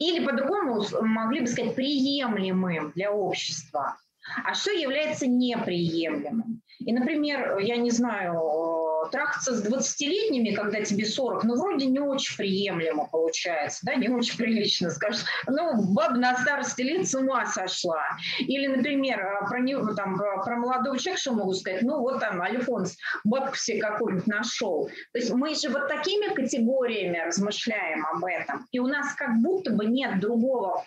или 0.00 0.24
по-другому 0.24 0.84
могли 1.02 1.40
бы 1.40 1.46
сказать 1.46 1.76
приемлемым 1.76 2.90
для 2.90 3.12
общества– 3.12 3.96
а 4.44 4.54
что 4.54 4.70
является 4.70 5.26
неприемлемым? 5.26 6.62
И, 6.78 6.92
например, 6.92 7.58
я 7.58 7.76
не 7.76 7.90
знаю, 7.90 8.34
трахаться 9.10 9.54
с 9.54 9.64
20-летними, 9.66 10.54
когда 10.54 10.82
тебе 10.82 11.04
40, 11.04 11.44
ну, 11.44 11.56
вроде 11.56 11.86
не 11.86 12.00
очень 12.00 12.36
приемлемо 12.36 13.08
получается, 13.10 13.80
да, 13.82 13.94
не 13.94 14.08
очень 14.08 14.36
прилично, 14.36 14.90
скажешь, 14.90 15.24
ну, 15.46 15.92
баба 15.92 16.16
на 16.16 16.36
старости 16.38 16.82
лет 16.82 17.08
с 17.08 17.14
ума 17.14 17.46
сошла. 17.46 18.02
Или, 18.38 18.66
например, 18.66 19.20
а, 19.20 19.46
про, 19.46 19.60
него, 19.60 19.94
там, 19.94 20.16
про 20.16 20.56
молодого 20.56 20.98
человека 20.98 21.20
что 21.20 21.32
могу 21.32 21.52
сказать? 21.54 21.82
Ну, 21.82 22.00
вот 22.00 22.20
там 22.20 22.40
Альфонс 22.40 22.96
бабку 23.24 23.56
себе 23.56 23.80
какую-нибудь 23.80 24.26
нашел. 24.26 24.88
То 25.12 25.18
есть 25.18 25.32
мы 25.32 25.54
же 25.54 25.68
вот 25.68 25.88
такими 25.88 26.34
категориями 26.34 27.18
размышляем 27.18 28.04
об 28.06 28.24
этом, 28.24 28.66
и 28.72 28.78
у 28.78 28.86
нас 28.86 29.14
как 29.14 29.40
будто 29.40 29.72
бы 29.72 29.86
нет 29.86 30.20
другого 30.20 30.84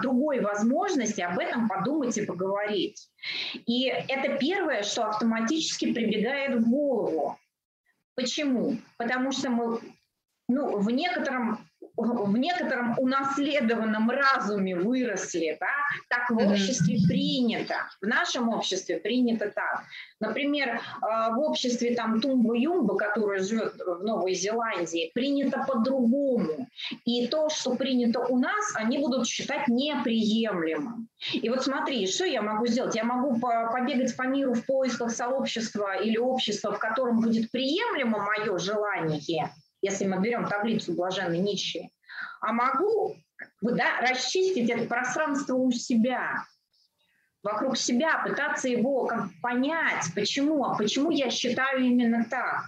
другой 0.00 0.40
возможности 0.40 1.20
об 1.20 1.38
этом 1.38 1.68
подумать 1.68 2.16
и 2.16 2.24
поговорить. 2.24 3.08
И 3.66 3.86
это 3.86 4.38
первое, 4.38 4.82
что 4.82 5.06
автоматически 5.06 5.92
прибегает 5.92 6.60
в 6.60 6.70
голову. 6.70 7.38
Почему? 8.16 8.78
Потому 8.96 9.30
что 9.30 9.50
мы 9.50 9.80
ну, 10.48 10.78
в 10.78 10.90
некотором 10.90 11.65
в 11.96 12.36
некотором 12.36 12.98
унаследованном 12.98 14.10
разуме 14.10 14.76
выросли, 14.76 15.56
да, 15.58 15.66
так 16.08 16.30
в 16.30 16.36
обществе 16.36 16.98
принято, 17.08 17.74
в 18.00 18.06
нашем 18.06 18.50
обществе 18.50 18.98
принято 18.98 19.50
так. 19.50 19.84
Например, 20.20 20.80
а, 21.00 21.30
в 21.30 21.40
обществе 21.40 21.94
там 21.94 22.20
Тумба-Юмба, 22.20 22.96
которая 22.96 23.42
живет 23.42 23.74
в 23.78 24.02
Новой 24.02 24.34
Зеландии, 24.34 25.10
принято 25.14 25.64
по-другому. 25.66 26.68
И 27.04 27.26
то, 27.28 27.48
что 27.48 27.74
принято 27.76 28.20
у 28.20 28.38
нас, 28.38 28.74
они 28.74 28.98
будут 28.98 29.26
считать 29.26 29.68
неприемлемым. 29.68 31.08
И 31.32 31.48
вот 31.48 31.64
смотри, 31.64 32.06
что 32.06 32.24
я 32.24 32.42
могу 32.42 32.66
сделать? 32.66 32.94
Я 32.94 33.04
могу 33.04 33.38
побегать 33.38 34.16
по 34.16 34.24
миру 34.24 34.54
в 34.54 34.64
поисках 34.66 35.10
сообщества 35.10 35.96
или 35.96 36.18
общества, 36.18 36.72
в 36.72 36.78
котором 36.78 37.20
будет 37.20 37.50
приемлемо 37.50 38.18
мое 38.18 38.58
желание– 38.58 39.50
если 39.86 40.06
мы 40.06 40.20
берем 40.20 40.46
таблицу 40.46 40.94
блаженной 40.94 41.38
нищие, 41.38 41.90
а 42.40 42.52
могу 42.52 43.16
да, 43.60 44.00
расчистить 44.00 44.68
это 44.68 44.86
пространство 44.86 45.54
у 45.54 45.70
себя, 45.70 46.44
вокруг 47.42 47.76
себя, 47.76 48.22
пытаться 48.26 48.68
его 48.68 49.06
как, 49.06 49.28
понять, 49.40 50.06
почему, 50.14 50.64
а 50.64 50.76
почему 50.76 51.10
я 51.10 51.30
считаю 51.30 51.84
именно 51.84 52.24
так. 52.28 52.64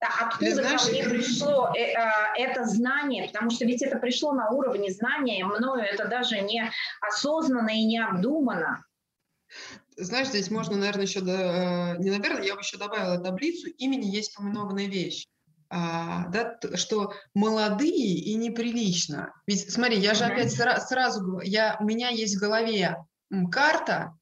А 0.00 0.26
откуда 0.26 0.54
знаешь, 0.54 0.82
ко 0.82 0.90
мне 0.90 1.04
пришло 1.04 1.72
э, 1.76 1.92
э, 1.92 1.96
это 2.36 2.64
знание? 2.64 3.28
Потому 3.28 3.50
что 3.50 3.64
ведь 3.64 3.82
это 3.82 3.98
пришло 3.98 4.32
на 4.32 4.50
уровне 4.50 4.90
знания, 4.90 5.44
мною 5.44 5.84
это 5.84 6.08
даже 6.08 6.40
не 6.40 6.70
осознанно 7.00 7.70
и 7.70 7.84
не 7.84 7.98
обдуманно. 8.00 8.84
Знаешь, 9.96 10.28
здесь 10.28 10.50
можно, 10.50 10.76
наверное, 10.76 11.04
еще, 11.04 11.20
до, 11.20 11.32
э, 11.32 11.96
не 11.98 12.10
наверное, 12.10 12.42
я 12.42 12.54
бы 12.54 12.62
еще 12.62 12.78
добавила 12.78 13.18
таблицу, 13.18 13.68
имени 13.68 14.06
есть 14.06 14.34
поминованная 14.34 14.86
вещь. 14.86 15.28
А, 15.74 16.28
да, 16.28 16.58
что 16.74 17.14
молодые 17.32 18.18
и 18.18 18.34
неприлично. 18.34 19.32
Ведь 19.46 19.72
смотри, 19.72 19.98
я 19.98 20.12
же 20.12 20.24
опять 20.24 20.52
сра- 20.52 20.78
сразу 20.78 21.22
говорю, 21.22 21.48
я, 21.48 21.78
у 21.80 21.84
меня 21.84 22.10
есть 22.10 22.36
в 22.36 22.40
голове 22.40 22.98
карта, 23.50 24.12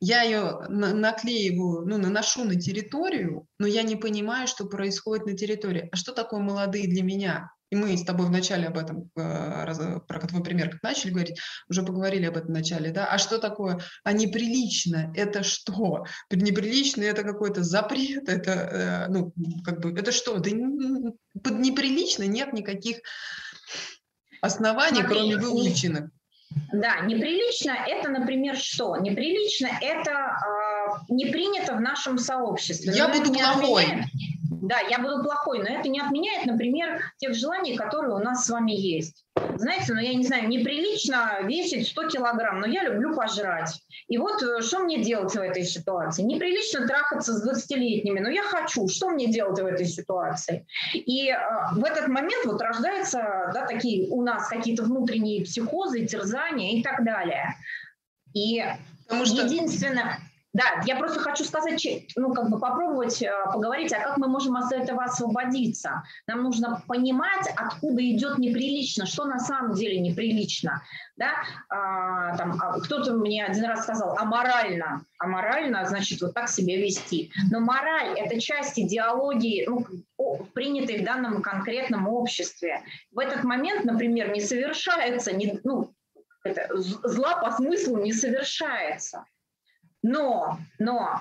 я 0.00 0.22
ее 0.22 0.58
наклеиваю, 0.68 1.86
ну, 1.86 1.96
наношу 1.96 2.42
на 2.42 2.56
территорию, 2.56 3.46
но 3.60 3.68
я 3.68 3.84
не 3.84 3.94
понимаю, 3.94 4.48
что 4.48 4.66
происходит 4.66 5.26
на 5.26 5.36
территории. 5.36 5.88
А 5.92 5.96
что 5.96 6.12
такое 6.12 6.40
молодые 6.40 6.88
для 6.88 7.04
меня? 7.04 7.52
И 7.70 7.76
мы 7.76 7.96
с 7.96 8.04
тобой 8.04 8.26
вначале 8.26 8.68
об 8.68 8.78
этом, 8.78 9.10
э, 9.16 10.00
про 10.06 10.26
твой 10.26 10.42
пример, 10.42 10.70
как 10.70 10.82
начали 10.82 11.10
говорить, 11.10 11.40
уже 11.68 11.82
поговорили 11.82 12.26
об 12.26 12.36
этом 12.36 12.48
в 12.48 12.52
начале, 12.52 12.92
да? 12.92 13.06
А 13.06 13.18
что 13.18 13.38
такое? 13.38 13.80
А 14.04 14.12
неприлично– 14.12 15.12
это 15.16 15.42
что? 15.42 16.04
Неприлично– 16.30 17.02
это 17.04 17.24
какой-то 17.24 17.64
запрет, 17.64 18.28
это, 18.28 18.52
э, 18.52 19.08
ну, 19.08 19.32
как 19.64 19.80
бы, 19.80 19.90
это 19.98 20.12
что? 20.12 20.38
Да 20.38 20.50
под 21.42 21.58
неприлично 21.58 22.22
нет 22.22 22.52
никаких 22.52 22.98
оснований, 24.40 25.00
Смотри, 25.00 25.14
кроме 25.14 25.36
выученных. 25.36 26.10
Да, 26.72 27.00
неприлично– 27.00 27.76
это, 27.88 28.10
например, 28.10 28.56
что? 28.56 28.96
Неприлично– 28.96 29.68
это 29.82 30.10
э, 30.10 31.12
не 31.12 31.26
принято 31.26 31.74
в 31.74 31.80
нашем 31.80 32.18
сообществе. 32.18 32.92
Я 32.94 33.08
буду 33.08 33.32
плохой. 33.32 33.84
Отменяем. 33.84 34.35
Да, 34.50 34.80
я 34.80 34.98
буду 34.98 35.22
плохой, 35.22 35.58
но 35.58 35.66
это 35.66 35.88
не 35.88 36.00
отменяет, 36.00 36.46
например, 36.46 37.00
тех 37.18 37.34
желаний, 37.34 37.76
которые 37.76 38.14
у 38.14 38.18
нас 38.18 38.46
с 38.46 38.50
вами 38.50 38.72
есть. 38.72 39.24
Знаете, 39.56 39.92
ну 39.92 40.00
я 40.00 40.14
не 40.14 40.24
знаю, 40.24 40.48
неприлично 40.48 41.40
весить 41.42 41.88
100 41.88 42.08
килограмм, 42.08 42.60
но 42.60 42.66
я 42.66 42.84
люблю 42.84 43.14
пожрать. 43.14 43.80
И 44.08 44.18
вот 44.18 44.42
э, 44.42 44.60
что 44.62 44.80
мне 44.80 45.02
делать 45.02 45.32
в 45.32 45.40
этой 45.40 45.64
ситуации? 45.64 46.22
Неприлично 46.22 46.86
трахаться 46.86 47.32
с 47.32 47.46
20-летними, 47.46 48.20
но 48.20 48.28
я 48.28 48.42
хочу. 48.42 48.88
Что 48.88 49.10
мне 49.10 49.28
делать 49.28 49.60
в 49.60 49.66
этой 49.66 49.86
ситуации? 49.86 50.66
И 50.94 51.30
э, 51.30 51.36
в 51.72 51.84
этот 51.84 52.08
момент 52.08 52.44
вот 52.44 52.60
рождаются 52.60 53.50
да, 53.52 53.66
такие 53.66 54.08
у 54.08 54.22
нас 54.22 54.48
какие-то 54.48 54.84
внутренние 54.84 55.44
психозы, 55.44 56.06
терзания 56.06 56.78
и 56.78 56.82
так 56.82 57.04
далее. 57.04 57.54
И 58.34 58.64
Потому 59.06 59.24
что... 59.24 59.44
единственное 59.44 60.18
Да, 60.56 60.80
я 60.86 60.96
просто 60.96 61.20
хочу 61.20 61.44
сказать, 61.44 61.86
ну, 62.16 62.32
как 62.32 62.48
бы 62.48 62.58
попробовать 62.58 63.20
э, 63.20 63.30
поговорить, 63.52 63.92
а 63.92 64.00
как 64.00 64.16
мы 64.16 64.26
можем 64.26 64.56
от 64.56 64.72
этого 64.72 65.04
освободиться. 65.04 66.02
Нам 66.26 66.44
нужно 66.44 66.82
понимать, 66.88 67.46
откуда 67.54 68.02
идет 68.02 68.38
неприлично, 68.38 69.04
что 69.04 69.26
на 69.26 69.38
самом 69.38 69.74
деле 69.74 70.00
неприлично. 70.00 70.80
Да? 71.18 71.32
А, 71.68 72.34
там, 72.38 72.58
а 72.58 72.80
кто-то 72.80 73.12
мне 73.12 73.44
один 73.44 73.66
раз 73.66 73.82
сказал, 73.82 74.16
аморально. 74.16 75.04
Аморально, 75.18 75.84
значит, 75.84 76.22
вот 76.22 76.32
так 76.32 76.48
себя 76.48 76.78
вести. 76.78 77.30
Но 77.50 77.60
мораль– 77.60 78.14
это 78.18 78.40
часть 78.40 78.78
идеологии, 78.78 79.66
ну, 79.68 79.84
принятой 80.54 81.02
в 81.02 81.04
данном 81.04 81.42
конкретном 81.42 82.08
обществе. 82.08 82.82
В 83.12 83.18
этот 83.18 83.44
момент, 83.44 83.84
например, 83.84 84.32
не 84.32 84.40
совершается, 84.40 85.34
не, 85.34 85.60
ну, 85.64 85.92
это, 86.44 86.70
зла 86.74 87.42
по 87.42 87.50
смыслу 87.50 87.98
не 87.98 88.14
совершается. 88.14 89.26
Но, 90.06 90.58
но 90.78 91.20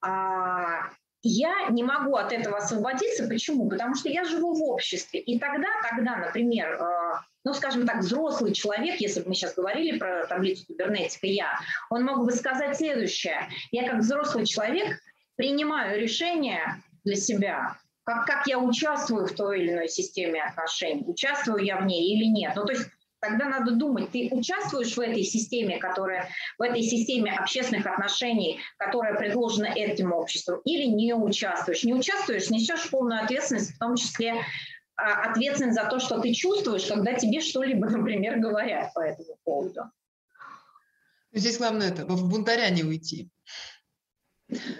а, 0.00 0.90
я 1.22 1.68
не 1.70 1.84
могу 1.84 2.16
от 2.16 2.32
этого 2.32 2.56
освободиться. 2.56 3.28
Почему? 3.28 3.68
Потому 3.68 3.94
что 3.94 4.08
я 4.08 4.24
живу 4.24 4.54
в 4.54 4.62
обществе. 4.64 5.20
И 5.20 5.38
тогда, 5.38 5.68
тогда, 5.88 6.16
например, 6.16 6.72
э, 6.72 7.20
ну, 7.44 7.54
скажем 7.54 7.86
так, 7.86 7.98
взрослый 7.98 8.52
человек, 8.52 9.00
если 9.00 9.20
бы 9.20 9.28
мы 9.28 9.34
сейчас 9.36 9.54
говорили 9.54 9.98
про 9.98 10.26
таблицу 10.26 10.66
кибернетика, 10.66 11.28
я, 11.28 11.60
он 11.90 12.04
мог 12.04 12.24
бы 12.24 12.32
сказать 12.32 12.76
следующее. 12.76 13.48
Я 13.70 13.88
как 13.88 14.00
взрослый 14.00 14.46
человек 14.46 14.98
принимаю 15.36 16.00
решение 16.00 16.82
для 17.04 17.14
себя, 17.14 17.78
как, 18.02 18.26
как 18.26 18.48
я 18.48 18.58
участвую 18.58 19.28
в 19.28 19.32
той 19.32 19.60
или 19.60 19.72
иной 19.72 19.88
системе 19.88 20.42
отношений, 20.42 21.04
участвую 21.06 21.64
я 21.64 21.76
в 21.76 21.86
ней 21.86 22.16
или 22.16 22.24
нет. 22.24 22.54
Ну, 22.56 22.64
то 22.64 22.72
есть 22.72 22.88
Тогда 23.26 23.46
надо 23.46 23.72
думать, 23.72 24.10
ты 24.10 24.28
участвуешь 24.30 24.94
в 24.96 25.00
этой 25.00 25.22
системе, 25.22 25.78
которая, 25.78 26.28
в 26.58 26.62
этой 26.62 26.82
системе 26.82 27.32
общественных 27.32 27.86
отношений, 27.86 28.60
которая 28.76 29.14
предложена 29.14 29.66
этим 29.66 30.12
обществом, 30.12 30.60
или 30.66 30.84
не 30.84 31.14
участвуешь. 31.14 31.84
Не 31.84 31.94
участвуешь, 31.94 32.50
несешь 32.50 32.90
полную 32.90 33.22
ответственность, 33.22 33.76
в 33.76 33.78
том 33.78 33.96
числе 33.96 34.34
а, 34.96 35.30
ответственность 35.30 35.80
за 35.80 35.88
то, 35.88 36.00
что 36.00 36.20
ты 36.20 36.34
чувствуешь, 36.34 36.84
когда 36.84 37.14
тебе 37.14 37.40
что-либо, 37.40 37.86
например, 37.90 38.40
говорят 38.40 38.92
по 38.92 39.00
этому 39.00 39.38
поводу. 39.42 39.84
Здесь 41.32 41.56
главное 41.56 41.88
это, 41.88 42.04
в 42.04 42.28
бунтаря 42.28 42.68
не 42.68 42.84
уйти. 42.84 43.30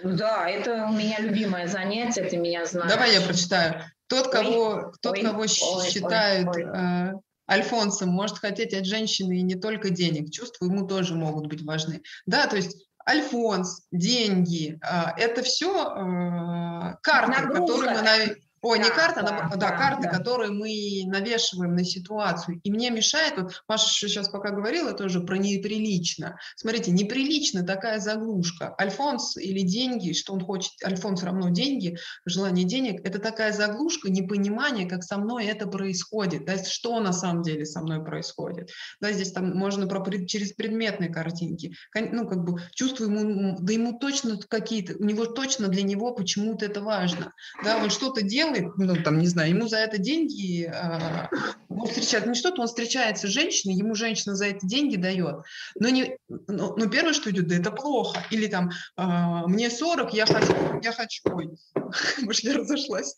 Да, 0.03 0.47
это 0.47 0.85
у 0.85 0.93
меня 0.93 1.19
любимое 1.19 1.67
занятие, 1.67 2.23
ты 2.25 2.37
меня 2.37 2.65
знаешь. 2.65 2.91
Давай 2.91 3.13
я 3.13 3.21
прочитаю. 3.21 3.81
Тот, 4.07 4.27
кого, 4.27 4.67
ой, 4.67 4.83
тот, 5.01 5.13
ой, 5.13 5.23
кого 5.23 5.41
ой, 5.41 5.47
считают 5.47 6.47
ой, 6.55 6.63
ой. 6.63 7.21
Альфонсом 7.49 8.09
может 8.09 8.37
хотеть 8.37 8.73
от 8.73 8.85
женщины 8.85 9.39
и 9.39 9.43
не 9.43 9.55
только 9.55 9.89
денег, 9.89 10.31
чувства 10.31 10.65
ему 10.65 10.87
тоже 10.87 11.15
могут 11.15 11.47
быть 11.47 11.63
важны. 11.63 12.01
Да, 12.25 12.47
то 12.47 12.55
есть 12.55 12.85
Альфонс, 13.07 13.85
деньги, 13.91 14.79
а, 14.81 15.13
это 15.17 15.43
все 15.43 15.69
э, 15.71 16.95
карты, 17.03 17.47
которые 17.49 18.01
мы, 18.01 18.35
Ой, 18.65 18.79
да, 18.79 18.85
не 18.85 18.89
карта, 18.89 19.21
да, 19.21 19.47
да, 19.51 19.57
да 19.57 19.71
карты, 19.77 20.03
да. 20.03 20.09
которые 20.09 20.49
мы 20.49 21.03
навешиваем 21.05 21.75
на 21.75 21.83
ситуацию. 21.83 22.59
И 22.63 22.71
мне 22.71 22.89
мешает, 22.89 23.35
вот 23.37 23.63
Маша 23.67 23.87
сейчас 23.87 24.27
пока 24.27 24.49
говорила 24.49 24.93
тоже 24.93 25.19
про 25.21 25.37
неприлично. 25.37 26.39
Смотрите, 26.55 26.89
неприлично 26.89 27.63
такая 27.63 27.99
заглушка. 27.99 28.73
Альфонс 28.81 29.37
или 29.37 29.61
деньги, 29.61 30.13
что 30.13 30.33
он 30.33 30.43
хочет, 30.43 30.71
Альфонс 30.83 31.21
равно 31.21 31.49
деньги, 31.49 31.99
желание 32.25 32.65
денег, 32.65 33.05
это 33.05 33.19
такая 33.19 33.53
заглушка, 33.53 34.09
непонимание, 34.09 34.89
как 34.89 35.03
со 35.03 35.19
мной 35.19 35.45
это 35.45 35.67
происходит. 35.67 36.45
Да, 36.45 36.57
что 36.63 36.99
на 36.99 37.13
самом 37.13 37.43
деле 37.43 37.67
со 37.67 37.81
мной 37.81 38.03
происходит. 38.03 38.71
Да, 38.99 39.11
здесь 39.11 39.31
там 39.31 39.55
можно 39.55 39.85
про, 39.85 40.03
через 40.25 40.53
предметные 40.53 41.13
картинки. 41.13 41.75
Ну, 41.93 42.27
как 42.27 42.43
бы 42.43 42.59
чувствую 42.73 43.11
ему, 43.11 43.57
да 43.59 43.73
ему 43.73 43.99
точно 43.99 44.39
какие-то, 44.39 44.95
у 44.97 45.03
него 45.03 45.27
точно 45.27 45.67
для 45.67 45.83
него 45.83 46.15
почему-то 46.15 46.65
это 46.65 46.81
важно. 46.81 47.31
Да, 47.63 47.77
он 47.77 47.91
что-то 47.91 48.23
делает, 48.23 48.54
делает, 48.55 48.77
ну, 48.77 49.03
там, 49.03 49.19
не 49.19 49.27
знаю, 49.27 49.49
ему 49.49 49.67
за 49.67 49.77
это 49.77 49.97
деньги, 49.97 50.65
э, 50.65 51.27
он 51.69 51.87
встречает, 51.87 52.25
не 52.25 52.35
что-то, 52.35 52.61
он 52.61 52.67
встречается 52.67 53.27
с 53.27 53.31
женщиной, 53.31 53.75
ему 53.75 53.95
женщина 53.95 54.35
за 54.35 54.47
это 54.47 54.65
деньги 54.65 54.95
дает, 54.95 55.43
но, 55.79 55.89
не, 55.89 56.17
но, 56.27 56.75
но 56.75 56.89
первое, 56.89 57.13
что 57.13 57.29
идет, 57.31 57.47
да 57.47 57.55
это 57.55 57.71
плохо, 57.71 58.23
или 58.31 58.47
там, 58.47 58.71
э, 58.97 59.03
мне 59.47 59.69
40, 59.69 60.13
я 60.13 60.25
хочу, 60.25 60.53
я 60.81 60.91
хочу, 60.91 61.21
ой, 61.25 61.49
может, 62.21 62.43
я 62.43 62.53
разошлась, 62.53 63.17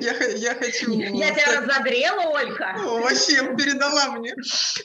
я, 0.00 0.12
я 0.28 0.54
хочу... 0.54 0.92
Я 0.92 1.34
тебя 1.34 1.60
разогрела, 1.60 2.38
Олька. 2.38 2.76
вообще, 2.78 3.56
передала 3.56 4.12
мне 4.12 4.32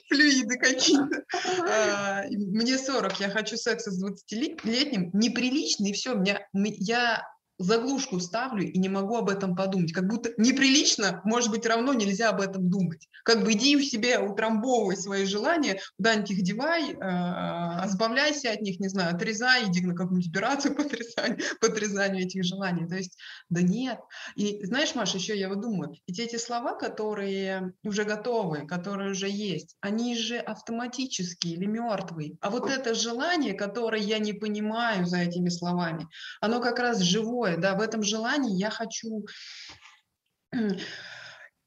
флюиды 0.09 0.57
какие-то. 0.57 1.23
А, 1.67 2.23
мне 2.27 2.75
40, 2.75 3.19
я 3.19 3.29
хочу 3.29 3.55
секса 3.55 3.91
с 3.91 4.03
20-летним. 4.03 5.11
Неприлично, 5.13 5.85
и 5.85 5.93
все. 5.93 6.15
Меня, 6.15 6.39
я 6.53 7.23
заглушку 7.59 8.19
ставлю 8.19 8.63
и 8.63 8.77
не 8.79 8.89
могу 8.89 9.17
об 9.17 9.29
этом 9.29 9.55
подумать. 9.55 9.91
Как 9.91 10.07
будто 10.07 10.31
неприлично, 10.37 11.21
может 11.25 11.51
быть, 11.51 11.65
равно 11.65 11.93
нельзя 11.93 12.29
об 12.29 12.41
этом 12.41 12.69
думать. 12.69 13.07
Как 13.23 13.43
бы 13.43 13.51
иди 13.51 13.75
в 13.75 13.83
себе, 13.83 14.17
утрамбовывай 14.17 14.95
свои 14.95 15.25
желания, 15.25 15.79
куда-нибудь 15.97 16.31
их 16.31 16.41
девай, 16.43 16.93
э, 16.93 17.85
избавляйся 17.85 18.51
от 18.51 18.61
них, 18.61 18.79
не 18.79 18.87
знаю, 18.87 19.15
отрезай, 19.15 19.65
иди 19.67 19.85
на 19.85 19.93
какую-нибудь 19.93 20.31
операцию 20.31 20.73
по 20.75 20.83
отрезанию, 20.83 21.39
по 21.59 21.67
отрезанию 21.67 22.25
этих 22.25 22.43
желаний. 22.45 22.87
То 22.87 22.95
есть, 22.95 23.17
да 23.49 23.61
нет. 23.61 23.99
И 24.35 24.65
знаешь, 24.65 24.95
Маша, 24.95 25.17
еще 25.17 25.37
я 25.37 25.49
вот 25.49 25.61
думаю, 25.61 25.93
эти 26.07 26.21
эти 26.21 26.37
слова, 26.37 26.75
которые 26.75 27.73
уже 27.83 28.03
готовы, 28.03 28.65
которые 28.67 29.11
уже 29.11 29.29
есть, 29.29 29.75
они 29.81 30.15
же 30.15 30.37
автоматические 30.37 31.55
или 31.55 31.65
мертвые. 31.65 32.37
А 32.41 32.49
вот 32.49 32.69
это 32.69 32.93
желание, 32.93 33.53
которое 33.53 34.01
я 34.01 34.19
не 34.19 34.33
понимаю 34.33 35.05
за 35.05 35.17
этими 35.17 35.49
словами, 35.49 36.07
оно 36.41 36.61
как 36.61 36.79
раз 36.79 36.99
живое, 36.99 37.48
такое, 37.49 37.61
да, 37.61 37.75
в 37.75 37.81
этом 37.81 38.03
желании 38.03 38.57
я 38.57 38.69
хочу 38.69 39.25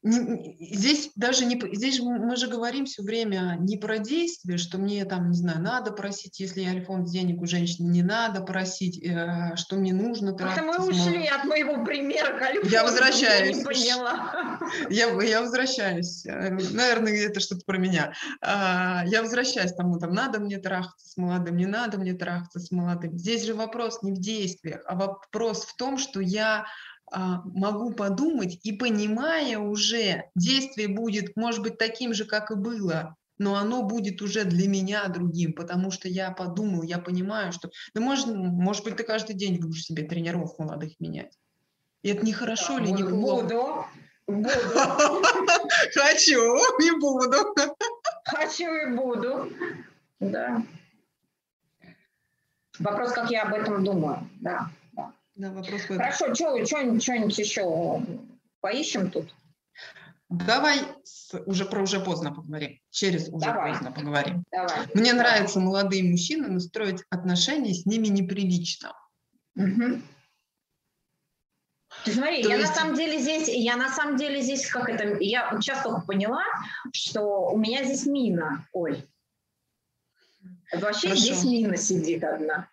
здесь 0.05 1.11
даже 1.15 1.45
не 1.45 1.61
здесь 1.75 2.01
мы 2.01 2.35
же 2.37 2.49
говорим 2.49 2.87
все 2.87 3.03
время 3.03 3.57
не 3.61 3.77
про 3.77 3.99
действие, 3.99 4.59
что 4.59 4.79
мне 4.79 5.05
там 5.05 5.31
не 5.31 5.37
знаю 5.37 5.63
надо 5.63 5.93
просить, 5.93 6.41
если 6.41 6.65
альфонс 6.65 7.11
денег 7.11 7.41
у 7.41 7.47
женщины 7.47 7.87
не 7.87 8.03
надо 8.03 8.41
просить, 8.43 9.03
э, 9.03 9.55
что 9.57 9.77
мне 9.77 9.93
нужно 9.93 10.33
тратить. 10.33 10.59
Это 10.59 10.67
мы 10.67 10.89
ушли 10.89 11.27
от 11.27 11.45
моего 11.45 11.85
примера 11.85 12.37
к 12.39 12.65
Я 12.65 12.83
возвращаюсь. 12.83 13.57
Я 13.57 13.59
не 13.59 13.65
поняла. 13.65 14.59
Я, 14.91 15.23
я 15.23 15.41
возвращаюсь. 15.41 16.27
Э, 16.27 16.51
наверное, 16.51 17.27
это 17.27 17.41
что-то 17.41 17.63
про 17.65 17.79
меня. 17.79 18.13
А, 18.41 19.05
я 19.07 19.23
возвращаюсь 19.23 19.73
тому, 19.73 19.99
там 19.99 20.13
надо 20.13 20.41
мне 20.41 20.59
трахаться 20.59 21.09
с 21.09 21.17
молодым, 21.17 21.57
не 21.57 21.67
надо 21.67 21.99
мне 21.99 22.15
трахаться 22.15 22.59
с 22.59 22.71
молодым. 22.71 23.17
Здесь 23.19 23.45
же 23.45 23.55
вопрос 23.55 24.03
не 24.03 24.13
в 24.13 24.19
действиях, 24.19 24.83
а 24.87 24.97
вопрос 24.97 25.65
в 25.65 25.77
том, 25.77 25.99
что 25.99 26.21
я 26.21 26.67
могу 27.13 27.93
подумать 27.93 28.59
и 28.63 28.73
понимая 28.73 29.59
уже, 29.59 30.31
действие 30.35 30.89
будет, 30.89 31.37
может 31.37 31.63
быть, 31.63 31.79
таким 31.79 32.15
же, 32.15 32.25
как 32.25 32.51
и 32.51 32.55
было, 32.55 33.17
но 33.39 33.57
оно 33.57 33.83
будет 33.83 34.23
уже 34.23 34.45
для 34.45 34.69
меня 34.69 35.07
другим, 35.09 35.53
потому 35.53 35.91
что 35.91 36.09
я 36.09 36.31
подумал, 36.31 36.83
я 36.83 36.99
понимаю, 36.99 37.53
что, 37.53 37.71
да 37.95 38.01
может, 38.01 38.27
может 38.29 38.85
быть, 38.85 38.97
ты 38.97 39.05
каждый 39.05 39.35
день 39.35 39.61
будешь 39.61 39.85
себе 39.85 40.05
тренеров 40.05 40.59
молодых 40.59 40.99
менять. 41.01 41.37
И 42.03 42.09
это 42.09 42.25
не 42.25 42.33
хорошо 42.33 42.79
да, 42.79 42.85
ли, 42.85 42.93
не 42.93 43.05
плохо? 43.05 43.43
Буду, 43.43 43.87
буду. 44.27 44.49
Хочу 45.95 46.57
и 46.81 46.99
буду. 46.99 47.55
Хочу 48.25 48.73
и 48.73 48.95
буду, 48.95 49.53
да. 50.21 50.63
Вопрос, 52.79 53.13
как 53.13 53.31
я 53.31 53.43
об 53.43 53.55
этом 53.55 53.85
думаю, 53.85 54.29
да. 54.41 54.71
Да, 55.35 55.51
вопрос 55.51 55.83
Хорошо, 55.83 56.35
что-нибудь 56.35 57.39
еще 57.39 58.03
поищем 58.61 59.11
тут? 59.11 59.35
Давай 60.29 60.79
с, 61.05 61.39
уже 61.45 61.67
про 61.67 61.83
уже 61.83 62.01
поздно 62.01 62.35
поговорим. 62.35 62.81
Через 62.91 63.29
уже 63.29 63.45
Давай. 63.45 63.73
поздно 63.73 63.93
поговорим. 63.93 64.45
Давай. 64.51 64.87
Мне 64.95 65.13
Давай. 65.13 65.13
нравятся 65.13 65.61
молодые 65.61 66.05
мужчины, 66.05 66.49
но 66.49 66.59
строить 66.59 67.03
отношения 67.11 67.75
с 67.75 67.85
ними 67.85 68.07
неприлично. 68.07 68.95
Угу. 69.57 70.01
Ты 72.05 72.13
смотри, 72.13 72.43
То 72.43 72.49
я 72.49 72.57
есть... 72.57 72.69
на 72.71 72.75
самом 72.75 72.95
деле 72.95 73.19
здесь, 73.19 73.49
я 73.49 73.77
на 73.77 73.91
самом 73.91 74.17
деле 74.17 74.41
здесь 74.41 74.67
как 74.67 74.89
это, 74.89 75.19
я 75.21 75.51
сейчас 75.61 75.83
только 75.83 76.01
поняла, 76.01 76.43
что 76.93 77.51
у 77.51 77.59
меня 77.59 77.85
здесь 77.85 78.07
мина, 78.07 78.67
Оль. 78.73 79.07
Вообще 80.73 81.09
Хорошо. 81.09 81.23
здесь 81.23 81.45
мина 81.45 81.77
сидит 81.77 82.25
одна. 82.25 82.69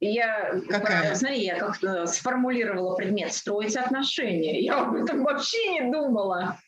Я, 0.00 0.58
Какая? 0.68 1.14
смотри, 1.14 1.44
я 1.44 1.58
как-то 1.58 2.06
сформулировала 2.06 2.96
предмет 2.96 3.34
«строить 3.34 3.76
отношения». 3.76 4.60
Я 4.60 4.80
об 4.80 4.94
этом 4.94 5.22
вообще 5.22 5.80
не 5.80 5.92
думала. 5.92 6.58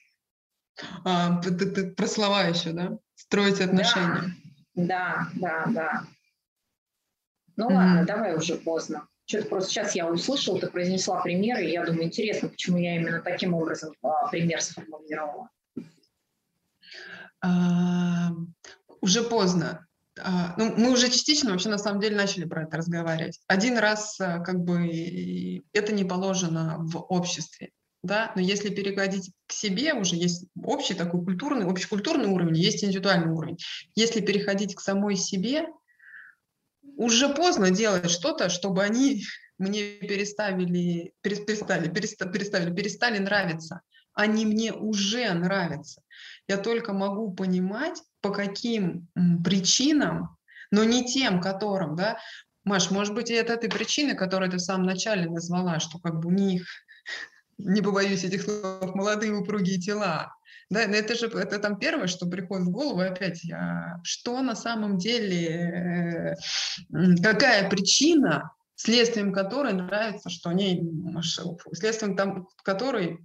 А, 1.04 1.40
ты, 1.40 1.50
ты 1.52 1.90
про 1.92 2.06
слова 2.06 2.44
еще, 2.44 2.72
да? 2.72 2.98
Строить 3.14 3.60
отношения. 3.60 4.34
Да, 4.74 5.28
да, 5.34 5.64
да. 5.66 5.72
да. 5.72 6.04
Ну 7.56 7.70
mm-hmm. 7.70 7.74
ладно, 7.74 8.04
давай 8.04 8.36
уже 8.36 8.56
поздно. 8.56 9.08
Что-то 9.26 9.48
просто 9.48 9.70
сейчас 9.70 9.94
я 9.94 10.08
услышала, 10.08 10.60
ты 10.60 10.68
произнесла 10.68 11.20
пример, 11.22 11.58
и 11.60 11.70
я 11.70 11.84
думаю, 11.84 12.04
интересно, 12.04 12.48
почему 12.48 12.78
я 12.78 12.96
именно 12.96 13.20
таким 13.20 13.54
образом 13.54 13.94
а, 14.02 14.28
пример 14.28 14.60
сформулировала. 14.60 15.48
А, 17.42 18.30
уже 19.00 19.22
поздно. 19.22 19.86
А, 20.20 20.54
ну, 20.58 20.74
мы 20.76 20.92
уже 20.92 21.08
частично 21.08 21.52
вообще 21.52 21.68
на 21.68 21.78
самом 21.78 22.00
деле 22.00 22.16
начали 22.16 22.44
про 22.44 22.64
это 22.64 22.76
разговаривать. 22.76 23.40
Один 23.46 23.78
раз 23.78 24.20
э, 24.20 24.42
как 24.44 24.60
бы 24.60 25.62
это 25.72 25.92
не 25.92 26.04
положено 26.04 26.76
в 26.80 26.98
обществе, 27.08 27.70
да, 28.02 28.32
но 28.34 28.42
если 28.42 28.68
переходить 28.68 29.32
к 29.46 29.52
себе, 29.52 29.94
уже 29.94 30.16
есть 30.16 30.46
общий 30.62 30.94
такой 30.94 31.24
культурный, 31.24 31.66
общекультурный 31.66 32.26
уровень, 32.26 32.56
есть 32.56 32.84
индивидуальный 32.84 33.32
уровень. 33.32 33.58
Если 33.94 34.20
переходить 34.20 34.74
к 34.74 34.80
самой 34.80 35.16
себе, 35.16 35.66
уже 36.96 37.32
поздно 37.34 37.70
делать 37.70 38.10
что-то, 38.10 38.50
чтобы 38.50 38.82
они 38.82 39.22
мне 39.58 39.94
переставили, 39.94 41.14
перестали, 41.22 41.88
перестали, 41.88 42.74
перестали 42.74 43.18
нравиться. 43.18 43.80
Они 44.14 44.44
мне 44.44 44.74
уже 44.74 45.32
нравятся. 45.32 46.02
Я 46.48 46.58
только 46.58 46.92
могу 46.92 47.32
понимать, 47.32 48.02
по 48.22 48.30
каким 48.30 49.08
причинам, 49.44 50.36
но 50.70 50.84
не 50.84 51.04
тем, 51.04 51.40
которым, 51.40 51.96
да, 51.96 52.18
Маш, 52.64 52.90
может 52.90 53.14
быть, 53.14 53.28
и 53.30 53.34
это 53.34 53.54
этой 53.54 53.68
причины, 53.68 54.14
которую 54.14 54.50
ты 54.50 54.58
в 54.58 54.60
самом 54.60 54.86
начале 54.86 55.28
назвала, 55.28 55.80
что 55.80 55.98
как 55.98 56.20
бы 56.20 56.28
у 56.28 56.32
них, 56.32 56.64
не 57.58 57.82
побоюсь 57.82 58.24
этих 58.24 58.42
слов, 58.42 58.94
молодые 58.94 59.34
упругие 59.34 59.78
тела. 59.78 60.32
Да, 60.70 60.86
но 60.86 60.94
это 60.94 61.14
же 61.14 61.26
это 61.26 61.58
там 61.58 61.78
первое, 61.78 62.06
что 62.06 62.26
приходит 62.26 62.66
в 62.66 62.70
голову, 62.70 63.00
опять, 63.00 63.44
я, 63.44 64.00
что 64.04 64.40
на 64.40 64.54
самом 64.54 64.96
деле, 64.96 66.36
э, 66.90 67.16
какая 67.22 67.68
причина, 67.68 68.52
следствием 68.74 69.32
которой 69.32 69.74
нравится, 69.74 70.30
что 70.30 70.48
они, 70.48 70.82
следствием 71.74 72.16
там, 72.16 72.48
которой 72.62 73.18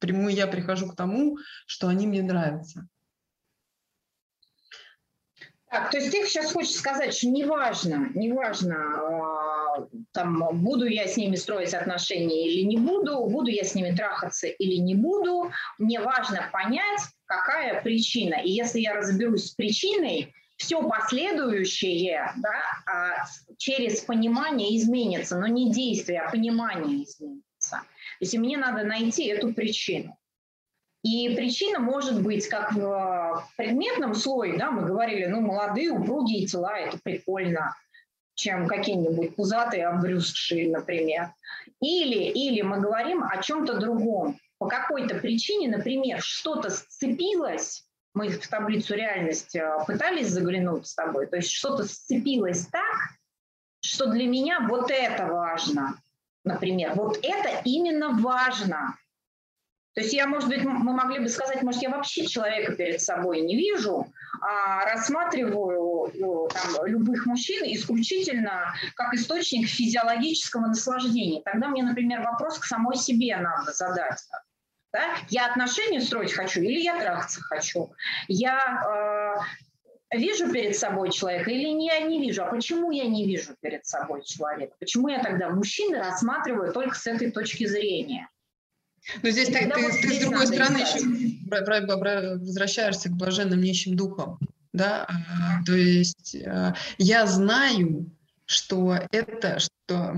прямую 0.00 0.34
я 0.34 0.48
прихожу 0.48 0.88
к 0.88 0.96
тому, 0.96 1.38
что 1.66 1.86
они 1.86 2.08
мне 2.08 2.22
нравятся. 2.22 2.88
Так, 5.70 5.92
то 5.92 5.98
есть 5.98 6.10
ты 6.10 6.26
сейчас 6.26 6.52
хочешь 6.52 6.74
сказать, 6.74 7.14
что 7.14 7.28
неважно, 7.28 8.10
неважно, 8.14 8.74
э, 8.74 9.86
там, 10.12 10.44
буду 10.64 10.84
я 10.86 11.06
с 11.06 11.16
ними 11.16 11.36
строить 11.36 11.74
отношения 11.74 12.48
или 12.48 12.62
не 12.62 12.76
буду, 12.76 13.24
буду 13.26 13.50
я 13.50 13.62
с 13.62 13.76
ними 13.76 13.94
трахаться 13.94 14.48
или 14.48 14.74
не 14.80 14.96
буду, 14.96 15.52
мне 15.78 16.00
важно 16.00 16.48
понять, 16.52 17.00
какая 17.24 17.80
причина. 17.82 18.34
И 18.42 18.50
если 18.50 18.80
я 18.80 18.94
разберусь 18.94 19.50
с 19.50 19.54
причиной, 19.54 20.34
все 20.56 20.82
последующее 20.82 22.32
да, 22.38 22.62
а, 22.86 23.26
через 23.56 24.00
понимание 24.00 24.76
изменится, 24.76 25.38
но 25.38 25.46
не 25.46 25.72
действие, 25.72 26.22
а 26.22 26.30
понимание 26.32 27.04
изменится. 27.04 27.76
То 27.76 28.24
есть 28.24 28.36
мне 28.36 28.58
надо 28.58 28.82
найти 28.82 29.26
эту 29.28 29.54
причину. 29.54 30.18
И 31.02 31.34
причина 31.34 31.78
может 31.78 32.22
быть 32.22 32.46
как 32.48 32.72
в 32.72 33.48
предметном 33.56 34.14
слое, 34.14 34.58
да, 34.58 34.70
мы 34.70 34.86
говорили, 34.86 35.26
ну, 35.26 35.40
молодые, 35.40 35.90
упругие 35.90 36.46
тела, 36.46 36.76
это 36.76 36.98
прикольно, 37.02 37.74
чем 38.34 38.66
какие-нибудь 38.66 39.34
пузатые, 39.34 39.86
обрюзгшие, 39.86 40.70
например. 40.70 41.30
Или, 41.80 42.30
или 42.30 42.60
мы 42.60 42.80
говорим 42.80 43.24
о 43.24 43.42
чем-то 43.42 43.78
другом. 43.78 44.38
По 44.58 44.66
какой-то 44.66 45.14
причине, 45.14 45.68
например, 45.68 46.20
что-то 46.20 46.68
сцепилось, 46.68 47.86
мы 48.12 48.28
в 48.28 48.46
таблицу 48.48 48.94
реальности 48.94 49.58
э, 49.58 49.84
пытались 49.86 50.28
заглянуть 50.28 50.86
с 50.86 50.94
тобой, 50.94 51.26
то 51.26 51.36
есть 51.36 51.50
что-то 51.50 51.84
сцепилось 51.84 52.66
так, 52.66 52.96
что 53.82 54.06
для 54.06 54.26
меня 54.26 54.66
вот 54.68 54.90
это 54.90 55.26
важно, 55.26 55.94
например, 56.44 56.94
вот 56.94 57.18
это 57.22 57.62
именно 57.64 58.10
важно. 58.10 58.96
То 59.94 60.02
есть 60.02 60.12
я, 60.12 60.26
может 60.26 60.48
быть, 60.48 60.62
мы 60.62 60.92
могли 60.92 61.18
бы 61.18 61.28
сказать, 61.28 61.62
может, 61.62 61.82
я 61.82 61.90
вообще 61.90 62.26
человека 62.26 62.76
перед 62.76 63.00
собой 63.00 63.40
не 63.40 63.56
вижу, 63.56 64.06
а 64.40 64.84
рассматриваю 64.84 66.12
ну, 66.14 66.48
там, 66.48 66.86
любых 66.86 67.26
мужчин 67.26 67.64
исключительно 67.66 68.72
как 68.94 69.12
источник 69.14 69.68
физиологического 69.68 70.68
наслаждения. 70.68 71.42
Тогда 71.44 71.68
мне, 71.68 71.82
например, 71.82 72.22
вопрос 72.22 72.58
к 72.58 72.64
самой 72.64 72.96
себе 72.96 73.36
надо 73.36 73.72
задать. 73.72 74.20
Да? 74.92 75.16
Я 75.28 75.46
отношения 75.46 76.00
строить 76.00 76.32
хочу 76.32 76.60
или 76.60 76.80
я 76.80 76.98
трахаться 76.98 77.40
хочу? 77.42 77.92
Я 78.28 79.36
э, 80.10 80.16
вижу 80.16 80.50
перед 80.52 80.76
собой 80.76 81.10
человека 81.10 81.50
или 81.50 81.68
я 81.84 82.00
не 82.00 82.20
вижу? 82.20 82.44
А 82.44 82.46
почему 82.46 82.90
я 82.90 83.06
не 83.06 83.26
вижу 83.26 83.54
перед 83.60 83.84
собой 83.86 84.22
человека? 84.22 84.74
Почему 84.80 85.08
я 85.08 85.22
тогда 85.22 85.50
мужчины 85.50 85.98
рассматриваю 85.98 86.72
только 86.72 86.96
с 86.96 87.06
этой 87.06 87.30
точки 87.30 87.66
зрения? 87.66 88.29
Но 89.22 89.30
здесь 89.30 89.48
так, 89.48 89.74
ты, 89.74 90.02
ты 90.02 90.14
с 90.14 90.20
другой 90.20 90.46
стороны 90.46 90.78
еще 90.78 92.36
возвращаешься 92.38 93.08
к 93.08 93.16
блаженным 93.16 93.60
нищим 93.60 93.96
духам. 93.96 94.38
Да? 94.72 95.06
А, 95.08 95.64
то 95.64 95.72
есть 95.72 96.36
а, 96.46 96.74
я 96.98 97.26
знаю, 97.26 98.10
что 98.46 98.98
это, 99.10 99.58
что, 99.58 100.16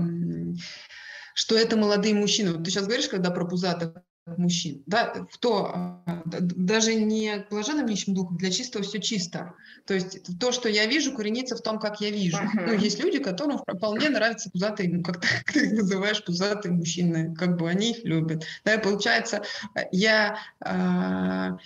что 1.33 1.57
это 1.57 1.75
молодые 1.75 2.13
мужчины. 2.13 2.53
Вот 2.53 2.63
ты 2.63 2.71
сейчас 2.71 2.85
говоришь, 2.85 3.07
когда 3.07 3.31
про 3.31 3.45
пузатых 3.45 3.93
мужчин, 4.25 4.83
да, 4.85 5.25
кто 5.31 5.71
а, 5.73 6.23
даже 6.25 6.95
не 6.95 7.39
к 7.39 7.49
блаженным 7.49 7.87
нищим 7.87 8.13
духом, 8.13 8.37
для 8.37 8.51
чистого 8.51 8.83
все 8.83 8.99
чисто. 8.99 9.53
То 9.85 9.93
есть 9.93 10.39
то, 10.39 10.51
что 10.51 10.69
я 10.69 10.85
вижу, 10.85 11.13
коренится 11.13 11.55
в 11.55 11.61
том, 11.61 11.79
как 11.79 11.99
я 12.01 12.09
вижу. 12.09 12.37
Uh-huh. 12.37 12.67
Ну, 12.67 12.73
есть 12.73 13.03
люди, 13.03 13.19
которым 13.19 13.57
вполне 13.57 14.09
нравятся 14.09 14.49
пузатые, 14.49 14.89
ну, 14.89 15.03
как 15.03 15.19
ты, 15.19 15.27
ты 15.53 15.73
называешь, 15.73 16.23
пузатые 16.23 16.71
мужчины, 16.71 17.35
как 17.35 17.57
бы 17.57 17.69
они 17.69 17.91
их 17.91 18.03
любят. 18.03 18.45
Да, 18.63 18.75
и 18.75 18.81
получается, 18.81 19.43
я, 19.91 20.37
э, 20.65 21.57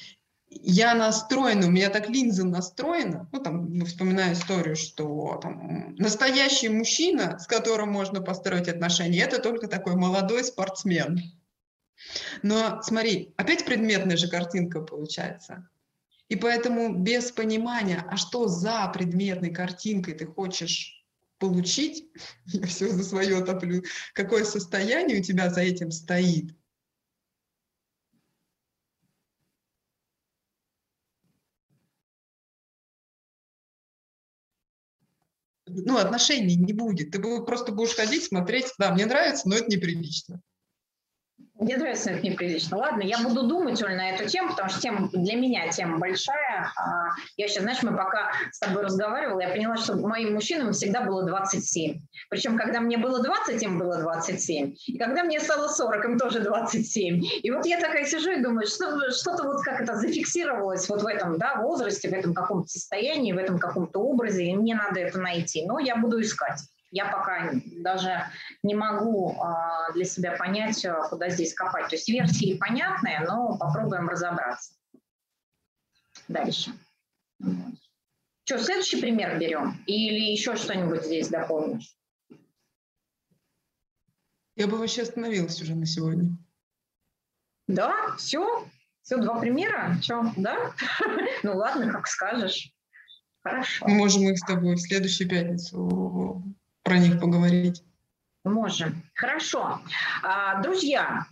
я 0.49 0.95
настроена, 0.95 1.67
у 1.67 1.71
меня 1.71 1.89
так 1.89 2.09
линза 2.09 2.45
настроена, 2.45 3.29
ну, 3.31 3.39
там, 3.39 3.71
ну, 3.71 3.85
вспоминаю 3.85 4.33
историю, 4.33 4.75
что 4.75 5.39
там, 5.43 5.95
настоящий 5.97 6.69
мужчина, 6.69 7.37
с 7.37 7.45
которым 7.45 7.91
можно 7.91 8.21
построить 8.21 8.67
отношения, 8.67 9.21
это 9.21 9.39
только 9.39 9.67
такой 9.67 9.95
молодой 9.95 10.43
спортсмен. 10.43 11.36
Но 12.43 12.81
смотри, 12.81 13.33
опять 13.37 13.65
предметная 13.65 14.17
же 14.17 14.29
картинка 14.29 14.81
получается. 14.81 15.69
И 16.29 16.35
поэтому 16.35 16.93
без 16.93 17.31
понимания, 17.31 18.05
а 18.09 18.17
что 18.17 18.47
за 18.47 18.89
предметной 18.93 19.53
картинкой 19.53 20.13
ты 20.13 20.25
хочешь 20.25 21.05
получить, 21.39 22.05
я 22.45 22.65
все 22.67 22.89
за 22.89 23.03
свое 23.03 23.43
топлю, 23.43 23.83
какое 24.13 24.43
состояние 24.43 25.19
у 25.19 25.23
тебя 25.23 25.49
за 25.49 25.61
этим 25.61 25.91
стоит, 25.91 26.53
ну, 35.65 35.97
отношений 35.97 36.55
не 36.55 36.73
будет. 36.73 37.11
Ты 37.11 37.19
просто 37.19 37.71
будешь 37.71 37.95
ходить, 37.95 38.23
смотреть, 38.23 38.73
да, 38.77 38.93
мне 38.93 39.05
нравится, 39.05 39.47
но 39.47 39.55
это 39.55 39.67
неприлично. 39.67 40.41
Мне 41.59 41.75
нравится 41.75 42.11
это 42.11 42.23
неприлично. 42.23 42.77
Ладно, 42.77 43.01
я 43.01 43.17
буду 43.19 43.47
думать, 43.47 43.81
Оль, 43.81 43.95
на 43.95 44.11
эту 44.11 44.27
тему, 44.29 44.49
потому 44.49 44.69
что 44.69 44.79
тема 44.79 45.09
для 45.11 45.35
меня 45.35 45.67
тема 45.69 45.97
большая. 45.97 46.71
А, 46.75 47.09
я 47.35 47.47
сейчас, 47.47 47.63
знаешь, 47.63 47.81
мы 47.81 47.97
пока 47.97 48.31
с 48.51 48.59
тобой 48.59 48.83
разговаривала, 48.83 49.39
я 49.41 49.49
поняла, 49.49 49.75
что 49.77 49.95
моим 49.95 50.33
мужчинам 50.33 50.71
всегда 50.73 51.01
было 51.01 51.25
27. 51.25 51.99
Причем, 52.29 52.57
когда 52.57 52.79
мне 52.79 52.97
было 52.97 53.23
20, 53.23 53.63
им 53.63 53.79
было 53.79 53.97
27. 53.97 54.75
И 54.85 54.97
когда 54.99 55.23
мне 55.23 55.39
стало 55.39 55.67
40, 55.67 56.05
им 56.05 56.19
тоже 56.19 56.41
27. 56.41 57.23
И 57.41 57.49
вот 57.49 57.65
я 57.65 57.79
такая 57.79 58.05
сижу 58.05 58.31
и 58.31 58.41
думаю, 58.41 58.67
что, 58.67 59.09
что-то 59.11 59.43
вот 59.43 59.63
как 59.63 59.81
это 59.81 59.95
зафиксировалось 59.95 60.87
вот 60.89 61.01
в 61.01 61.07
этом 61.07 61.39
да, 61.39 61.55
возрасте, 61.61 62.09
в 62.09 62.13
этом 62.13 62.35
каком-то 62.35 62.67
состоянии, 62.67 63.33
в 63.33 63.37
этом 63.37 63.57
каком-то 63.57 63.99
образе, 63.99 64.45
и 64.45 64.55
мне 64.55 64.75
надо 64.75 64.99
это 64.99 65.17
найти. 65.17 65.65
Но 65.65 65.79
я 65.79 65.95
буду 65.95 66.21
искать. 66.21 66.59
Я 66.91 67.11
пока 67.11 67.51
даже 67.77 68.23
не 68.63 68.73
могу 68.75 69.37
а, 69.41 69.91
для 69.93 70.05
себя 70.05 70.37
понять, 70.37 70.85
а, 70.85 71.07
куда 71.09 71.29
здесь 71.29 71.53
копать. 71.53 71.89
То 71.89 71.95
есть 71.95 72.07
версии 72.07 72.57
понятные, 72.57 73.19
но 73.21 73.57
попробуем 73.57 74.07
разобраться. 74.07 74.73
Дальше. 76.27 76.71
Что, 78.45 78.59
следующий 78.59 79.01
пример 79.01 79.37
берем? 79.37 79.83
Или 79.85 80.31
еще 80.31 80.55
что-нибудь 80.55 81.05
здесь 81.05 81.27
дополнишь? 81.27 81.93
Я 84.55 84.67
бы 84.67 84.77
вообще 84.77 85.03
остановилась 85.03 85.61
уже 85.61 85.75
на 85.75 85.85
сегодня. 85.85 86.37
Да, 87.67 88.15
все? 88.17 88.65
Все, 89.01 89.17
два 89.17 89.39
примера? 89.39 89.97
Что, 90.01 90.31
да? 90.37 90.73
Ну 91.43 91.57
ладно, 91.57 91.91
как 91.91 92.07
скажешь. 92.07 92.73
Хорошо. 93.43 93.85
Мы 93.87 93.95
можем 93.95 94.23
их 94.23 94.37
с 94.37 94.45
тобой 94.45 94.75
в 94.75 94.81
следующую 94.81 95.29
пятницу 95.29 96.43
про 96.87 96.97
них 96.97 97.19
поговорить. 97.19 97.83
Можем. 98.43 99.03
Хорошо. 99.13 99.81
А, 100.23 100.61
друзья, 100.61 101.25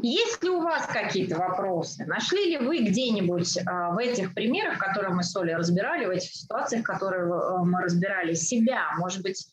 есть 0.00 0.42
ли 0.44 0.50
у 0.50 0.60
вас 0.60 0.86
какие-то 0.86 1.36
вопросы? 1.38 2.04
Нашли 2.06 2.50
ли 2.50 2.58
вы 2.58 2.84
где-нибудь 2.84 3.58
а, 3.66 3.90
в 3.90 3.98
этих 3.98 4.32
примерах, 4.32 4.78
которые 4.78 5.12
мы 5.12 5.24
с 5.24 5.34
Олей 5.34 5.56
разбирали, 5.56 6.06
в 6.06 6.10
этих 6.10 6.30
ситуациях, 6.30 6.84
которые 6.84 7.24
а, 7.24 7.64
мы 7.64 7.82
разбирали, 7.82 8.34
себя? 8.34 8.92
Может 8.98 9.22
быть, 9.22 9.48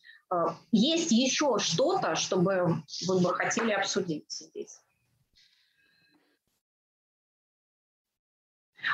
есть 0.72 1.12
еще 1.12 1.58
что-то, 1.60 2.16
чтобы 2.16 2.82
вы 3.08 3.20
бы 3.20 3.36
хотели 3.36 3.72
обсудить 3.72 4.32
здесь? 4.32 4.80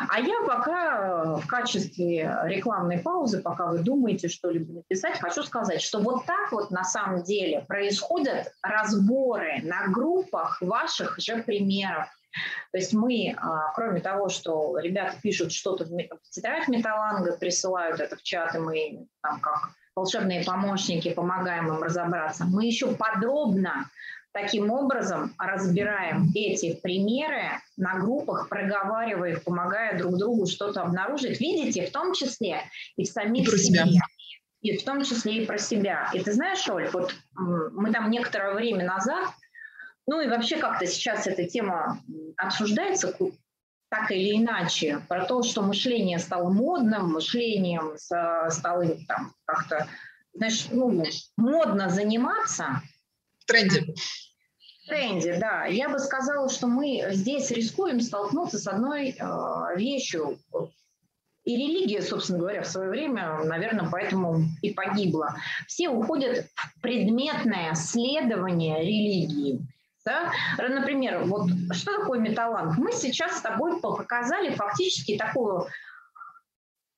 А 0.08 0.20
я 0.20 0.42
пока 0.46 1.36
в 1.38 1.48
качестве 1.48 2.38
рекламной 2.44 3.00
паузы, 3.00 3.42
пока 3.42 3.68
вы 3.68 3.80
думаете 3.80 4.28
что-либо 4.28 4.74
написать, 4.74 5.20
хочу 5.20 5.44
сказать, 5.44 5.82
что 5.82 6.00
вот 6.00 6.26
так 6.26 6.52
вот 6.52 6.72
на 6.72 6.84
самом 6.84 7.24
деле 7.24 7.62
происходят 7.68 8.54
разборы 8.62 9.62
на 9.64 9.88
группах 9.88 10.62
ваших 10.62 11.20
же 11.20 11.42
примеров. 11.44 12.08
То 12.72 12.78
есть 12.78 12.94
мы, 12.94 13.36
а, 13.38 13.74
кроме 13.74 14.02
того, 14.02 14.30
что 14.30 14.78
ребята 14.78 15.16
пишут 15.22 15.52
что-то 15.52 15.86
в 15.86 16.30
тетрадь 16.30 16.68
Металланга, 16.68 17.38
присылают 17.38 18.00
это 18.00 18.16
в 18.16 18.22
чат, 18.22 18.54
и 18.54 18.60
мы 18.60 19.08
там 19.22 19.40
как 19.40 19.72
волшебные 19.96 20.46
помощники 20.46 21.12
помогаем 21.12 21.68
им 21.68 21.82
разобраться, 21.82 22.46
мы 22.46 22.66
еще 22.66 22.94
подробно 22.94 23.90
таким 24.32 24.72
образом 24.72 25.34
разбираем 25.38 26.30
эти 26.36 26.76
примеры 26.82 27.60
на 27.78 28.00
группах, 28.00 28.50
проговаривая 28.50 29.32
их, 29.32 29.44
помогая 29.44 29.98
друг 29.98 30.18
другу 30.18 30.46
что-то 30.46 30.82
обнаружить. 30.82 31.40
Видите, 31.40 31.88
в 31.88 31.92
том 31.92 32.14
числе 32.14 32.62
и 32.96 33.04
в 33.04 33.08
самих 33.08 33.48
и 33.48 33.50
про 33.50 33.58
себе. 33.58 33.86
себя. 33.86 34.02
И 34.62 34.78
в 34.78 34.84
том 34.84 35.04
числе 35.04 35.44
и 35.44 35.46
про 35.46 35.58
себя. 35.58 36.10
И 36.14 36.20
ты 36.20 36.34
знаешь, 36.34 36.68
Оль, 36.70 36.90
вот 36.92 37.16
мы 37.36 37.92
там 37.92 38.10
некоторое 38.12 38.54
время 38.54 38.86
назад 38.86 39.30
ну 40.10 40.22
и 40.22 40.28
вообще 40.28 40.58
как-то 40.58 40.88
сейчас 40.88 41.28
эта 41.28 41.46
тема 41.46 42.02
обсуждается 42.36 43.16
так 43.90 44.10
или 44.10 44.38
иначе, 44.38 45.02
про 45.08 45.26
то, 45.26 45.44
что 45.44 45.62
мышление 45.62 46.18
стало 46.18 46.50
модным, 46.50 47.12
мышлением 47.12 47.96
стало 47.98 48.88
там 49.08 49.36
как-то, 49.46 49.88
знаешь, 50.34 50.66
ну, 50.72 51.04
модно 51.38 51.90
заниматься. 51.90 52.82
Тренде. 53.50 53.94
Тренде, 54.88 55.38
да. 55.40 55.66
Я 55.66 55.90
бы 55.90 56.00
сказала, 56.00 56.50
что 56.50 56.68
мы 56.68 57.04
здесь 57.12 57.52
рискуем 57.52 58.00
столкнуться 58.00 58.60
с 58.60 58.68
одной 58.68 59.10
э, 59.10 59.78
вещью. 59.78 60.38
И 61.46 61.56
религия, 61.56 62.04
собственно 62.04 62.40
говоря, 62.40 62.62
в 62.62 62.68
свое 62.68 62.90
время, 62.90 63.44
наверное, 63.44 63.90
поэтому 63.90 64.44
и 64.62 64.72
погибла. 64.72 65.36
Все 65.68 65.90
уходят 65.90 66.46
в 66.54 66.82
предметное 66.82 67.74
следование 67.74 68.82
религии. 68.82 69.60
Да? 70.06 70.32
Например, 70.58 71.24
вот 71.26 71.50
что 71.72 72.00
такое 72.00 72.20
металланг? 72.20 72.78
Мы 72.78 72.92
сейчас 72.92 73.38
с 73.38 73.42
тобой 73.42 73.82
показали 73.82 74.54
фактически 74.54 75.18
такую 75.18 75.68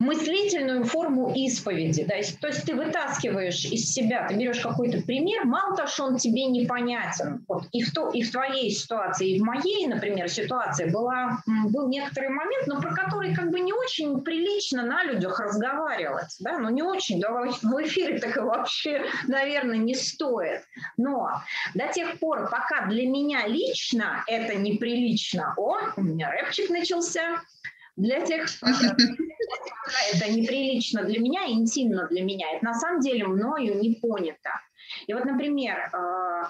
мыслительную 0.01 0.83
форму 0.83 1.31
исповеди. 1.35 2.03
Да? 2.03 2.15
То 2.39 2.47
есть 2.47 2.65
ты 2.65 2.73
вытаскиваешь 2.73 3.65
из 3.65 3.93
себя, 3.93 4.27
ты 4.27 4.35
берешь 4.35 4.59
какой-то 4.59 5.01
пример, 5.01 5.45
мало 5.45 5.75
того, 5.75 5.87
что 5.87 6.05
он 6.05 6.17
тебе 6.17 6.45
непонятен. 6.45 7.45
Вот 7.47 7.65
и, 7.71 7.83
в 7.83 7.93
то, 7.93 8.09
и 8.09 8.23
в 8.23 8.31
твоей 8.31 8.71
ситуации, 8.71 9.35
и 9.35 9.39
в 9.39 9.43
моей, 9.43 9.85
например, 9.87 10.27
ситуации 10.27 10.89
была, 10.89 11.43
был 11.45 11.87
некоторый 11.87 12.29
момент, 12.29 12.65
но 12.65 12.81
про 12.81 12.95
который 12.95 13.35
как 13.35 13.51
бы 13.51 13.59
не 13.59 13.73
очень 13.73 14.21
прилично 14.21 14.83
на 14.83 15.03
людях 15.03 15.39
разговаривать. 15.39 16.35
Да? 16.39 16.57
Ну 16.57 16.69
не 16.69 16.81
очень, 16.81 17.19
да, 17.19 17.29
в 17.31 17.83
эфире 17.83 18.19
так 18.19 18.35
и 18.37 18.39
вообще, 18.39 19.05
наверное, 19.27 19.77
не 19.77 19.93
стоит. 19.93 20.63
Но 20.97 21.29
до 21.75 21.87
тех 21.87 22.17
пор, 22.19 22.49
пока 22.49 22.87
для 22.87 23.05
меня 23.07 23.45
лично 23.45 24.23
это 24.25 24.55
неприлично, 24.55 25.53
о, 25.57 25.77
у 25.95 26.01
меня 26.01 26.31
рэпчик 26.31 26.71
начался, 26.71 27.41
для 27.97 28.21
тех, 28.21 28.47
это 30.13 30.31
неприлично 30.31 31.03
для 31.03 31.19
меня, 31.19 31.47
интимно 31.47 32.07
для 32.07 32.23
меня, 32.23 32.51
это 32.51 32.65
на 32.65 32.73
самом 32.73 33.01
деле 33.01 33.27
мною 33.27 33.79
не 33.79 33.95
понято. 33.95 34.51
И 35.07 35.13
вот, 35.13 35.25
например, 35.25 35.89
э, 35.93 36.43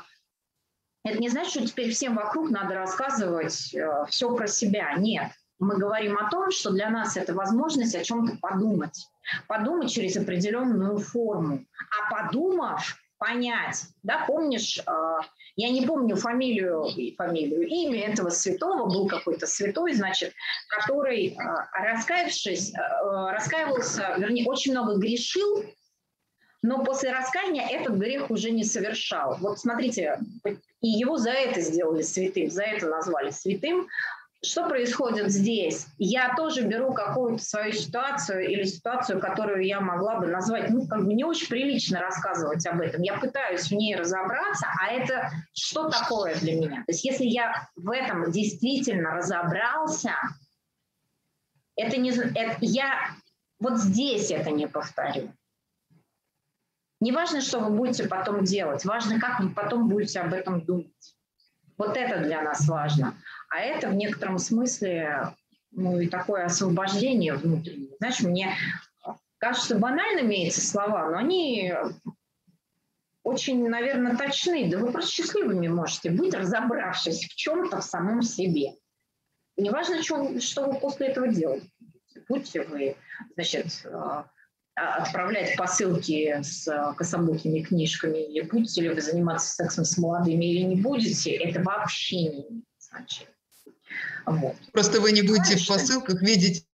это 1.04 1.20
не 1.20 1.30
значит, 1.30 1.52
что 1.52 1.68
теперь 1.68 1.92
всем 1.92 2.16
вокруг 2.16 2.50
надо 2.50 2.76
рассказывать 2.76 3.74
э, 3.74 4.06
все 4.10 4.36
про 4.36 4.48
себя. 4.48 4.94
Нет. 4.94 5.32
Мы 5.60 5.78
говорим 5.78 6.18
о 6.18 6.30
том, 6.30 6.52
что 6.52 6.72
для 6.72 6.90
нас 6.90 7.18
это 7.18 7.34
возможность 7.34 7.96
о 7.96 8.04
чем-то 8.04 8.38
подумать. 8.42 9.08
Подумать 9.48 9.92
через 9.92 10.18
определенную 10.18 10.98
форму. 10.98 11.66
А 11.92 12.10
подумав, 12.10 12.98
понять. 13.18 13.86
Да, 14.02 14.26
помнишь, 14.26 14.80
э, 14.80 15.20
я 15.56 15.70
не 15.70 15.86
помню 15.86 16.16
фамилию, 16.16 16.86
фамилию, 17.18 17.68
имя 17.68 18.08
этого 18.08 18.30
святого, 18.30 18.86
был 18.86 19.08
какой-то 19.08 19.48
святой, 19.48 19.94
значит, 19.94 20.34
который, 20.70 21.30
э, 21.30 21.38
раскаявшись, 21.74 22.74
э, 22.74 22.80
раскаивался, 23.32 24.16
вернее, 24.18 24.48
очень 24.48 24.72
много 24.72 24.98
грешил, 24.98 25.64
но 26.64 26.84
после 26.84 27.12
раскаяния 27.12 27.68
этот 27.68 27.96
грех 27.96 28.30
уже 28.30 28.52
не 28.52 28.64
совершал. 28.64 29.38
Вот 29.40 29.60
смотрите, 29.60 30.20
и 30.82 30.88
его 30.88 31.18
за 31.18 31.32
это 31.32 31.60
сделали 31.62 32.04
святым, 32.04 32.50
за 32.50 32.64
это 32.64 32.88
назвали 32.88 33.32
святым, 33.32 33.88
что 34.44 34.68
происходит 34.68 35.32
здесь? 35.32 35.88
Я 36.00 36.34
тоже 36.36 36.64
беру 36.64 36.94
какую-то 36.94 37.44
свою 37.44 37.74
ситуацию 37.74 38.48
или 38.50 38.64
ситуацию, 38.64 39.20
которую 39.20 39.64
я 39.64 39.80
могла 39.80 40.20
бы 40.20 40.28
назвать, 40.28 40.72
ну, 40.72 40.88
как 40.88 41.06
бы 41.06 41.14
не 41.14 41.24
очень 41.24 41.48
прилично 41.48 42.00
рассказывать 42.00 42.66
об 42.66 42.82
этом. 42.82 43.04
Я 43.04 43.20
пытаюсь 43.20 43.70
в 43.70 43.72
ней 43.72 43.96
разобраться, 43.96 44.66
а 44.82 44.92
это 44.92 45.30
что 45.54 45.90
такое 45.90 46.36
для 46.36 46.56
меня? 46.56 46.78
То 46.78 46.92
есть 46.92 47.06
если 47.06 47.26
я 47.26 47.68
в 47.76 47.92
этом 47.92 48.32
действительно 48.32 49.12
разобрался, 49.12 50.16
это 51.76 51.98
не... 51.98 52.10
Это, 52.10 52.58
я 52.62 53.12
вот 53.60 53.78
здесь 53.78 54.32
это 54.32 54.50
не 54.50 54.68
повторю. 54.68 55.32
Не 57.00 57.12
важно, 57.12 57.42
что 57.42 57.60
вы 57.60 57.76
будете 57.76 58.08
потом 58.08 58.44
делать, 58.44 58.86
важно, 58.86 59.20
как 59.20 59.40
вы 59.40 59.50
потом 59.50 59.88
будете 59.88 60.20
об 60.20 60.34
этом 60.34 60.62
думать. 60.62 61.16
Вот 61.78 61.98
это 61.98 62.20
для 62.20 62.42
нас 62.44 62.68
важно. 62.68 63.16
А 63.52 63.60
это 63.60 63.90
в 63.90 63.96
некотором 63.96 64.38
смысле 64.38 65.36
ну, 65.72 66.00
и 66.00 66.08
такое 66.08 66.46
освобождение 66.46 67.34
внутреннее. 67.34 67.98
Знаешь, 68.00 68.22
мне 68.22 68.56
кажется 69.40 69.78
банальными 69.78 70.48
эти 70.48 70.62
слова, 70.62 71.10
но 71.10 71.18
они 71.18 71.74
очень, 73.24 73.68
наверное, 73.68 74.16
точны. 74.16 74.72
Да 74.72 74.78
вы 74.78 74.94
просто 74.94 75.12
счастливыми 75.12 75.68
можете 75.68 76.12
быть, 76.12 76.34
разобравшись 76.34 77.26
в 77.26 77.36
чем-то 77.36 77.82
в 77.82 77.84
самом 77.84 78.22
себе. 78.22 78.76
Неважно, 79.58 80.02
что, 80.02 80.40
что 80.40 80.72
вы 80.72 80.80
после 80.80 81.08
этого 81.08 81.28
делаете. 81.28 81.70
Будьте 82.30 82.62
вы, 82.62 82.96
значит, 83.36 83.86
а, 83.86 84.28
отправлять 84.76 85.58
посылки 85.58 86.42
с 86.42 86.94
кособокими 86.96 87.60
книжками, 87.60 88.18
или 88.18 88.42
будете 88.48 88.82
ли 88.82 88.90
вы 88.90 89.02
заниматься 89.02 89.54
сексом 89.54 89.84
с 89.84 89.98
молодыми 89.98 90.46
или 90.46 90.62
не 90.64 90.82
будете, 90.82 91.32
это 91.32 91.62
вообще 91.62 92.16
не 92.16 92.48
имеет 92.48 92.66
значения. 92.80 93.28
Вот. 94.26 94.56
Просто 94.72 95.02
вы 95.02 95.12
не 95.12 95.22
будете 95.22 95.58
в 95.58 95.68
посылках 95.68 96.22
видеть 96.22 96.68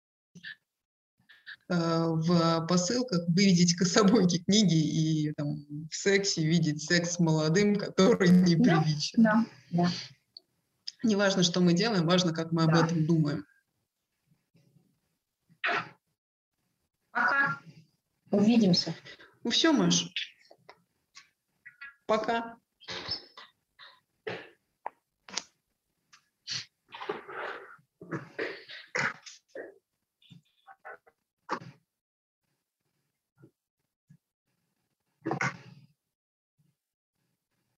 э, 1.70 1.76
в 1.76 2.66
посылках 2.68 3.28
вы 3.28 3.46
видите 3.46 3.76
кособойки 3.76 4.44
книги 4.44 4.76
и 4.76 5.34
там, 5.34 5.56
в 5.90 5.96
сексе 5.96 6.46
видеть 6.46 6.84
секс 6.84 7.14
с 7.14 7.20
молодым, 7.20 7.76
который 7.76 8.30
неприличен. 8.30 9.24
Да, 9.24 9.46
да, 9.72 9.84
да. 9.84 9.92
Не 11.04 11.16
важно, 11.16 11.44
что 11.44 11.62
мы 11.62 11.74
делаем, 11.74 12.06
важно, 12.06 12.34
как 12.34 12.52
мы 12.52 12.66
да. 12.66 12.72
об 12.72 12.86
этом 12.86 13.06
думаем. 13.06 13.46
Пока. 17.12 17.62
Увидимся. 18.32 18.94
Ну 19.44 19.52
все, 19.52 19.72
Маш. 19.72 20.12
Пока. 22.08 22.58